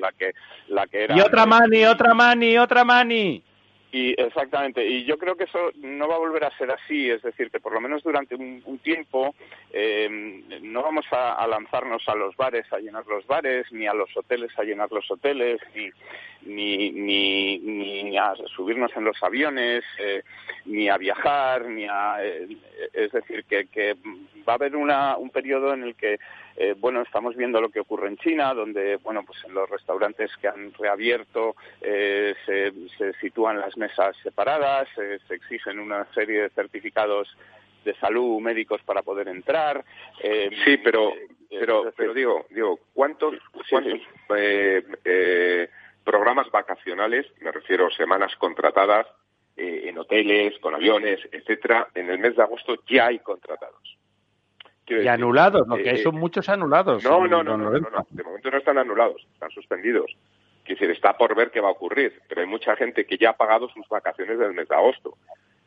la, 0.00 0.12
que, 0.18 0.32
la 0.68 0.86
que 0.86 1.04
era. 1.04 1.16
Y 1.16 1.20
otra 1.20 1.46
mani, 1.46 1.84
otra 1.84 2.14
mani, 2.14 2.58
otra 2.58 2.84
mani. 2.84 3.42
Y 3.92 4.14
exactamente, 4.20 4.86
y 4.86 5.04
yo 5.04 5.18
creo 5.18 5.36
que 5.36 5.44
eso 5.44 5.72
no 5.78 6.06
va 6.06 6.14
a 6.14 6.18
volver 6.20 6.44
a 6.44 6.56
ser 6.56 6.70
así, 6.70 7.10
es 7.10 7.22
decir, 7.22 7.50
que 7.50 7.58
por 7.58 7.72
lo 7.72 7.80
menos 7.80 8.04
durante 8.04 8.36
un, 8.36 8.78
tiempo 8.84 9.34
eh, 9.72 10.08
no 10.62 10.82
vamos 10.82 11.06
a, 11.10 11.44
lanzarnos 11.48 12.08
a 12.08 12.14
los 12.14 12.36
bares 12.36 12.72
a 12.72 12.78
llenar 12.78 13.04
los 13.06 13.26
bares, 13.26 13.66
ni 13.72 13.88
a 13.88 13.94
los 13.94 14.16
hoteles 14.16 14.56
a 14.56 14.62
llenar 14.62 14.92
los 14.92 15.10
hoteles, 15.10 15.60
ni, 16.42 16.92
ni, 16.92 17.58
ni, 17.58 18.16
a 18.16 18.34
subirnos 18.54 18.92
en 18.96 19.04
los 19.04 19.20
aviones, 19.24 19.82
eh, 19.98 20.22
ni 20.66 20.88
a 20.88 20.96
viajar, 20.96 21.66
ni 21.66 21.86
a. 21.88 22.24
Eh, 22.24 22.46
es 22.92 23.10
decir, 23.10 23.44
que, 23.44 23.66
que 23.66 23.96
va 24.48 24.52
a 24.52 24.56
haber 24.56 24.76
una, 24.76 25.16
un 25.16 25.30
periodo 25.30 25.74
en 25.74 25.82
el 25.82 25.96
que 25.96 26.18
eh, 26.62 26.74
bueno, 26.78 27.00
estamos 27.00 27.34
viendo 27.36 27.58
lo 27.58 27.70
que 27.70 27.80
ocurre 27.80 28.08
en 28.08 28.18
China, 28.18 28.52
donde, 28.52 28.96
bueno, 28.96 29.22
pues 29.24 29.42
en 29.46 29.54
los 29.54 29.66
restaurantes 29.70 30.30
que 30.36 30.46
han 30.46 30.74
reabierto 30.74 31.56
eh, 31.80 32.34
se, 32.44 33.14
sitúan 33.14 33.58
las 33.58 33.78
mesas 33.78 34.14
separadas, 34.22 34.86
eh, 34.98 35.18
se 35.26 35.36
exigen 35.36 35.78
una 35.78 36.04
serie 36.12 36.42
de 36.42 36.50
certificados 36.50 37.34
de 37.82 37.94
salud 37.94 38.42
médicos 38.42 38.82
para 38.82 39.00
poder 39.00 39.28
entrar. 39.28 39.82
sí, 40.20 40.76
pero, 40.84 41.14
pero, 41.48 41.90
pero 41.96 42.12
digo, 42.12 42.44
digo, 42.50 42.78
¿cuántos, 42.92 43.36
programas 46.04 46.50
vacacionales, 46.50 47.24
me 47.40 47.52
refiero 47.52 47.90
semanas 47.90 48.36
contratadas 48.36 49.06
en 49.56 49.96
hoteles, 49.96 50.58
con 50.58 50.74
aviones, 50.74 51.20
etcétera, 51.32 51.88
en 51.94 52.10
el 52.10 52.18
mes 52.18 52.36
de 52.36 52.42
agosto 52.42 52.82
ya 52.86 53.06
hay 53.06 53.20
contratados? 53.20 53.99
Y 54.90 55.08
anulados, 55.08 55.66
¿no? 55.66 55.76
que 55.76 55.90
hay 55.90 55.98
son 55.98 56.16
muchos 56.16 56.48
anulados. 56.48 57.02
No, 57.04 57.26
no, 57.26 57.42
no, 57.42 57.56
no, 57.56 57.70
de 57.70 58.22
momento 58.22 58.50
no 58.50 58.58
están 58.58 58.78
anulados, 58.78 59.26
están 59.32 59.50
suspendidos. 59.50 60.16
Quiere 60.64 60.80
decir, 60.80 60.90
está 60.90 61.16
por 61.16 61.34
ver 61.34 61.50
qué 61.50 61.60
va 61.60 61.68
a 61.68 61.72
ocurrir, 61.72 62.20
pero 62.28 62.42
hay 62.42 62.46
mucha 62.46 62.76
gente 62.76 63.06
que 63.06 63.16
ya 63.16 63.30
ha 63.30 63.36
pagado 63.36 63.68
sus 63.68 63.88
vacaciones 63.88 64.38
del 64.38 64.52
mes 64.52 64.68
de 64.68 64.74
agosto 64.74 65.16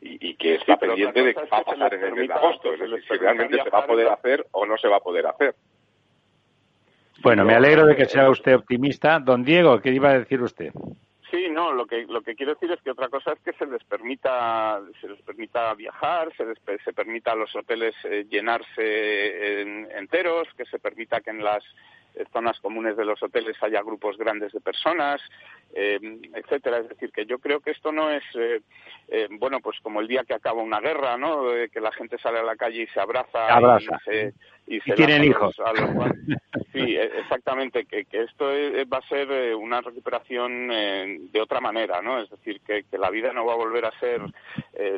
y, 0.00 0.34
que 0.34 0.56
está 0.56 0.76
pendiente 0.76 1.22
de 1.22 1.34
qué 1.34 1.40
va 1.50 1.58
a 1.58 1.64
pasar 1.64 1.94
en 1.94 2.04
el 2.04 2.14
mes 2.14 2.28
de 2.28 2.34
agosto, 2.34 2.74
es 2.74 2.80
decir, 2.80 3.04
si 3.08 3.14
realmente 3.16 3.62
se 3.62 3.70
va 3.70 3.78
a 3.80 3.86
poder 3.86 4.08
hacer 4.08 4.46
o 4.52 4.66
no 4.66 4.76
se 4.76 4.88
va 4.88 4.96
a 4.96 5.00
poder 5.00 5.26
hacer. 5.26 5.54
Bueno, 7.22 7.44
me 7.44 7.54
alegro 7.54 7.86
de 7.86 7.96
que 7.96 8.04
sea 8.04 8.28
usted 8.28 8.54
optimista. 8.54 9.18
Don 9.18 9.44
Diego, 9.44 9.80
¿qué 9.80 9.90
iba 9.90 10.10
a 10.10 10.18
decir 10.18 10.42
usted? 10.42 10.72
No, 11.54 11.72
lo 11.72 11.86
que 11.86 12.04
lo 12.06 12.20
que 12.22 12.34
quiero 12.34 12.54
decir 12.54 12.70
es 12.72 12.82
que 12.82 12.90
otra 12.90 13.08
cosa 13.08 13.32
es 13.32 13.38
que 13.40 13.52
se 13.52 13.64
les 13.66 13.82
permita 13.84 14.80
se 15.00 15.08
les 15.08 15.22
permita 15.22 15.72
viajar, 15.74 16.34
se 16.36 16.44
les 16.44 16.58
se 16.82 16.92
permita 16.92 17.32
a 17.32 17.36
los 17.36 17.54
hoteles 17.54 17.94
eh, 18.04 18.26
llenarse 18.28 19.60
enteros, 19.96 20.48
que 20.56 20.64
se 20.64 20.80
permita 20.80 21.20
que 21.20 21.30
en 21.30 21.44
las 21.44 21.62
zonas 22.32 22.58
comunes 22.60 22.96
de 22.96 23.04
los 23.04 23.22
hoteles 23.22 23.56
haya 23.62 23.82
grupos 23.82 24.16
grandes 24.16 24.52
de 24.52 24.60
personas, 24.60 25.20
eh, 25.74 25.98
etcétera. 26.34 26.78
Es 26.78 26.88
decir, 26.88 27.10
que 27.10 27.26
yo 27.26 27.38
creo 27.38 27.60
que 27.60 27.72
esto 27.72 27.92
no 27.92 28.10
es, 28.10 28.22
eh, 28.34 28.60
eh, 29.08 29.28
bueno, 29.30 29.60
pues 29.60 29.78
como 29.82 30.00
el 30.00 30.08
día 30.08 30.24
que 30.24 30.34
acaba 30.34 30.62
una 30.62 30.80
guerra, 30.80 31.16
¿no? 31.16 31.46
que 31.72 31.80
la 31.80 31.92
gente 31.92 32.18
sale 32.18 32.38
a 32.38 32.44
la 32.44 32.56
calle 32.56 32.82
y 32.82 32.86
se 32.88 33.00
abraza, 33.00 33.48
y 33.80 33.86
se, 34.04 34.34
y, 34.66 34.80
tienen 34.80 35.24
hijos. 35.24 35.54
sí, 36.72 36.96
e, 36.96 37.04
exactamente, 37.20 37.84
que, 37.84 38.04
que 38.04 38.22
esto 38.22 38.46
va 38.92 38.98
a 38.98 39.08
ser 39.08 39.54
una 39.54 39.80
recuperación 39.80 40.68
de 40.68 41.40
otra 41.40 41.60
manera, 41.60 42.00
¿no? 42.02 42.20
Es 42.20 42.30
decir, 42.30 42.60
que, 42.60 42.84
que, 42.84 42.98
la 42.98 43.10
vida 43.10 43.32
no 43.32 43.44
va 43.44 43.52
a 43.54 43.56
volver 43.56 43.84
a 43.84 43.98
ser 44.00 44.22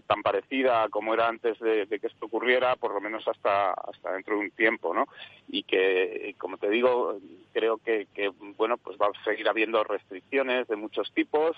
tan 0.07 0.23
parecida 0.23 0.89
como 0.89 1.15
era 1.15 1.29
antes 1.29 1.59
de, 1.59 1.87
de, 1.87 1.99
que 1.99 2.07
esto 2.07 2.27
ocurriera, 2.27 2.77
por 2.77 2.95
lo 2.95 3.01
menos 3.01 3.27
hasta, 3.29 3.73
hasta 3.73 4.13
dentro 4.13 4.35
de 4.35 4.41
un 4.41 4.51
tiempo, 4.53 4.95
¿no? 4.95 5.07
Y 5.49 5.65
que, 5.65 6.35
como 6.39 6.57
te 6.57 6.71
digo, 6.71 7.19
creo 7.53 7.79
que, 7.79 8.07
que 8.15 8.31
bueno, 8.57 8.77
pues 8.77 8.99
va 8.99 9.07
a 9.07 9.25
seguir 9.25 9.49
habiendo 9.49 9.83
restricciones 9.83 10.69
de 10.69 10.77
muchos 10.77 11.11
tipos, 11.13 11.57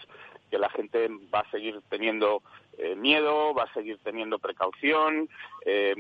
que 0.49 0.59
la 0.59 0.71
gente 0.71 1.09
va 1.33 1.41
a 1.41 1.51
seguir 1.51 1.81
teniendo 1.89 2.43
eh, 2.81 2.95
miedo, 2.95 3.53
va 3.55 3.65
a 3.65 3.75
seguir 3.75 3.99
teniendo 4.05 4.39
precaución, 4.39 5.29
eh, 5.67 5.97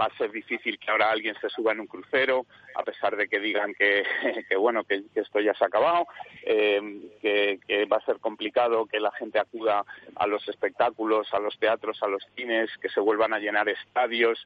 va 0.00 0.04
a 0.04 0.16
ser 0.16 0.30
difícil 0.30 0.78
que 0.78 0.88
ahora 0.88 1.10
alguien 1.10 1.34
se 1.40 1.48
suba 1.48 1.72
en 1.72 1.80
un 1.80 1.88
crucero, 1.88 2.46
a 2.76 2.84
pesar 2.84 3.16
de 3.16 3.26
que 3.26 3.40
digan 3.40 3.74
que, 3.74 4.04
bueno, 4.56 4.84
que, 4.84 5.02
esto 5.12 5.40
ya 5.40 5.52
se 5.54 5.64
ha 5.64 5.66
acabado, 5.66 6.06
eh, 6.44 7.08
que, 7.20 7.84
va 7.86 7.96
a 7.96 8.04
ser 8.04 8.20
complicado 8.20 8.86
que 8.86 9.00
la 9.00 9.10
gente 9.10 9.40
acuda 9.40 9.84
a 10.14 10.26
los 10.28 10.46
espectáculos, 10.48 11.26
a 11.34 11.40
los 11.40 11.58
teatros, 11.58 12.00
a 12.00 12.06
los 12.06 12.24
cines, 12.36 12.70
que 12.80 12.90
se 12.90 13.00
vuelvan 13.00 13.32
a 13.32 13.40
llenar 13.40 13.68
estadios. 13.68 14.38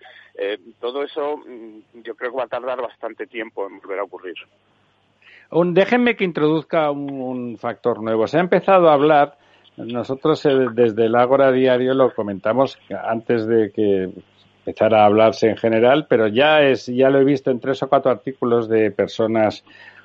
todo 0.80 1.02
eso 1.02 1.36
mm, 1.36 2.02
yo 2.02 2.14
creo 2.14 2.30
que 2.30 2.38
va 2.38 2.44
a 2.44 2.48
tardar 2.48 2.80
bastante 2.80 3.26
tiempo 3.26 3.66
en 3.66 3.78
volver 3.78 3.98
a 3.98 4.04
ocurrir. 4.04 4.36
déjenme 5.50 6.16
que 6.16 6.24
introduzca 6.24 6.90
un 6.90 7.58
factor 7.58 8.02
nuevo. 8.02 8.26
Se 8.26 8.38
ha 8.38 8.40
empezado 8.40 8.88
a 8.88 8.94
hablar 8.94 9.43
nosotros 9.76 10.44
eh, 10.46 10.68
desde 10.72 11.06
el 11.06 11.14
Ágora 11.14 11.52
Diario 11.52 11.94
lo 11.94 12.14
comentamos 12.14 12.78
antes 13.04 13.46
de 13.46 13.70
que 13.72 14.10
empezara 14.58 15.02
a 15.02 15.06
hablarse 15.06 15.48
en 15.48 15.56
general, 15.56 16.06
pero 16.08 16.28
ya 16.28 16.62
es 16.62 16.86
ya 16.86 17.10
lo 17.10 17.20
he 17.20 17.24
visto 17.24 17.50
en 17.50 17.60
tres 17.60 17.82
o 17.82 17.88
cuatro 17.88 18.10
artículos 18.10 18.68
de 18.68 18.90
personas 18.90 19.64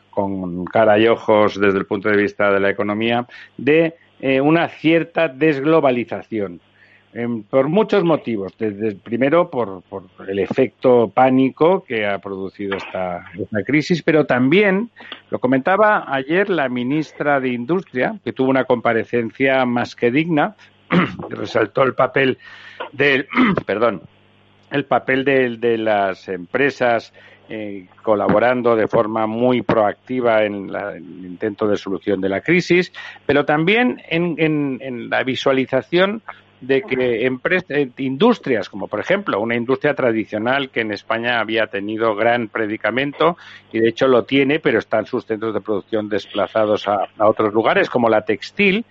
con 0.09 0.65
cara 0.65 0.99
y 0.99 1.07
ojos 1.07 1.59
desde 1.59 1.79
el 1.79 1.85
punto 1.85 2.09
de 2.09 2.17
vista 2.17 2.51
de 2.51 2.59
la 2.59 2.69
economía 2.69 3.25
de 3.57 3.95
eh, 4.19 4.41
una 4.41 4.67
cierta 4.67 5.27
desglobalización 5.27 6.59
por 7.49 7.69
muchos 7.69 8.03
motivos. 8.03 8.53
Desde, 8.57 8.95
primero, 8.95 9.49
por, 9.49 9.81
el 10.27 10.39
efecto 10.39 11.09
pánico 11.09 11.83
que 11.83 12.05
ha 12.05 12.19
producido 12.19 12.77
esta, 12.77 13.25
crisis, 13.65 14.03
pero 14.03 14.25
también, 14.25 14.89
lo 15.29 15.39
comentaba 15.39 16.05
ayer 16.07 16.49
la 16.49 16.69
ministra 16.69 17.39
de 17.39 17.49
Industria, 17.49 18.19
que 18.23 18.33
tuvo 18.33 18.49
una 18.49 18.65
comparecencia 18.65 19.65
más 19.65 19.95
que 19.95 20.11
digna, 20.11 20.55
resaltó 21.29 21.83
el 21.83 21.95
papel 21.95 22.37
del, 22.91 23.27
perdón, 23.65 24.01
el 24.71 24.85
papel 24.85 25.25
de, 25.25 25.77
las 25.79 26.29
empresas 26.29 27.11
eh, 27.49 27.87
colaborando 28.03 28.75
de 28.75 28.87
forma 28.87 29.25
muy 29.25 29.63
proactiva 29.63 30.43
en, 30.43 30.69
el 30.69 31.25
intento 31.25 31.67
de 31.67 31.75
solución 31.75 32.21
de 32.21 32.29
la 32.29 32.41
crisis, 32.41 32.93
pero 33.25 33.45
también 33.45 33.99
en, 34.07 34.35
en 34.37 35.09
la 35.09 35.23
visualización 35.23 36.21
de 36.61 36.81
que 36.81 37.25
eh, 37.25 37.89
industrias, 37.97 38.69
como 38.69 38.87
por 38.87 38.99
ejemplo 38.99 39.39
una 39.39 39.55
industria 39.55 39.93
tradicional 39.93 40.69
que 40.69 40.81
en 40.81 40.91
España 40.91 41.39
había 41.39 41.67
tenido 41.67 42.15
gran 42.15 42.49
predicamento 42.49 43.37
y 43.71 43.79
de 43.79 43.89
hecho 43.89 44.07
lo 44.07 44.25
tiene, 44.25 44.59
pero 44.59 44.79
están 44.79 45.05
sus 45.05 45.25
centros 45.25 45.53
de 45.53 45.61
producción 45.61 46.09
desplazados 46.09 46.87
a, 46.87 47.07
otros 47.19 47.53
lugares, 47.53 47.89
como 47.89 48.09
la 48.09 48.23
textil, 48.23 48.85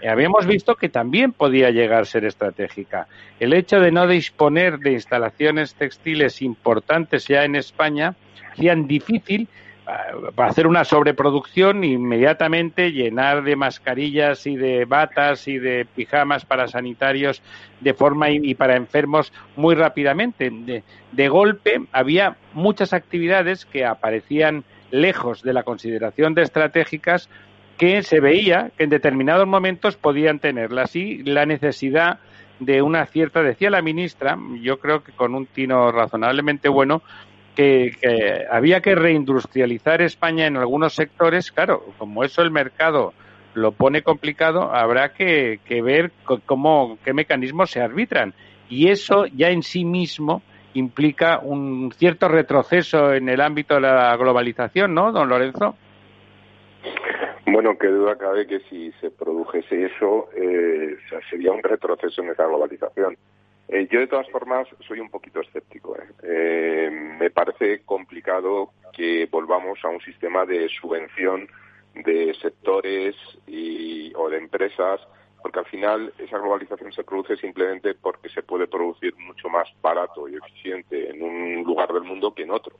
eh, 0.00 0.08
habíamos 0.08 0.46
visto 0.46 0.76
que 0.76 0.88
también 0.88 1.32
podía 1.32 1.70
llegar 1.70 2.02
a 2.02 2.06
ser 2.06 2.24
estratégica. 2.24 3.06
El 3.38 3.52
hecho 3.52 3.80
de 3.80 3.92
no 3.92 4.06
disponer 4.06 4.78
de 4.78 4.92
instalaciones 4.92 5.74
textiles 5.74 6.40
importantes 6.40 7.26
ya 7.28 7.44
en 7.44 7.56
España 7.56 8.14
hacían 8.52 8.86
difícil 8.86 9.46
hacer 10.36 10.66
una 10.66 10.84
sobreproducción 10.84 11.84
inmediatamente 11.84 12.92
llenar 12.92 13.42
de 13.42 13.56
mascarillas 13.56 14.46
y 14.46 14.56
de 14.56 14.84
batas 14.84 15.48
y 15.48 15.58
de 15.58 15.84
pijamas 15.84 16.44
para 16.44 16.68
sanitarios 16.68 17.42
de 17.80 17.94
forma 17.94 18.30
y, 18.30 18.54
para 18.54 18.76
enfermos 18.76 19.32
muy 19.56 19.74
rápidamente. 19.74 20.50
De, 20.50 20.82
de, 21.12 21.28
golpe 21.28 21.82
había 21.92 22.36
muchas 22.52 22.92
actividades 22.92 23.64
que 23.64 23.84
aparecían 23.84 24.64
lejos 24.90 25.42
de 25.42 25.52
la 25.52 25.62
consideración 25.62 26.34
de 26.34 26.42
estratégicas 26.42 27.28
que 27.78 28.02
se 28.02 28.20
veía 28.20 28.70
que 28.76 28.84
en 28.84 28.90
determinados 28.90 29.46
momentos 29.46 29.96
podían 29.96 30.38
tenerlas 30.38 30.94
y 30.96 31.22
la 31.22 31.46
necesidad 31.46 32.18
de 32.58 32.82
una 32.82 33.06
cierta, 33.06 33.42
decía 33.42 33.70
la 33.70 33.82
ministra, 33.82 34.38
yo 34.60 34.78
creo 34.78 35.02
que 35.02 35.12
con 35.12 35.34
un 35.34 35.46
tino 35.46 35.90
razonablemente 35.90 36.68
bueno, 36.68 37.02
que, 37.54 38.46
había 38.50 38.80
que 38.80 38.94
reindustrializar 38.94 40.02
España 40.02 40.46
en 40.46 40.56
algunos 40.56 40.94
sectores, 40.94 41.52
claro, 41.52 41.84
como 41.98 42.24
eso 42.24 42.42
el 42.42 42.50
mercado 42.50 43.12
lo 43.54 43.72
pone 43.72 44.02
complicado, 44.02 44.72
habrá 44.72 45.12
que, 45.12 45.58
ver 45.82 46.12
cómo, 46.46 46.98
qué 47.04 47.12
mecanismos 47.12 47.70
se 47.70 47.80
arbitran. 47.80 48.32
Y 48.68 48.88
eso 48.88 49.26
ya 49.26 49.50
en 49.50 49.62
sí 49.62 49.84
mismo 49.84 50.42
implica 50.74 51.40
un 51.40 51.92
cierto 51.96 52.28
retroceso 52.28 53.12
en 53.12 53.28
el 53.28 53.40
ámbito 53.40 53.74
de 53.74 53.80
la 53.80 54.16
globalización, 54.16 54.94
¿no, 54.94 55.10
don 55.10 55.28
Lorenzo? 55.28 55.74
Bueno, 57.46 57.76
qué 57.76 57.88
duda 57.88 58.16
cabe 58.16 58.46
que 58.46 58.60
si 58.70 58.92
se 59.00 59.10
produjese 59.10 59.86
eso, 59.86 60.28
eh, 60.36 60.96
sería 61.28 61.50
un 61.50 61.62
retroceso 61.62 62.22
en 62.22 62.30
esa 62.30 62.46
globalización. 62.46 63.16
Eh, 63.72 63.86
yo, 63.88 64.00
de 64.00 64.08
todas 64.08 64.28
formas, 64.30 64.66
soy 64.86 64.98
un 64.98 65.10
poquito 65.10 65.40
escéptico. 65.40 65.96
¿eh? 65.96 66.08
¿eh? 66.24 66.90
me 66.90 67.30
parece 67.30 67.82
complicado 67.84 68.72
que 68.92 69.28
volvamos 69.30 69.78
a 69.84 69.88
un 69.88 70.00
sistema 70.00 70.44
de 70.44 70.68
subvención 70.68 71.48
de 71.94 72.34
sectores 72.34 73.14
y, 73.46 74.12
o 74.16 74.28
de 74.28 74.38
empresas 74.38 75.00
porque 75.40 75.60
al 75.60 75.66
final 75.66 76.12
esa 76.18 76.38
globalización 76.38 76.92
se 76.92 77.04
produce 77.04 77.36
simplemente 77.36 77.94
porque 77.94 78.28
se 78.28 78.42
puede 78.42 78.66
producir 78.66 79.14
mucho 79.16 79.48
más 79.48 79.68
barato 79.80 80.28
y 80.28 80.36
eficiente 80.36 81.10
en 81.10 81.22
un 81.22 81.62
lugar 81.64 81.92
del 81.92 82.02
mundo 82.02 82.34
que 82.34 82.42
en 82.42 82.50
otro. 82.50 82.76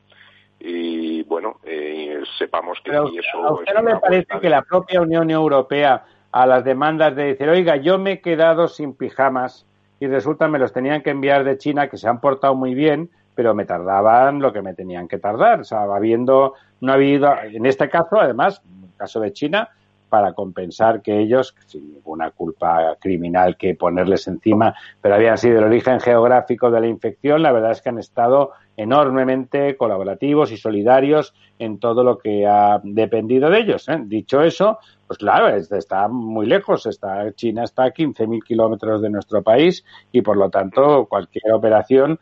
Y 0.59 1.23
bueno, 1.23 1.59
eh, 1.65 2.21
sepamos 2.39 2.79
que 2.85 2.91
Pero, 2.91 3.09
eso. 3.09 3.45
¿A 3.45 3.55
usted 3.55 3.73
no 3.73 3.83
me 3.83 3.97
parece 3.97 4.41
que 4.41 4.51
la 4.51 4.63
propia 4.63 5.01
Unión 5.01 5.31
Europea, 5.31 6.05
a 6.33 6.47
las 6.47 6.65
demandas 6.65 7.17
de 7.17 7.25
decir, 7.25 7.49
oiga, 7.49 7.77
yo 7.77 7.99
me 7.99 8.13
he 8.13 8.21
quedado 8.21 8.69
sin 8.69 8.95
pijamas 8.95 9.67
y 10.01 10.07
resulta 10.07 10.49
me 10.49 10.59
los 10.59 10.73
tenían 10.73 11.03
que 11.03 11.11
enviar 11.11 11.45
de 11.45 11.59
China, 11.59 11.89
que 11.89 11.99
se 11.99 12.09
han 12.09 12.21
portado 12.21 12.55
muy 12.55 12.75
bien, 12.75 13.11
pero 13.35 13.55
me 13.55 13.67
tardaban 13.67 14.41
lo 14.41 14.53
que 14.53 14.63
me 14.63 14.75
tenían 14.75 15.07
que 15.07 15.19
tardar. 15.19 15.61
O 15.61 15.65
sea, 15.65 15.83
habiendo, 15.83 16.55
no 16.81 16.93
ha 16.93 16.95
habido, 16.97 17.33
en 17.43 17.67
este 17.67 17.89
caso, 17.89 18.19
además, 18.19 18.63
en 18.67 18.85
el 18.85 18.97
caso 18.97 19.21
de 19.21 19.33
China, 19.33 19.69
para 20.09 20.33
compensar 20.33 21.03
que 21.03 21.21
ellos, 21.21 21.55
sin 21.67 21.93
ninguna 21.93 22.31
culpa 22.33 22.97
criminal 23.01 23.57
que 23.57 23.75
ponerles 23.75 24.27
encima, 24.27 24.75
pero 25.01 25.15
habían 25.15 25.39
sido 25.39 25.59
el 25.59 25.65
origen 25.65 26.01
geográfico 26.01 26.71
de 26.71 26.81
la 26.81 26.87
infección, 26.89 27.43
la 27.43 27.53
verdad 27.53 27.71
es 27.71 27.81
que 27.81 27.91
han 27.91 27.99
estado 27.99 28.53
enormemente 28.81 29.77
colaborativos 29.77 30.51
y 30.53 30.57
solidarios 30.57 31.35
en 31.59 31.79
todo 31.79 32.03
lo 32.03 32.19
que 32.19 32.47
ha 32.47 32.81
dependido 32.83 33.51
de 33.51 33.61
ellos. 33.61 33.89
¿eh? 33.89 33.99
Dicho 34.05 34.43
eso, 34.43 34.79
pues 35.07 35.19
claro, 35.19 35.49
está 35.49 36.09
muy 36.09 36.47
lejos. 36.47 36.87
Está, 36.87 37.31
China 37.35 37.65
está 37.65 37.85
a 37.85 37.93
15.000 37.93 38.43
kilómetros 38.43 39.03
de 39.03 39.11
nuestro 39.11 39.43
país 39.43 39.85
y, 40.13 40.23
por 40.23 40.39
lo 40.39 40.49
tanto, 40.49 41.07
cualquier 41.07 41.53
operación 41.53 42.19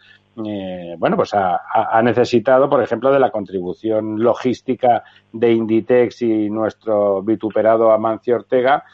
eh, 0.46 0.94
bueno, 0.98 1.16
pues 1.16 1.34
ha, 1.34 2.00
necesitado, 2.02 2.68
por 2.70 2.82
ejemplo, 2.82 3.10
de 3.12 3.18
la 3.18 3.30
contribución 3.30 4.22
logística 4.22 5.02
de 5.32 5.52
Inditex 5.52 6.22
y 6.22 6.48
nuestro 6.48 7.22
vituperado 7.22 7.90
Amancio 7.90 8.36
Ortega, 8.36 8.84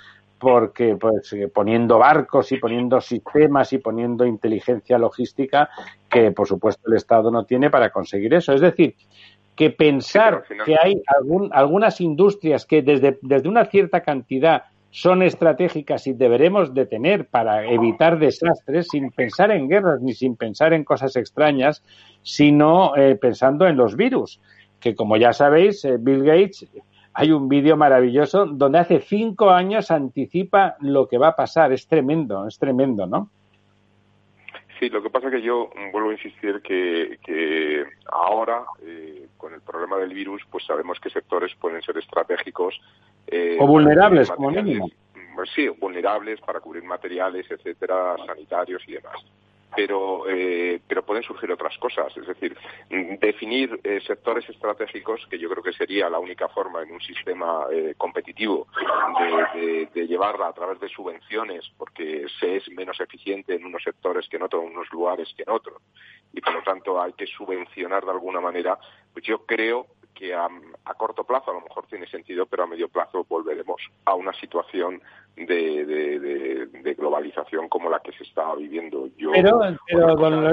porque 0.44 0.94
pues 1.00 1.32
eh, 1.32 1.48
poniendo 1.48 1.98
barcos 1.98 2.52
y 2.52 2.58
poniendo 2.58 3.00
sistemas 3.00 3.72
y 3.72 3.78
poniendo 3.78 4.26
inteligencia 4.26 4.98
logística 4.98 5.70
que, 6.06 6.32
por 6.32 6.46
supuesto, 6.46 6.82
el 6.90 6.98
Estado 6.98 7.30
no 7.30 7.46
tiene 7.46 7.70
para 7.70 7.88
conseguir 7.88 8.34
eso. 8.34 8.52
Es 8.52 8.60
decir, 8.60 8.94
que 9.56 9.70
pensar 9.70 10.44
que 10.66 10.76
hay 10.78 11.00
algún, 11.06 11.48
algunas 11.54 11.98
industrias 12.02 12.66
que 12.66 12.82
desde, 12.82 13.18
desde 13.22 13.48
una 13.48 13.64
cierta 13.64 14.02
cantidad 14.02 14.64
son 14.90 15.22
estratégicas 15.22 16.06
y 16.06 16.12
deberemos 16.12 16.74
de 16.74 16.84
tener 16.84 17.26
para 17.26 17.64
evitar 17.66 18.18
desastres 18.18 18.88
sin 18.90 19.10
pensar 19.12 19.50
en 19.50 19.66
guerras 19.66 20.02
ni 20.02 20.12
sin 20.12 20.36
pensar 20.36 20.74
en 20.74 20.84
cosas 20.84 21.16
extrañas, 21.16 21.82
sino 22.22 22.94
eh, 22.96 23.16
pensando 23.16 23.66
en 23.66 23.78
los 23.78 23.96
virus, 23.96 24.42
que 24.78 24.94
como 24.94 25.16
ya 25.16 25.32
sabéis, 25.32 25.86
eh, 25.86 25.96
Bill 25.98 26.22
Gates, 26.22 26.66
hay 27.14 27.30
un 27.30 27.48
vídeo 27.48 27.76
maravilloso 27.76 28.44
donde 28.46 28.78
hace 28.78 29.00
cinco 29.00 29.50
años 29.50 29.90
anticipa 29.90 30.76
lo 30.80 31.08
que 31.08 31.16
va 31.16 31.28
a 31.28 31.36
pasar. 31.36 31.72
Es 31.72 31.86
tremendo, 31.86 32.46
es 32.48 32.58
tremendo, 32.58 33.06
¿no? 33.06 33.30
Sí, 34.80 34.90
lo 34.90 35.00
que 35.00 35.10
pasa 35.10 35.28
es 35.28 35.34
que 35.34 35.42
yo 35.42 35.70
vuelvo 35.92 36.10
a 36.10 36.14
insistir 36.14 36.60
que, 36.60 37.18
que 37.24 37.84
ahora, 38.10 38.64
eh, 38.82 39.28
con 39.36 39.54
el 39.54 39.60
problema 39.60 39.96
del 39.98 40.12
virus, 40.12 40.42
pues 40.50 40.64
sabemos 40.66 40.98
que 40.98 41.08
sectores 41.10 41.54
pueden 41.60 41.80
ser 41.82 41.96
estratégicos 41.96 42.80
eh, 43.28 43.56
o 43.60 43.66
vulnerables, 43.66 44.30
como 44.32 44.50
mínimo. 44.50 44.90
Sí, 45.54 45.68
vulnerables 45.68 46.40
para 46.40 46.60
cubrir 46.60 46.82
materiales, 46.84 47.48
etcétera, 47.48 48.16
sanitarios 48.26 48.82
y 48.88 48.92
demás. 48.92 49.24
Pero, 49.76 50.28
eh, 50.28 50.80
pero 50.86 51.04
pueden 51.04 51.22
surgir 51.22 51.50
otras 51.52 51.76
cosas. 51.78 52.16
Es 52.16 52.26
decir, 52.26 52.56
definir 53.20 53.80
eh, 53.82 54.00
sectores 54.06 54.48
estratégicos, 54.48 55.26
que 55.28 55.38
yo 55.38 55.48
creo 55.50 55.62
que 55.62 55.72
sería 55.72 56.08
la 56.08 56.18
única 56.18 56.48
forma 56.48 56.82
en 56.82 56.92
un 56.92 57.00
sistema 57.00 57.66
eh, 57.72 57.94
competitivo 57.96 58.66
de, 59.54 59.88
de, 59.92 60.06
llevarla 60.06 60.48
a 60.48 60.52
través 60.52 60.80
de 60.80 60.88
subvenciones, 60.88 61.70
porque 61.76 62.26
se 62.38 62.56
es 62.56 62.68
menos 62.70 63.00
eficiente 63.00 63.54
en 63.54 63.64
unos 63.64 63.82
sectores 63.82 64.28
que 64.28 64.36
en 64.36 64.42
otros, 64.42 64.64
en 64.64 64.70
unos 64.70 64.90
lugares 64.92 65.32
que 65.36 65.42
en 65.42 65.50
otros. 65.50 65.82
Y 66.32 66.40
por 66.40 66.54
lo 66.54 66.62
tanto 66.62 67.00
hay 67.00 67.12
que 67.12 67.26
subvencionar 67.26 68.04
de 68.04 68.10
alguna 68.10 68.40
manera. 68.40 68.78
Pues 69.12 69.24
yo 69.24 69.44
creo 69.46 69.86
que 70.14 70.34
a, 70.34 70.48
corto 70.96 71.24
plazo 71.24 71.50
a 71.50 71.54
lo 71.54 71.60
mejor 71.60 71.86
tiene 71.86 72.06
sentido, 72.06 72.46
pero 72.46 72.62
a 72.62 72.66
medio 72.66 72.88
plazo 72.88 73.26
volveremos 73.28 73.80
a 74.04 74.14
una 74.14 74.32
situación 74.32 75.02
de, 75.36 76.94
globalización 76.96 77.68
como 77.68 77.90
la 77.90 77.98
que 77.98 78.12
se 78.12 78.22
está 78.22 78.54
viviendo. 78.54 79.08
Yo, 79.18 79.32
pero, 79.32 79.58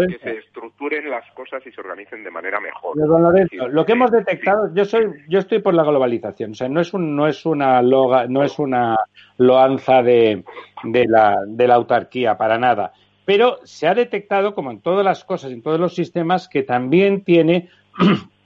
que 0.07 0.18
se 0.18 0.38
estructuren 0.39 1.09
las 1.09 1.30
cosas 1.32 1.66
y 1.66 1.72
se 1.72 1.80
organicen 1.80 2.24
de 2.24 2.32
manera 2.32 2.59
mejor. 2.59 2.97
lo 2.97 3.86
que 3.86 3.91
hemos 3.91 4.12
detectado, 4.12 4.74
yo 4.74 4.84
soy, 4.86 5.07
yo 5.30 5.39
estoy 5.39 5.59
por 5.59 5.74
la 5.74 5.84
globalización, 5.84 6.51
o 6.51 6.55
sea, 6.55 6.68
no 6.68 6.82
es 6.82 6.93
un, 6.93 7.16
no 7.16 7.28
es 7.28 7.45
una 7.45 7.82
loga, 7.82 8.26
no 8.28 8.43
es 8.43 8.57
una 8.59 8.97
loanza 9.38 10.01
de, 10.01 10.43
de 10.84 11.05
la, 11.07 11.38
de 11.45 11.68
la 11.68 11.76
autarquía 11.76 12.38
para 12.38 12.57
nada. 12.57 12.93
Pero 13.24 13.59
se 13.64 13.88
ha 13.88 13.93
detectado, 13.93 14.55
como 14.55 14.72
en 14.72 14.82
todas 14.82 15.05
las 15.05 15.24
cosas, 15.24 15.51
en 15.51 15.62
todos 15.62 15.80
los 15.80 15.93
sistemas, 15.93 16.49
que 16.49 16.64
también 16.64 17.24
tiene 17.24 17.70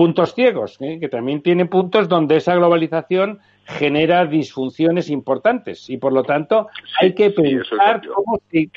puntos 0.00 0.34
ciegos, 0.34 0.78
¿eh? 0.80 0.96
que 0.98 1.10
también 1.10 1.42
tiene 1.42 1.66
puntos 1.66 2.08
donde 2.08 2.36
esa 2.36 2.54
globalización 2.54 3.38
genera 3.66 4.24
disfunciones 4.24 5.10
importantes 5.10 5.90
y 5.90 5.98
por 5.98 6.14
lo 6.14 6.22
tanto 6.22 6.68
hay 7.02 7.14
que 7.14 7.30
pensar 7.32 8.00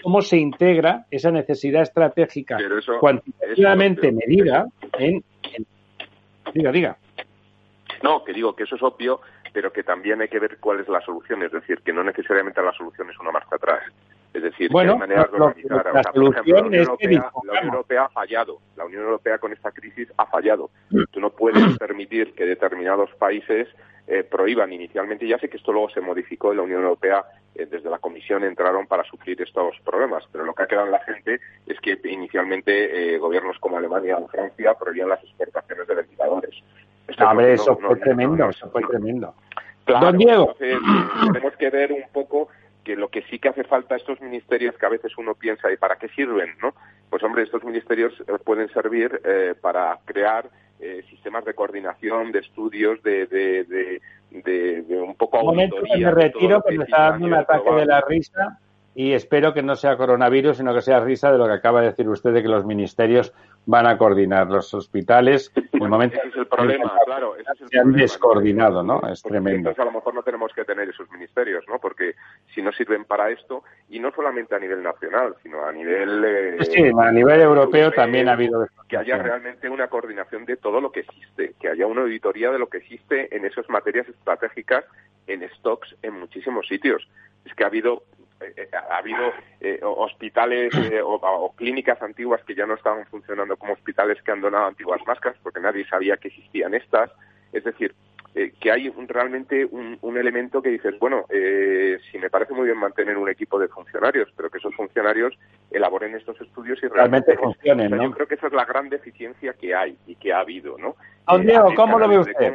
cómo, 0.02 0.22
se, 0.22 0.36
integra 0.36 1.06
esa 1.10 1.32
necesidad 1.32 1.84
estratégica 1.84 2.58
cuantitativamente 3.00 4.12
medida 4.12 4.68
en, 5.00 5.24
Diga, 6.54 6.72
diga. 6.74 6.98
No, 8.04 8.22
que 8.26 8.34
digo 8.34 8.54
que 8.54 8.64
eso 8.64 8.76
es 8.76 8.84
obvio, 8.84 9.22
pero 9.54 9.72
que 9.72 9.82
también 9.82 10.20
hay 10.20 10.28
que 10.28 10.40
ver 10.40 10.58
cuál 10.60 10.82
es 10.82 10.90
la 10.90 11.00
solución, 11.00 11.42
es 11.42 11.54
decir, 11.54 11.80
que 11.86 11.94
no 11.94 12.04
necesariamente 12.04 12.62
la 12.62 12.74
solución 12.74 13.10
es 13.10 13.18
una 13.18 13.32
marcha 13.32 13.56
atrás. 13.56 13.82
Es 14.34 14.42
decir, 14.42 14.72
bueno, 14.72 14.94
hay 14.94 15.00
maneras 15.00 15.32
de 15.32 15.38
organizar. 15.38 15.94
La, 15.94 16.04
solución 16.04 16.46
la, 16.46 16.62
Unión 16.64 17.66
Europea, 17.66 18.06
ha 18.06 18.10
fallado. 18.10 18.60
La 18.76 18.86
Unión 18.86 19.04
Europea 19.04 19.38
con 19.38 19.54
esta 19.54 19.72
crisis 19.72 20.08
ha 20.18 20.26
fallado. 20.26 20.72
Tú 21.12 21.20
no 21.20 21.30
puedes 21.30 21.64
permitir 21.78 22.34
que 22.34 22.46
determinados 22.46 23.12
países 23.20 23.68
eh, 24.08 24.24
prohíban 24.24 24.74
inicialmente. 24.74 25.28
Ya 25.28 25.38
sé 25.38 25.50
que 25.50 25.58
esto 25.58 25.72
luego 25.72 25.90
se 25.90 26.02
modificó 26.02 26.52
en 26.52 26.58
la 26.58 26.64
Unión 26.64 26.82
Europea, 26.82 27.24
eh, 27.54 27.68
desde 27.70 27.90
la 27.92 28.00
Comisión 28.00 28.44
entraron 28.44 28.88
para 28.88 29.04
suplir 29.04 29.40
estos 29.40 29.80
problemas, 29.86 30.24
pero 30.32 30.44
lo 30.44 30.54
que 30.54 30.64
ha 30.64 30.68
quedado 30.68 30.88
en 30.88 30.92
la 30.92 31.04
gente 31.04 31.40
es 31.68 31.80
que 31.80 32.00
inicialmente 32.06 33.14
eh, 33.14 33.20
gobiernos 33.20 33.58
como 33.60 33.78
Alemania 33.78 34.18
o 34.18 34.28
Francia 34.28 34.74
prohibían 34.74 35.10
las 35.10 35.24
exportaciones 35.24 35.88
de 35.88 35.96
ventiladores. 35.96 36.56
hombre, 37.20 37.54
eso, 37.54 37.78
fue 37.78 37.96
tremendo, 37.98 38.50
eso 38.50 38.70
fue 38.72 38.82
tremendo, 38.82 39.36
Don 39.86 40.18
Diego. 40.18 40.56
tenemos 40.58 41.56
que 41.58 41.70
ver 41.70 41.92
un 41.92 42.04
poco 42.12 42.50
que 42.84 42.96
lo 42.96 43.10
que 43.10 43.24
sí 43.24 43.40
que 43.40 43.50
hace 43.50 43.64
falta 43.64 43.96
estos 43.96 44.20
ministerios 44.22 44.78
que 44.78 44.86
a 44.86 44.90
veces 44.90 45.18
uno 45.18 45.36
piensa 45.36 45.72
y 45.72 45.78
para 45.78 45.96
qué 45.96 46.10
sirven, 46.10 46.56
¿no? 46.62 46.74
Pues 47.10 47.24
hombre, 47.24 47.44
estos 47.44 47.64
ministerios 47.64 48.14
eh, 48.22 48.34
pueden 48.44 48.70
servir 48.70 49.22
eh, 49.24 49.56
para 49.60 50.00
crear 50.06 50.50
eh, 50.80 51.04
sistemas 51.10 51.46
de 51.46 51.54
coordinación, 51.54 52.32
de 52.32 52.40
estudios, 52.40 53.02
de, 53.04 53.28
de, 53.28 54.02
de, 54.32 55.02
un 55.02 55.16
poco 55.16 55.40
un 55.40 55.46
momento 55.46 55.78
me 55.82 56.12
retiro, 56.12 56.62
que 56.62 56.78
me 56.78 56.84
está 56.84 57.12
dando 57.12 57.28
un 57.28 57.34
ataque 57.36 57.72
de 57.72 57.86
la 57.86 58.02
risa 58.02 58.60
y 58.96 59.14
espero 59.14 59.54
que 59.54 59.64
no 59.64 59.76
sea 59.76 59.98
coronavirus, 59.98 60.58
sino 60.58 60.74
que 60.74 60.82
sea 60.82 61.00
risa 61.00 61.32
de 61.32 61.38
lo 61.38 61.48
que 61.48 61.54
acaba 61.54 61.82
de 61.82 61.88
decir 61.88 62.08
usted 62.08 62.34
de 62.34 62.44
que 62.44 62.48
los 62.48 62.66
ministerios 62.66 63.34
van 63.66 63.88
a 63.88 63.98
coordinar 63.98 64.48
los 64.50 64.74
hospitales. 64.74 65.52
el 65.72 65.90
momento 65.90 66.18
ese 66.18 66.28
es 66.28 66.36
el 66.36 66.48
problema, 66.48 66.94
claro. 67.06 67.36
se 67.70 67.80
han 67.80 67.94
descoordinado, 67.94 68.84
¿no? 68.84 69.02
Es 69.10 69.24
tremendo. 69.24 69.70
Entonces 69.70 69.80
a 69.80 69.86
lo 69.86 69.92
mejor 69.92 70.14
no 70.14 70.22
tenemos 70.22 70.52
que 70.54 70.66
tener 70.66 70.90
esos 70.90 71.10
ministerios, 71.12 71.64
¿no? 71.68 71.80
Porque 71.80 72.16
si 72.54 72.62
no 72.62 72.72
sirven 72.72 73.06
para 73.06 73.30
esto, 73.32 73.64
y 73.90 74.00
no 74.00 74.12
solamente 74.12 74.56
a 74.56 74.60
nivel 74.60 74.84
nacional, 74.84 75.36
sino 75.42 75.66
a 75.66 75.72
nivel... 75.72 76.24
Eh, 76.26 76.58
sí, 76.62 76.84
a 76.98 77.12
nivel 77.12 77.42
europeo, 77.42 77.92
también 77.92 78.30
ha 78.30 78.34
habido... 78.34 78.68
Que 78.88 78.98
haya 78.98 79.18
realmente 79.18 79.70
una 79.70 79.88
coordinación 79.88 80.46
de 80.46 80.58
todo 80.58 80.82
lo 80.82 80.92
que 80.92 81.02
existe, 81.02 81.54
que 81.60 81.70
haya 81.70 81.88
una 81.88 82.02
auditoría 82.02 82.52
de 82.52 82.60
lo 82.60 82.68
que 82.68 82.78
existe 82.78 83.36
en 83.36 83.46
esas 83.46 83.68
materias 83.70 84.08
estratégicas, 84.08 84.86
en 85.28 85.48
stocks, 85.58 85.96
en 86.02 86.20
muchísimos 86.20 86.68
sitios. 86.68 87.08
Es 87.46 87.54
que 87.54 87.64
ha 87.64 87.68
habido 87.68 88.04
eh, 88.20 88.23
ha 88.74 88.98
habido 88.98 89.32
eh, 89.60 89.80
hospitales 89.82 90.74
eh, 90.76 91.02
o, 91.04 91.54
clínicas 91.56 92.02
antiguas 92.02 92.44
que 92.44 92.56
ya 92.56 92.66
no 92.66 92.76
estaban 92.76 93.06
funcionando 93.08 93.58
como 93.58 93.74
hospitales 93.74 94.22
que 94.22 94.32
han 94.32 94.42
donado 94.42 94.68
antiguas 94.68 95.02
máscaras 95.06 95.38
porque 95.42 95.60
nadie 95.60 95.86
sabía 95.88 96.18
que 96.18 96.30
existían 96.30 96.74
estas. 96.74 97.12
Es 97.52 97.64
decir, 97.64 97.94
que 98.60 98.72
hay 98.72 98.90
realmente 99.08 99.64
un, 99.64 100.18
elemento 100.18 100.60
que 100.60 100.70
dices, 100.70 100.98
bueno, 100.98 101.26
si 101.30 102.18
me 102.18 102.32
parece 102.32 102.54
muy 102.54 102.66
bien 102.66 102.80
mantener 102.80 103.16
un 103.16 103.30
equipo 103.30 103.60
de 103.60 103.68
funcionarios, 103.68 104.28
pero 104.36 104.50
que 104.50 104.58
esos 104.58 104.74
funcionarios 104.74 105.38
elaboren 105.70 106.16
estos 106.16 106.42
estudios 106.42 106.82
y 106.82 106.88
realmente, 106.88 107.38
funcionen. 107.38 107.92
Yo 108.02 108.12
creo 108.12 108.28
que 108.28 108.34
esa 108.34 108.48
es 108.48 108.54
la 108.54 108.66
gran 108.66 108.90
deficiencia 108.90 109.54
que 109.54 109.76
hay 109.76 109.96
y 110.08 110.16
que 110.16 110.34
ha 110.34 110.40
habido, 110.40 110.80
¿no? 110.80 110.96
Diego, 111.42 111.76
¿cómo 111.76 112.00
lo 112.00 112.08
ve 112.08 112.18
usted? 112.20 112.54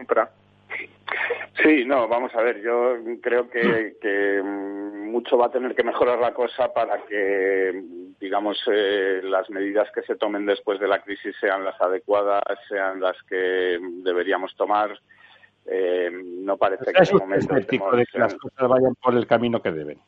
Sí, 1.63 1.85
no, 1.85 2.07
vamos 2.07 2.35
a 2.35 2.43
ver, 2.43 2.61
yo 2.61 2.97
creo 3.21 3.49
que, 3.51 4.41
mm, 4.43 5.11
mucho 5.11 5.37
va 5.37 5.47
a 5.47 5.51
tener 5.51 5.75
que 5.75 5.83
mejorar 5.83 6.19
la 6.19 6.33
cosa 6.33 6.73
para 6.73 7.05
que, 7.07 7.83
digamos, 8.21 8.59
eh, 8.71 9.21
las 9.25 9.51
medidas 9.51 9.91
que 9.93 10.03
se 10.03 10.17
tomen 10.17 10.47
después 10.47 10.79
de 10.79 10.89
la 10.89 11.01
crisis 11.01 11.35
sean 11.41 11.65
las 11.65 11.81
adecuadas, 11.81 12.43
sean 12.69 13.01
las 13.01 13.21
que 13.25 13.79
deberíamos 14.05 14.55
tomar. 14.57 14.99
Eh, 15.67 16.11
no 16.13 16.57
parece 16.57 16.93
que 16.93 17.03
en 17.11 17.19
momento 17.19 17.55
de 17.55 18.07
que 18.07 18.19
las 18.19 18.35
cosas 18.35 18.69
vayan 18.69 18.95
por 18.95 19.15
el 19.15 19.27
camino 19.27 19.61
que 19.61 19.73
deben. 19.73 19.99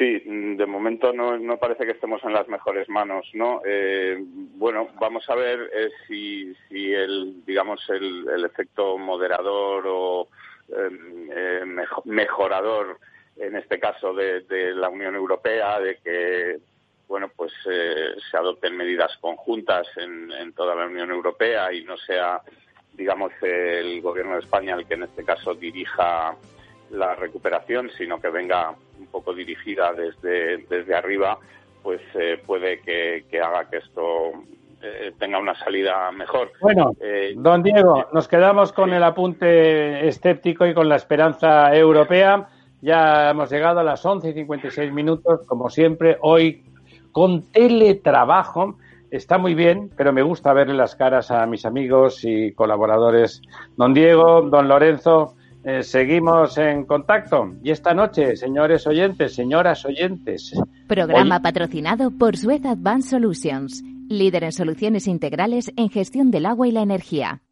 Sí, 0.00 0.22
de 0.24 0.64
momento 0.64 1.12
no, 1.12 1.36
no 1.36 1.58
parece 1.58 1.84
que 1.84 1.92
estemos 1.92 2.24
en 2.24 2.32
las 2.32 2.48
mejores 2.48 2.88
manos, 2.88 3.28
¿no? 3.34 3.60
Eh, 3.66 4.16
bueno, 4.18 4.88
vamos 4.98 5.28
a 5.28 5.34
ver 5.34 5.70
eh, 5.74 5.90
si, 6.08 6.54
si 6.66 6.90
el, 6.94 7.44
digamos, 7.44 7.82
el, 7.90 8.26
el 8.26 8.46
efecto 8.46 8.96
moderador 8.96 9.84
o 9.86 10.28
eh, 10.74 11.66
mejorador, 12.06 12.98
en 13.36 13.56
este 13.56 13.78
caso 13.78 14.14
de, 14.14 14.40
de, 14.40 14.74
la 14.74 14.88
Unión 14.88 15.16
Europea, 15.16 15.78
de 15.80 15.98
que, 15.98 16.56
bueno, 17.06 17.30
pues 17.36 17.52
se 17.62 18.36
adopten 18.38 18.78
medidas 18.78 19.14
conjuntas 19.20 19.86
en, 19.98 20.32
en 20.32 20.54
toda 20.54 20.74
la 20.76 20.86
Unión 20.86 21.10
Europea 21.10 21.74
y 21.74 21.84
no 21.84 21.98
sea, 21.98 22.40
digamos, 22.94 23.32
el 23.42 24.00
Gobierno 24.00 24.36
de 24.36 24.40
España 24.40 24.76
el 24.76 24.86
que 24.86 24.94
en 24.94 25.02
este 25.02 25.24
caso 25.24 25.52
dirija 25.52 26.34
la 26.90 27.14
recuperación, 27.14 27.90
sino 27.96 28.20
que 28.20 28.28
venga 28.28 28.74
un 28.98 29.06
poco 29.06 29.32
dirigida 29.32 29.92
desde, 29.92 30.58
desde 30.68 30.94
arriba, 30.94 31.38
pues 31.82 32.00
eh, 32.14 32.40
puede 32.44 32.80
que, 32.80 33.24
haga 33.40 33.68
que 33.68 33.78
esto 33.78 34.32
eh, 34.82 35.12
tenga 35.18 35.38
una 35.38 35.54
salida 35.54 36.10
mejor. 36.12 36.52
Bueno, 36.60 36.92
eh, 37.00 37.34
don 37.36 37.62
Diego, 37.62 38.06
nos 38.12 38.28
quedamos 38.28 38.72
con 38.72 38.92
el 38.92 39.02
apunte 39.02 40.06
escéptico 40.06 40.66
y 40.66 40.74
con 40.74 40.88
la 40.88 40.96
esperanza 40.96 41.74
europea. 41.74 42.48
Ya 42.82 43.30
hemos 43.30 43.50
llegado 43.50 43.80
a 43.80 43.84
las 43.84 44.04
11 44.04 44.30
y 44.30 44.32
56 44.32 44.92
minutos, 44.92 45.40
como 45.46 45.68
siempre, 45.68 46.16
hoy 46.20 46.64
con 47.12 47.50
teletrabajo. 47.52 48.76
Está 49.10 49.38
muy 49.38 49.54
bien, 49.54 49.90
pero 49.96 50.12
me 50.12 50.22
gusta 50.22 50.52
verle 50.52 50.74
las 50.74 50.94
caras 50.94 51.30
a 51.30 51.44
mis 51.46 51.66
amigos 51.66 52.24
y 52.24 52.52
colaboradores. 52.52 53.42
Don 53.76 53.92
Diego, 53.92 54.42
don 54.42 54.68
Lorenzo, 54.68 55.34
eh, 55.64 55.82
seguimos 55.82 56.56
en 56.58 56.84
contacto. 56.84 57.54
Y 57.62 57.70
esta 57.70 57.92
noche, 57.94 58.36
señores 58.36 58.86
oyentes, 58.86 59.34
señoras 59.34 59.84
oyentes. 59.84 60.52
Programa 60.86 61.40
patrocinado 61.40 62.10
por 62.10 62.36
Suez 62.36 62.64
Advanced 62.64 63.10
Solutions, 63.10 63.82
líder 64.08 64.44
en 64.44 64.52
soluciones 64.52 65.06
integrales 65.06 65.72
en 65.76 65.90
gestión 65.90 66.30
del 66.30 66.46
agua 66.46 66.66
y 66.66 66.72
la 66.72 66.82
energía. 66.82 67.42